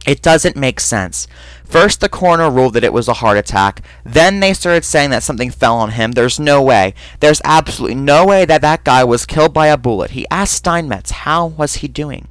It 0.06 0.22
doesn't 0.22 0.56
make 0.56 0.80
sense. 0.80 1.28
First, 1.64 2.00
the 2.00 2.10
coroner 2.10 2.50
ruled 2.50 2.76
that 2.76 2.84
it 2.84 2.94
was 2.94 3.08
a 3.08 3.16
heart 3.16 3.38
attack. 3.38 3.82
Then 4.04 4.40
they 4.40 4.54
started 4.54 4.86
saying 4.86 5.10
that 5.10 5.24
something 5.24 5.50
fell 5.50 5.78
on 5.78 5.92
him. 5.92 6.12
There's 6.12 6.40
no 6.40 6.62
way. 6.62 6.94
There's 7.20 7.42
absolutely 7.44 7.96
no 7.96 8.26
way 8.26 8.46
that 8.46 8.62
that 8.62 8.84
guy 8.84 9.04
was 9.04 9.26
killed 9.26 9.54
by 9.54 9.68
a 9.68 9.78
bullet. 9.78 10.12
He 10.12 10.28
asked 10.30 10.54
Steinmetz, 10.56 11.12
how 11.12 11.48
was 11.48 11.76
he 11.76 11.88
doing? 11.88 12.28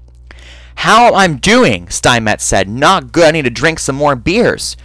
How 0.77 1.15
I'm 1.15 1.39
doing, 1.39 1.89
Steinmetz 1.89 2.45
said. 2.45 2.69
Not 2.69 3.13
good. 3.13 3.25
I 3.25 3.31
need 3.33 3.45
to 3.45 3.51
drink 3.51 3.79
some 3.81 3.97
more 3.97 4.17
beers. 4.17 4.77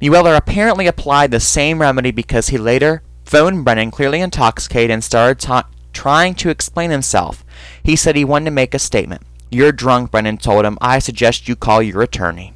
Mueller 0.00 0.34
apparently 0.34 0.88
applied 0.88 1.30
the 1.30 1.40
same 1.40 1.80
remedy 1.80 2.10
because 2.10 2.48
he 2.48 2.58
later 2.58 3.02
phoned 3.24 3.64
Brennan 3.64 3.90
clearly 3.90 4.20
intoxicated 4.20 4.90
and 4.90 5.04
started 5.04 5.38
ta- 5.38 5.68
trying 5.92 6.34
to 6.34 6.50
explain 6.50 6.90
himself. 6.90 7.44
He 7.82 7.94
said 7.94 8.16
he 8.16 8.24
wanted 8.24 8.46
to 8.46 8.50
make 8.50 8.74
a 8.74 8.78
statement. 8.78 9.22
You're 9.52 9.70
drunk, 9.70 10.10
Brennan 10.10 10.38
told 10.38 10.64
him. 10.64 10.78
I 10.80 10.98
suggest 10.98 11.46
you 11.46 11.56
call 11.56 11.82
your 11.82 12.00
attorney. 12.00 12.54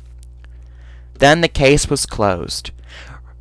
Then 1.18 1.42
the 1.42 1.48
case 1.48 1.90
was 1.90 2.06
closed. 2.06 2.70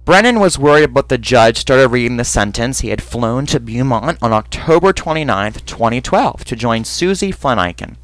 Brennan 0.03 0.41
was 0.41 0.59
worried 0.59 0.83
about 0.83 1.07
the 1.07 1.17
judge 1.17 1.59
started 1.59 1.87
reading 1.87 2.17
the 2.17 2.25
sentence. 2.25 2.81
He 2.81 2.89
had 2.89 3.01
flown 3.01 3.45
to 3.45 3.61
Beaumont 3.61 4.19
on 4.21 4.33
October 4.33 4.91
29, 4.91 5.53
2012, 5.53 6.43
to 6.43 6.55
join 6.57 6.83
Susie 6.83 7.31
Fleniken 7.31 7.95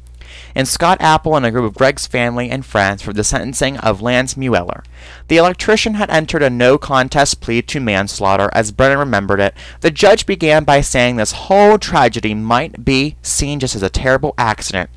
and 0.54 0.66
Scott 0.66 0.98
Apple 1.00 1.36
and 1.36 1.44
a 1.44 1.50
group 1.50 1.64
of 1.64 1.74
Greg's 1.74 2.06
family 2.06 2.50
and 2.50 2.64
friends 2.64 3.02
for 3.02 3.12
the 3.12 3.24
sentencing 3.24 3.76
of 3.78 4.02
Lance 4.02 4.36
Mueller. 4.36 4.82
The 5.28 5.36
electrician 5.36 5.94
had 5.94 6.10
entered 6.10 6.42
a 6.42 6.50
no 6.50 6.78
contest 6.78 7.40
plea 7.40 7.62
to 7.62 7.80
manslaughter, 7.80 8.50
as 8.52 8.72
Brennan 8.72 8.98
remembered 8.98 9.40
it. 9.40 9.54
The 9.80 9.90
judge 9.90 10.26
began 10.26 10.64
by 10.64 10.80
saying 10.80 11.16
this 11.16 11.32
whole 11.32 11.78
tragedy 11.78 12.34
might 12.34 12.84
be 12.84 13.16
seen 13.22 13.60
just 13.60 13.76
as 13.76 13.82
a 13.82 13.90
terrible 13.90 14.34
accident. 14.38 14.90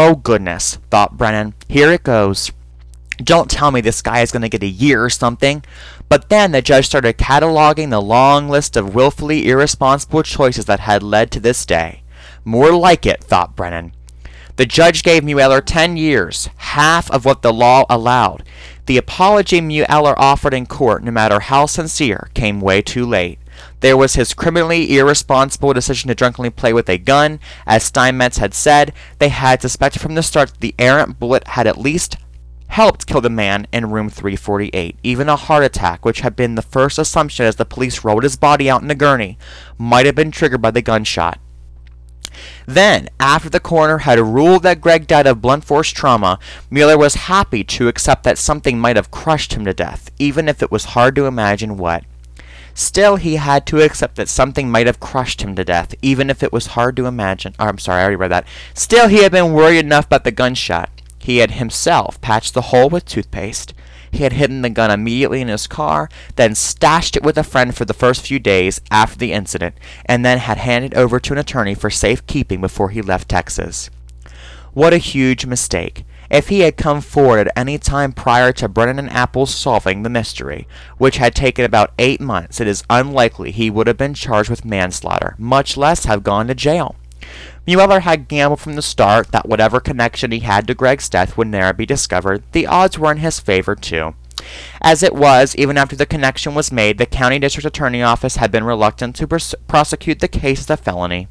Oh 0.00 0.14
goodness, 0.14 0.76
thought 0.92 1.16
Brennan. 1.16 1.54
Here 1.66 1.90
it 1.90 2.04
goes. 2.04 2.52
Don't 3.16 3.50
tell 3.50 3.72
me 3.72 3.80
this 3.80 4.00
guy 4.00 4.20
is 4.20 4.30
going 4.30 4.42
to 4.42 4.48
get 4.48 4.62
a 4.62 4.68
year 4.68 5.04
or 5.04 5.10
something. 5.10 5.64
But 6.08 6.28
then 6.28 6.52
the 6.52 6.62
judge 6.62 6.86
started 6.86 7.18
cataloging 7.18 7.90
the 7.90 8.00
long 8.00 8.48
list 8.48 8.76
of 8.76 8.94
willfully 8.94 9.48
irresponsible 9.48 10.22
choices 10.22 10.66
that 10.66 10.78
had 10.78 11.02
led 11.02 11.32
to 11.32 11.40
this 11.40 11.66
day. 11.66 12.02
More 12.44 12.70
like 12.70 13.06
it, 13.06 13.24
thought 13.24 13.56
Brennan. 13.56 13.92
The 14.54 14.66
judge 14.66 15.02
gave 15.02 15.24
Mueller 15.24 15.60
10 15.60 15.96
years, 15.96 16.48
half 16.58 17.10
of 17.10 17.24
what 17.24 17.42
the 17.42 17.52
law 17.52 17.84
allowed. 17.90 18.44
The 18.86 18.98
apology 18.98 19.60
Mueller 19.60 20.16
offered 20.16 20.54
in 20.54 20.66
court, 20.66 21.02
no 21.02 21.10
matter 21.10 21.40
how 21.40 21.66
sincere, 21.66 22.28
came 22.34 22.60
way 22.60 22.82
too 22.82 23.04
late. 23.04 23.40
There 23.80 23.96
was 23.96 24.14
his 24.14 24.34
criminally 24.34 24.98
irresponsible 24.98 25.72
decision 25.72 26.08
to 26.08 26.14
drunkenly 26.14 26.50
play 26.50 26.72
with 26.72 26.88
a 26.88 26.98
gun. 26.98 27.38
As 27.66 27.84
Steinmetz 27.84 28.38
had 28.38 28.54
said, 28.54 28.92
they 29.18 29.28
had 29.28 29.62
suspected 29.62 30.00
from 30.00 30.14
the 30.14 30.22
start 30.22 30.50
that 30.50 30.60
the 30.60 30.74
errant 30.78 31.18
bullet 31.18 31.48
had 31.48 31.66
at 31.66 31.78
least 31.78 32.16
helped 32.68 33.06
kill 33.06 33.20
the 33.20 33.30
man 33.30 33.66
in 33.72 33.90
room 33.90 34.10
348. 34.10 34.98
Even 35.02 35.28
a 35.28 35.36
heart 35.36 35.64
attack, 35.64 36.04
which 36.04 36.20
had 36.20 36.36
been 36.36 36.54
the 36.54 36.62
first 36.62 36.98
assumption 36.98 37.46
as 37.46 37.56
the 37.56 37.64
police 37.64 38.04
rolled 38.04 38.22
his 38.22 38.36
body 38.36 38.68
out 38.68 38.82
in 38.82 38.88
the 38.88 38.94
gurney, 38.94 39.38
might 39.78 40.06
have 40.06 40.14
been 40.14 40.30
triggered 40.30 40.62
by 40.62 40.70
the 40.70 40.82
gunshot. 40.82 41.38
Then, 42.66 43.08
after 43.18 43.48
the 43.48 43.60
coroner 43.60 43.98
had 43.98 44.20
ruled 44.20 44.62
that 44.62 44.80
Greg 44.80 45.06
died 45.06 45.26
of 45.26 45.40
blunt 45.40 45.64
force 45.64 45.90
trauma, 45.90 46.38
Mueller 46.70 46.98
was 46.98 47.14
happy 47.14 47.64
to 47.64 47.88
accept 47.88 48.22
that 48.24 48.38
something 48.38 48.78
might 48.78 48.96
have 48.96 49.10
crushed 49.10 49.54
him 49.54 49.64
to 49.64 49.74
death, 49.74 50.10
even 50.18 50.48
if 50.48 50.62
it 50.62 50.70
was 50.70 50.84
hard 50.84 51.16
to 51.16 51.26
imagine 51.26 51.78
what. 51.78 52.04
Still, 52.78 53.16
he 53.16 53.34
had 53.34 53.66
to 53.66 53.80
accept 53.80 54.14
that 54.14 54.28
something 54.28 54.70
might 54.70 54.86
have 54.86 55.00
crushed 55.00 55.42
him 55.42 55.56
to 55.56 55.64
death, 55.64 55.96
even 56.00 56.30
if 56.30 56.44
it 56.44 56.52
was 56.52 56.68
hard 56.68 56.94
to 56.94 57.06
imagine. 57.06 57.52
Oh, 57.58 57.64
I'm 57.64 57.78
sorry, 57.78 57.98
I 57.98 58.02
already 58.02 58.14
read 58.14 58.30
that. 58.30 58.46
Still, 58.72 59.08
he 59.08 59.24
had 59.24 59.32
been 59.32 59.52
worried 59.52 59.84
enough 59.84 60.06
about 60.06 60.22
the 60.22 60.30
gunshot. 60.30 60.88
He 61.18 61.38
had 61.38 61.50
himself 61.50 62.20
patched 62.20 62.54
the 62.54 62.70
hole 62.70 62.88
with 62.88 63.04
toothpaste. 63.04 63.74
He 64.12 64.22
had 64.22 64.34
hidden 64.34 64.62
the 64.62 64.70
gun 64.70 64.92
immediately 64.92 65.40
in 65.40 65.48
his 65.48 65.66
car, 65.66 66.08
then 66.36 66.54
stashed 66.54 67.16
it 67.16 67.24
with 67.24 67.36
a 67.36 67.42
friend 67.42 67.76
for 67.76 67.84
the 67.84 67.92
first 67.92 68.24
few 68.24 68.38
days 68.38 68.80
after 68.92 69.18
the 69.18 69.32
incident, 69.32 69.74
and 70.06 70.24
then 70.24 70.38
had 70.38 70.58
handed 70.58 70.94
over 70.94 71.18
to 71.18 71.32
an 71.32 71.40
attorney 71.40 71.74
for 71.74 71.90
safekeeping 71.90 72.60
before 72.60 72.90
he 72.90 73.02
left 73.02 73.28
Texas. 73.28 73.90
What 74.72 74.92
a 74.92 74.98
huge 74.98 75.46
mistake. 75.46 76.04
If 76.30 76.48
he 76.48 76.60
had 76.60 76.76
come 76.76 77.00
forward 77.00 77.48
at 77.48 77.58
any 77.58 77.78
time 77.78 78.12
prior 78.12 78.52
to 78.52 78.68
Brennan 78.68 78.98
and 78.98 79.10
Apple's 79.10 79.54
solving 79.54 80.02
the 80.02 80.10
mystery, 80.10 80.68
which 80.98 81.16
had 81.16 81.34
taken 81.34 81.64
about 81.64 81.94
eight 81.98 82.20
months, 82.20 82.60
it 82.60 82.66
is 82.66 82.84
unlikely 82.90 83.50
he 83.50 83.70
would 83.70 83.86
have 83.86 83.96
been 83.96 84.14
charged 84.14 84.50
with 84.50 84.64
manslaughter, 84.64 85.34
much 85.38 85.76
less 85.76 86.04
have 86.04 86.22
gone 86.22 86.46
to 86.48 86.54
jail. 86.54 86.96
Mueller 87.66 88.00
had 88.00 88.28
gambled 88.28 88.60
from 88.60 88.76
the 88.76 88.82
start 88.82 89.32
that 89.32 89.48
whatever 89.48 89.80
connection 89.80 90.30
he 90.30 90.40
had 90.40 90.66
to 90.66 90.74
Greg's 90.74 91.08
death 91.08 91.36
would 91.36 91.48
never 91.48 91.72
be 91.72 91.86
discovered. 91.86 92.42
The 92.52 92.66
odds 92.66 92.98
were 92.98 93.12
in 93.12 93.18
his 93.18 93.40
favor, 93.40 93.74
too. 93.74 94.14
As 94.80 95.02
it 95.02 95.14
was, 95.14 95.56
even 95.56 95.76
after 95.76 95.96
the 95.96 96.06
connection 96.06 96.54
was 96.54 96.72
made, 96.72 96.98
the 96.98 97.06
county 97.06 97.38
district 97.38 97.66
attorney 97.66 98.02
office 98.02 98.36
had 98.36 98.50
been 98.50 98.64
reluctant 98.64 99.16
to 99.16 99.26
pers- 99.26 99.54
prosecute 99.66 100.20
the 100.20 100.28
case 100.28 100.60
as 100.60 100.70
a 100.70 100.76
felony. 100.76 101.28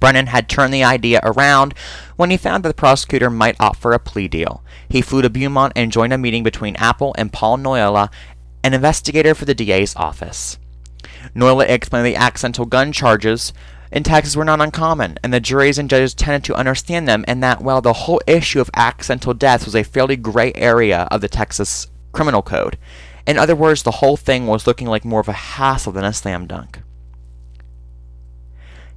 Brennan 0.00 0.26
had 0.26 0.48
turned 0.48 0.72
the 0.72 0.84
idea 0.84 1.20
around 1.22 1.74
when 2.16 2.30
he 2.30 2.36
found 2.36 2.64
that 2.64 2.68
the 2.68 2.74
prosecutor 2.74 3.30
might 3.30 3.60
opt 3.60 3.78
for 3.78 3.92
a 3.92 3.98
plea 3.98 4.28
deal. 4.28 4.62
He 4.88 5.02
flew 5.02 5.22
to 5.22 5.30
Beaumont 5.30 5.72
and 5.76 5.92
joined 5.92 6.12
a 6.12 6.18
meeting 6.18 6.42
between 6.42 6.76
Apple 6.76 7.14
and 7.18 7.32
Paul 7.32 7.58
Noyola, 7.58 8.10
an 8.62 8.74
investigator 8.74 9.34
for 9.34 9.44
the 9.44 9.54
DA's 9.54 9.94
office. 9.96 10.58
Noyola 11.34 11.68
explained 11.68 12.06
the 12.06 12.16
accidental 12.16 12.66
gun 12.66 12.92
charges 12.92 13.52
in 13.92 14.02
Texas 14.02 14.34
were 14.34 14.44
not 14.44 14.60
uncommon, 14.60 15.18
and 15.22 15.32
the 15.32 15.40
juries 15.40 15.78
and 15.78 15.88
judges 15.88 16.12
tended 16.12 16.44
to 16.44 16.54
understand 16.54 17.06
them, 17.08 17.24
and 17.28 17.42
that 17.42 17.62
while 17.62 17.80
the 17.80 17.92
whole 17.92 18.20
issue 18.26 18.60
of 18.60 18.70
accidental 18.74 19.32
deaths 19.32 19.64
was 19.64 19.76
a 19.76 19.84
fairly 19.84 20.16
gray 20.16 20.52
area 20.54 21.06
of 21.10 21.20
the 21.20 21.28
Texas 21.28 21.86
criminal 22.12 22.42
code. 22.42 22.76
In 23.26 23.38
other 23.38 23.54
words, 23.54 23.82
the 23.82 23.92
whole 23.92 24.16
thing 24.16 24.46
was 24.46 24.66
looking 24.66 24.88
like 24.88 25.04
more 25.04 25.20
of 25.20 25.28
a 25.28 25.32
hassle 25.32 25.92
than 25.92 26.04
a 26.04 26.12
slam 26.12 26.46
dunk. 26.46 26.80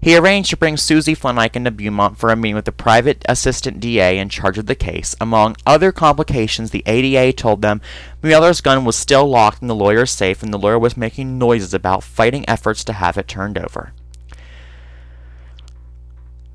He 0.01 0.15
arranged 0.15 0.51
to 0.51 0.57
bring 0.57 0.77
Susie 0.77 1.15
Fleniken 1.15 1.65
to 1.65 1.71
Beaumont 1.71 2.17
for 2.17 2.29
a 2.29 2.35
meeting 2.35 2.55
with 2.55 2.63
the 2.63 2.71
private 2.71 3.25
assistant 3.27 3.81
DA 3.81 4.17
in 4.17 4.29
charge 4.29 4.57
of 4.57 4.65
the 4.65 4.75
case. 4.75 5.13
Among 5.19 5.57
other 5.65 5.91
complications, 5.91 6.71
the 6.71 6.83
ADA 6.85 7.33
told 7.33 7.61
them 7.61 7.81
Mueller's 8.23 8.61
gun 8.61 8.85
was 8.85 8.95
still 8.95 9.27
locked 9.27 9.61
in 9.61 9.67
the 9.67 9.75
lawyer's 9.75 10.11
safe 10.11 10.41
and 10.41 10.53
the 10.53 10.57
lawyer 10.57 10.79
was 10.79 10.95
making 10.95 11.37
noises 11.37 11.73
about 11.73 12.03
fighting 12.03 12.47
efforts 12.47 12.85
to 12.85 12.93
have 12.93 13.17
it 13.17 13.27
turned 13.27 13.57
over. 13.57 13.91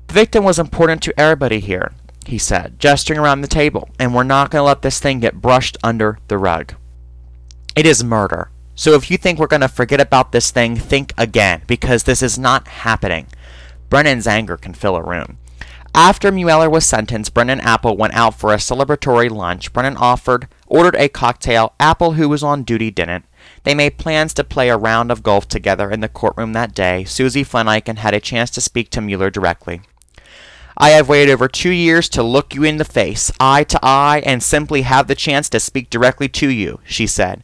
The 0.07 0.13
victim 0.13 0.43
was 0.43 0.57
important 0.57 1.03
to 1.03 1.19
everybody 1.19 1.59
here, 1.59 1.91
he 2.25 2.39
said, 2.39 2.79
gesturing 2.79 3.19
around 3.19 3.41
the 3.41 3.47
table, 3.47 3.89
and 3.99 4.15
we're 4.15 4.23
not 4.23 4.49
going 4.49 4.61
to 4.61 4.65
let 4.65 4.81
this 4.81 4.99
thing 4.99 5.19
get 5.19 5.41
brushed 5.41 5.77
under 5.83 6.17
the 6.29 6.39
rug. 6.39 6.73
It 7.75 7.85
is 7.85 8.03
murder. 8.03 8.49
So 8.75 8.93
if 8.93 9.09
you 9.09 9.17
think 9.17 9.39
we're 9.39 9.47
going 9.47 9.61
to 9.61 9.67
forget 9.67 10.01
about 10.01 10.31
this 10.31 10.51
thing, 10.51 10.75
think 10.75 11.13
again, 11.17 11.61
because 11.65 12.03
this 12.03 12.21
is 12.21 12.37
not 12.37 12.67
happening. 12.67 13.27
Brennan's 13.89 14.27
anger 14.27 14.57
can 14.57 14.73
fill 14.73 14.95
a 14.95 15.03
room. 15.03 15.37
After 15.93 16.29
Mueller 16.29 16.69
was 16.69 16.85
sentenced, 16.85 17.33
Brennan 17.33 17.61
Apple 17.61 17.95
went 17.95 18.15
out 18.15 18.37
for 18.37 18.51
a 18.53 18.57
celebratory 18.57 19.29
lunch. 19.29 19.71
Brennan 19.71 19.95
offered 19.95 20.49
ordered 20.67 20.95
a 20.95 21.07
cocktail. 21.07 21.73
Apple, 21.79 22.13
who 22.13 22.27
was 22.27 22.43
on 22.43 22.63
duty, 22.63 22.91
didn't. 22.91 23.23
They 23.63 23.73
made 23.73 23.97
plans 23.97 24.33
to 24.33 24.43
play 24.43 24.69
a 24.69 24.75
round 24.75 25.09
of 25.09 25.23
golf 25.23 25.47
together 25.47 25.89
in 25.89 26.01
the 26.01 26.09
courtroom 26.09 26.51
that 26.51 26.75
day. 26.75 27.05
Susie 27.05 27.45
Fleniken 27.45 27.99
had 27.99 28.13
a 28.13 28.19
chance 28.19 28.49
to 28.51 28.61
speak 28.61 28.89
to 28.89 29.01
Mueller 29.01 29.29
directly. 29.29 29.81
I 30.77 30.89
have 30.89 31.07
waited 31.07 31.31
over 31.31 31.47
two 31.47 31.69
years 31.69 32.09
to 32.09 32.23
look 32.23 32.53
you 32.53 32.65
in 32.65 32.75
the 32.75 32.83
face, 32.83 33.31
eye 33.39 33.63
to 33.63 33.79
eye, 33.81 34.21
and 34.25 34.43
simply 34.43 34.81
have 34.81 35.07
the 35.07 35.15
chance 35.15 35.47
to 35.49 35.59
speak 35.61 35.89
directly 35.89 36.27
to 36.27 36.49
you, 36.49 36.81
she 36.83 37.07
said. 37.07 37.41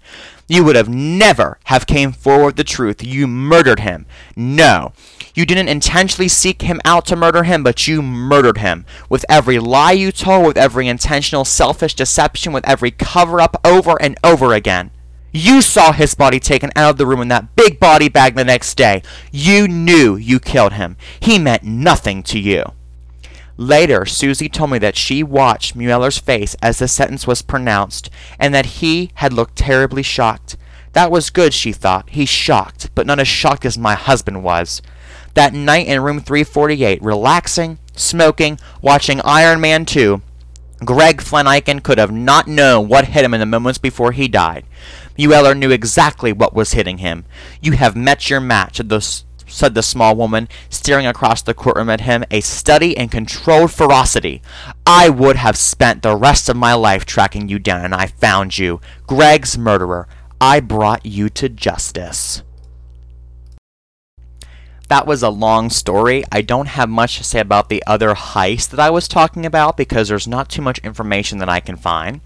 You 0.50 0.66
would 0.66 0.76
have 0.76 0.90
never 0.90 1.58
have 1.66 1.88
came 1.88 2.12
forward 2.12 2.58
the 2.58 2.66
truth. 2.66 3.02
You 3.02 3.28
murdered 3.28 3.80
him. 3.80 4.06
No. 4.36 4.92
You 5.34 5.46
didn't 5.46 5.70
intentionally 5.70 6.28
seek 6.28 6.62
him 6.62 6.82
out 6.84 7.06
to 7.08 7.16
murder 7.16 7.44
him, 7.44 7.64
but 7.64 7.88
you 7.88 8.02
murdered 8.02 8.58
him. 8.58 8.86
With 9.10 9.26
every 9.30 9.60
lie 9.60 9.94
you 9.94 10.12
told, 10.12 10.46
with 10.46 10.58
every 10.58 10.88
intentional 10.88 11.46
selfish 11.46 11.94
deception, 11.94 12.52
with 12.52 12.68
every 12.68 12.92
cover 12.92 13.40
up 13.40 13.60
over 13.64 14.02
and 14.02 14.18
over 14.24 14.54
again. 14.54 14.92
You 15.32 15.62
saw 15.62 15.94
his 15.94 16.14
body 16.14 16.42
taken 16.42 16.72
out 16.76 16.92
of 16.92 16.98
the 16.98 17.06
room 17.06 17.22
in 17.22 17.30
that 17.30 17.56
big 17.56 17.80
body 17.80 18.10
bag 18.10 18.36
the 18.36 18.44
next 18.44 18.76
day. 18.76 19.02
You 19.32 19.68
knew 19.68 20.18
you 20.18 20.40
killed 20.40 20.74
him. 20.74 20.98
He 21.22 21.40
meant 21.40 21.64
nothing 21.64 22.22
to 22.24 22.40
you. 22.40 22.64
Later, 23.56 24.06
Susie 24.06 24.50
told 24.50 24.72
me 24.72 24.80
that 24.80 24.98
she 24.98 25.24
watched 25.24 25.76
Mueller's 25.76 26.18
face 26.18 26.56
as 26.62 26.80
the 26.80 26.88
sentence 26.88 27.28
was 27.28 27.42
pronounced, 27.42 28.10
and 28.40 28.54
that 28.54 28.66
he 28.66 29.12
had 29.16 29.32
looked 29.32 29.56
terribly 29.56 30.04
shocked. 30.04 30.58
That 30.94 31.12
was 31.12 31.30
good, 31.30 31.54
she 31.54 31.72
thought. 31.72 32.10
He's 32.10 32.28
shocked, 32.28 32.90
but 32.96 33.08
not 33.08 33.20
as 33.20 33.28
shocked 33.28 33.64
as 33.66 33.78
my 33.78 33.96
husband 33.96 34.44
was. 34.44 34.82
That 35.34 35.54
night 35.54 35.88
in 35.88 36.02
room 36.02 36.20
348, 36.20 37.02
relaxing, 37.02 37.80
smoking, 37.96 38.60
watching 38.82 39.22
Iron 39.24 39.62
Man 39.62 39.86
2, 39.86 40.22
Greg 40.84 41.22
Fleniken 41.22 41.84
could 41.84 41.98
have 41.98 42.12
not 42.12 42.48
known 42.48 42.88
what 42.88 43.10
hit 43.10 43.24
him 43.24 43.34
in 43.34 43.40
the 43.40 43.46
moments 43.46 43.78
before 43.78 44.12
he 44.12 44.28
died. 44.28 44.66
Mueller 45.18 45.54
knew 45.54 45.70
exactly 45.70 46.34
what 46.34 46.56
was 46.56 46.74
hitting 46.74 46.98
him. 46.98 47.26
You 47.62 47.74
have 47.74 47.96
met 47.96 48.30
your 48.30 48.40
match, 48.40 48.80
the 48.80 49.24
said 49.52 49.76
the 49.76 49.84
small 49.84 50.16
woman, 50.16 50.48
staring 50.70 51.06
across 51.06 51.42
the 51.42 51.54
courtroom 51.54 51.90
at 51.90 52.02
him, 52.02 52.24
a 52.32 52.42
study 52.42 52.98
in 52.98 53.10
controlled 53.10 53.72
ferocity. 53.72 54.42
I 54.86 55.10
would 55.10 55.36
have 55.36 55.58
spent 55.58 56.02
the 56.02 56.16
rest 56.16 56.50
of 56.50 56.56
my 56.56 56.74
life 56.74 57.06
tracking 57.06 57.50
you 57.50 57.60
down, 57.60 57.84
and 57.84 57.94
I 57.94 58.08
found 58.08 58.58
you. 58.58 58.80
Greg's 59.08 59.58
murderer. 59.58 60.08
I 60.40 60.60
brought 60.60 61.06
you 61.06 61.30
to 61.30 61.50
justice. 61.50 62.42
That 64.92 65.08
was 65.08 65.24
a 65.24 65.30
long 65.30 65.70
story. 65.70 66.26
I 66.34 66.42
don't 66.42 66.68
have 66.68 66.90
much 66.90 67.18
to 67.18 67.24
say 67.24 67.40
about 67.40 67.70
the 67.70 67.82
other 67.88 68.14
heist 68.14 68.72
that 68.72 68.80
I 68.80 68.90
was 68.90 69.08
talking 69.08 69.46
about 69.46 69.78
because 69.78 70.10
there's 70.10 70.28
not 70.28 70.50
too 70.50 70.62
much 70.62 70.80
information 70.80 71.38
that 71.38 71.48
I 71.48 71.62
can 71.62 71.78
find. 71.78 72.20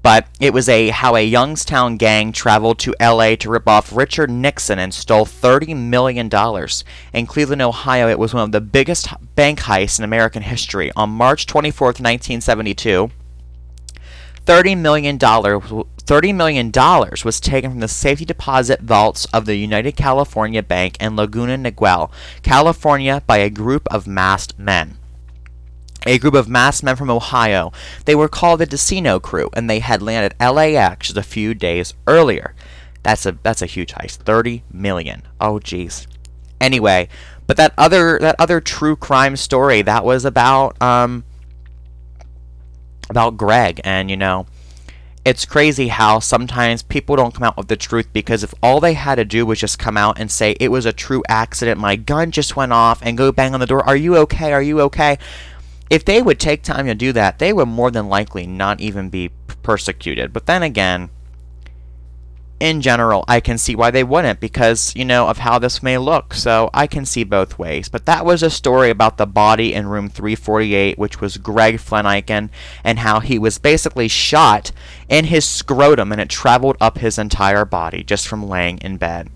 But 0.00 0.26
it 0.40 0.54
was 0.54 0.66
a 0.66 0.88
how 0.88 1.14
a 1.14 1.22
Youngstown 1.22 1.98
gang 1.98 2.32
traveled 2.32 2.78
to 2.78 2.94
LA 2.98 3.34
to 3.36 3.50
rip 3.50 3.68
off 3.68 3.94
Richard 3.94 4.30
Nixon 4.30 4.78
and 4.78 4.94
stole 4.94 5.26
$30 5.26 5.76
million. 5.76 6.30
In 7.12 7.26
Cleveland, 7.26 7.60
Ohio, 7.60 8.08
it 8.08 8.18
was 8.18 8.32
one 8.32 8.44
of 8.44 8.52
the 8.52 8.62
biggest 8.62 9.08
bank 9.34 9.60
heists 9.60 9.98
in 9.98 10.04
American 10.04 10.42
history. 10.42 10.90
On 10.96 11.10
March 11.10 11.44
24th, 11.44 12.00
1972, 12.00 13.10
$30 14.46 14.78
million, 14.78 15.18
$30 15.18 16.34
million 16.34 16.72
was 17.24 17.40
taken 17.40 17.70
from 17.72 17.80
the 17.80 17.88
safety 17.88 18.24
deposit 18.24 18.80
vaults 18.80 19.26
of 19.26 19.44
the 19.44 19.56
United 19.56 19.92
California 19.92 20.62
Bank 20.62 20.96
in 21.00 21.16
Laguna 21.16 21.58
Niguel, 21.58 22.10
California, 22.42 23.22
by 23.26 23.38
a 23.38 23.50
group 23.50 23.86
of 23.90 24.06
masked 24.06 24.58
men. 24.58 24.98
A 26.06 26.18
group 26.18 26.34
of 26.34 26.48
masked 26.48 26.84
men 26.84 26.94
from 26.94 27.10
Ohio. 27.10 27.72
They 28.04 28.14
were 28.14 28.28
called 28.28 28.60
the 28.60 28.66
Dinsio 28.66 29.20
Crew, 29.20 29.50
and 29.54 29.68
they 29.68 29.80
had 29.80 30.00
landed 30.00 30.36
LAX 30.38 31.08
just 31.08 31.18
a 31.18 31.22
few 31.24 31.52
days 31.52 31.94
earlier. 32.06 32.54
That's 33.02 33.26
a 33.26 33.38
that's 33.42 33.62
a 33.62 33.66
huge 33.66 33.92
heist. 33.92 34.18
Thirty 34.18 34.62
million. 34.72 35.22
Oh 35.40 35.58
jeez. 35.58 36.06
Anyway, 36.60 37.08
but 37.46 37.56
that 37.56 37.72
other 37.76 38.18
that 38.20 38.36
other 38.38 38.60
true 38.60 38.94
crime 38.94 39.36
story 39.36 39.82
that 39.82 40.04
was 40.04 40.24
about 40.24 40.80
um 40.80 41.24
about 43.08 43.36
Greg, 43.36 43.80
and 43.84 44.10
you 44.10 44.16
know, 44.16 44.46
it's 45.24 45.44
crazy 45.44 45.88
how 45.88 46.20
sometimes 46.20 46.82
people 46.82 47.16
don't 47.16 47.34
come 47.34 47.42
out 47.42 47.56
with 47.56 47.68
the 47.68 47.76
truth 47.76 48.08
because 48.12 48.44
if 48.44 48.54
all 48.62 48.78
they 48.78 48.92
had 48.92 49.16
to 49.16 49.24
do 49.24 49.44
was 49.44 49.58
just 49.58 49.78
come 49.78 49.96
out 49.96 50.20
and 50.20 50.30
say 50.30 50.56
it 50.60 50.68
was 50.68 50.86
a 50.86 50.92
true 50.92 51.22
accident, 51.28 51.80
my 51.80 51.96
gun 51.96 52.30
just 52.30 52.56
went 52.56 52.72
off, 52.72 53.00
and 53.02 53.18
go 53.18 53.32
bang 53.32 53.52
on 53.52 53.60
the 53.60 53.66
door, 53.66 53.84
are 53.84 53.96
you 53.96 54.16
okay? 54.18 54.52
Are 54.52 54.62
you 54.62 54.80
okay? 54.82 55.18
If 55.90 56.04
they 56.04 56.22
would 56.22 56.40
take 56.40 56.62
time 56.62 56.86
to 56.86 56.94
do 56.94 57.12
that, 57.12 57.38
they 57.38 57.52
would 57.52 57.66
more 57.66 57.90
than 57.90 58.08
likely 58.08 58.46
not 58.46 58.80
even 58.80 59.08
be 59.08 59.30
persecuted. 59.62 60.32
But 60.32 60.46
then 60.46 60.62
again, 60.62 61.10
in 62.58 62.80
general, 62.80 63.24
I 63.28 63.40
can 63.40 63.58
see 63.58 63.76
why 63.76 63.90
they 63.90 64.04
wouldn't 64.04 64.40
because, 64.40 64.94
you 64.96 65.04
know, 65.04 65.28
of 65.28 65.38
how 65.38 65.58
this 65.58 65.82
may 65.82 65.98
look. 65.98 66.34
So 66.34 66.70
I 66.72 66.86
can 66.86 67.04
see 67.04 67.24
both 67.24 67.58
ways. 67.58 67.88
But 67.88 68.06
that 68.06 68.24
was 68.24 68.42
a 68.42 68.50
story 68.50 68.90
about 68.90 69.18
the 69.18 69.26
body 69.26 69.74
in 69.74 69.88
room 69.88 70.08
348, 70.08 70.98
which 70.98 71.20
was 71.20 71.36
Greg 71.36 71.78
Flanagan, 71.80 72.50
and 72.82 73.00
how 73.00 73.20
he 73.20 73.38
was 73.38 73.58
basically 73.58 74.08
shot 74.08 74.72
in 75.08 75.26
his 75.26 75.44
scrotum 75.44 76.12
and 76.12 76.20
it 76.20 76.28
traveled 76.28 76.76
up 76.80 76.98
his 76.98 77.18
entire 77.18 77.64
body 77.64 78.02
just 78.02 78.26
from 78.26 78.48
laying 78.48 78.78
in 78.78 78.96
bed. 78.96 79.30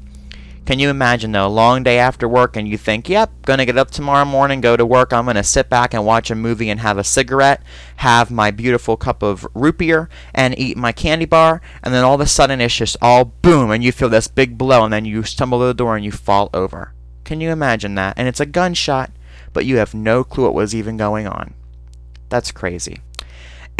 Can 0.70 0.78
you 0.78 0.88
imagine 0.88 1.32
though, 1.32 1.48
a 1.48 1.48
long 1.48 1.82
day 1.82 1.98
after 1.98 2.28
work 2.28 2.56
and 2.56 2.68
you 2.68 2.78
think, 2.78 3.08
yep, 3.08 3.32
gonna 3.42 3.66
get 3.66 3.76
up 3.76 3.90
tomorrow 3.90 4.24
morning, 4.24 4.60
go 4.60 4.76
to 4.76 4.86
work, 4.86 5.12
I'm 5.12 5.26
gonna 5.26 5.42
sit 5.42 5.68
back 5.68 5.92
and 5.92 6.06
watch 6.06 6.30
a 6.30 6.36
movie 6.36 6.70
and 6.70 6.78
have 6.78 6.96
a 6.96 7.02
cigarette, 7.02 7.60
have 7.96 8.30
my 8.30 8.52
beautiful 8.52 8.96
cup 8.96 9.24
of 9.24 9.44
root 9.52 9.78
beer, 9.78 10.08
and 10.32 10.56
eat 10.56 10.76
my 10.76 10.92
candy 10.92 11.24
bar, 11.24 11.60
and 11.82 11.92
then 11.92 12.04
all 12.04 12.14
of 12.14 12.20
a 12.20 12.26
sudden 12.26 12.60
it's 12.60 12.76
just 12.76 12.96
all 13.02 13.24
boom, 13.24 13.72
and 13.72 13.82
you 13.82 13.90
feel 13.90 14.08
this 14.08 14.28
big 14.28 14.56
blow, 14.56 14.84
and 14.84 14.92
then 14.92 15.04
you 15.04 15.24
stumble 15.24 15.58
to 15.58 15.66
the 15.66 15.74
door 15.74 15.96
and 15.96 16.04
you 16.04 16.12
fall 16.12 16.50
over. 16.54 16.92
Can 17.24 17.40
you 17.40 17.50
imagine 17.50 17.96
that? 17.96 18.14
And 18.16 18.28
it's 18.28 18.38
a 18.38 18.46
gunshot, 18.46 19.10
but 19.52 19.66
you 19.66 19.78
have 19.78 19.92
no 19.92 20.22
clue 20.22 20.44
what 20.44 20.54
was 20.54 20.72
even 20.72 20.96
going 20.96 21.26
on. 21.26 21.54
That's 22.28 22.52
crazy. 22.52 23.00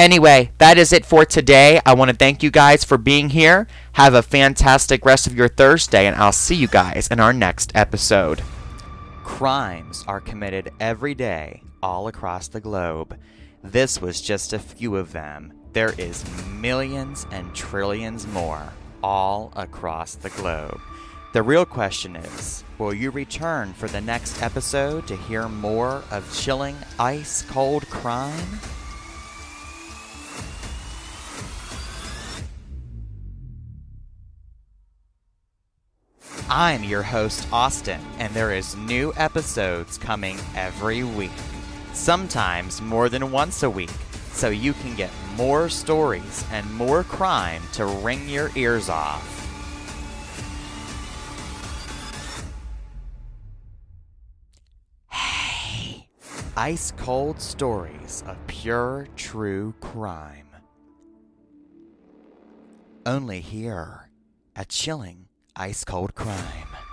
Anyway, 0.01 0.51
that 0.57 0.79
is 0.79 0.95
it 0.95 1.05
for 1.05 1.27
today. 1.27 1.79
I 1.85 1.93
want 1.93 2.11
to 2.11 2.17
thank 2.17 2.43
you 2.43 2.51
guys 2.51 2.85
for 2.85 2.97
being 2.97 3.29
here. 3.29 3.67
Have 3.93 4.15
a 4.15 4.23
fantastic 4.23 5.05
rest 5.05 5.27
of 5.27 5.37
your 5.37 5.47
Thursday, 5.47 6.07
and 6.07 6.17
I'll 6.17 6.33
see 6.33 6.55
you 6.55 6.69
guys 6.69 7.07
in 7.09 7.21
our 7.21 7.35
next 7.35 7.71
episode. 7.75 8.41
Crimes 9.25 10.03
are 10.09 10.19
committed 10.19 10.73
every 10.81 11.15
day 11.15 11.63
all 11.83 12.09
across 12.09 12.49
the 12.49 12.63
globe. 12.63 13.15
This 13.63 14.01
was 14.01 14.23
just 14.23 14.55
a 14.55 14.59
few 14.59 14.97
of 14.97 15.13
them. 15.13 15.53
There 15.75 15.93
is 15.99 16.25
millions 16.49 17.27
and 17.31 17.55
trillions 17.55 18.27
more 18.29 18.73
all 19.03 19.53
across 19.55 20.15
the 20.15 20.31
globe. 20.31 20.81
The 21.35 21.43
real 21.43 21.67
question 21.67 22.17
is 22.17 22.65
will 22.79 22.95
you 22.95 23.11
return 23.11 23.75
for 23.75 23.87
the 23.87 24.01
next 24.01 24.43
episode 24.43 25.07
to 25.09 25.17
hear 25.17 25.47
more 25.47 26.03
of 26.11 26.35
chilling, 26.35 26.77
ice 26.99 27.43
cold 27.43 27.87
crime? 27.91 28.61
I'm 36.49 36.83
your 36.85 37.03
host, 37.03 37.47
Austin, 37.53 38.01
and 38.19 38.33
there 38.35 38.53
is 38.53 38.77
new 38.77 39.13
episodes 39.17 39.99
coming 39.99 40.39
every 40.57 41.05
week. 41.05 41.31
Sometimes 41.93 42.81
more 42.81 43.09
than 43.09 43.31
once 43.31 43.63
a 43.63 43.71
week, 43.71 43.91
so 44.33 44.49
you 44.49 44.73
can 44.73 44.95
get 44.97 45.11
more 45.37 45.69
stories 45.69 46.45
and 46.51 46.73
more 46.75 47.05
crime 47.05 47.63
to 47.73 47.87
ring 47.87 48.29
your 48.29 48.51
ears 48.57 48.89
off. 48.89 49.27
Hey! 55.11 56.09
Ice 56.57 56.93
cold 56.97 57.41
stories 57.41 58.25
of 58.27 58.37
pure, 58.47 59.09
true 59.17 59.75
crime. 59.81 60.47
Only 63.07 63.41
here 63.41 64.11
at 64.55 64.69
Chilling 64.69 65.30
Ice 65.63 65.85
Cold 65.85 66.15
Crime. 66.15 66.90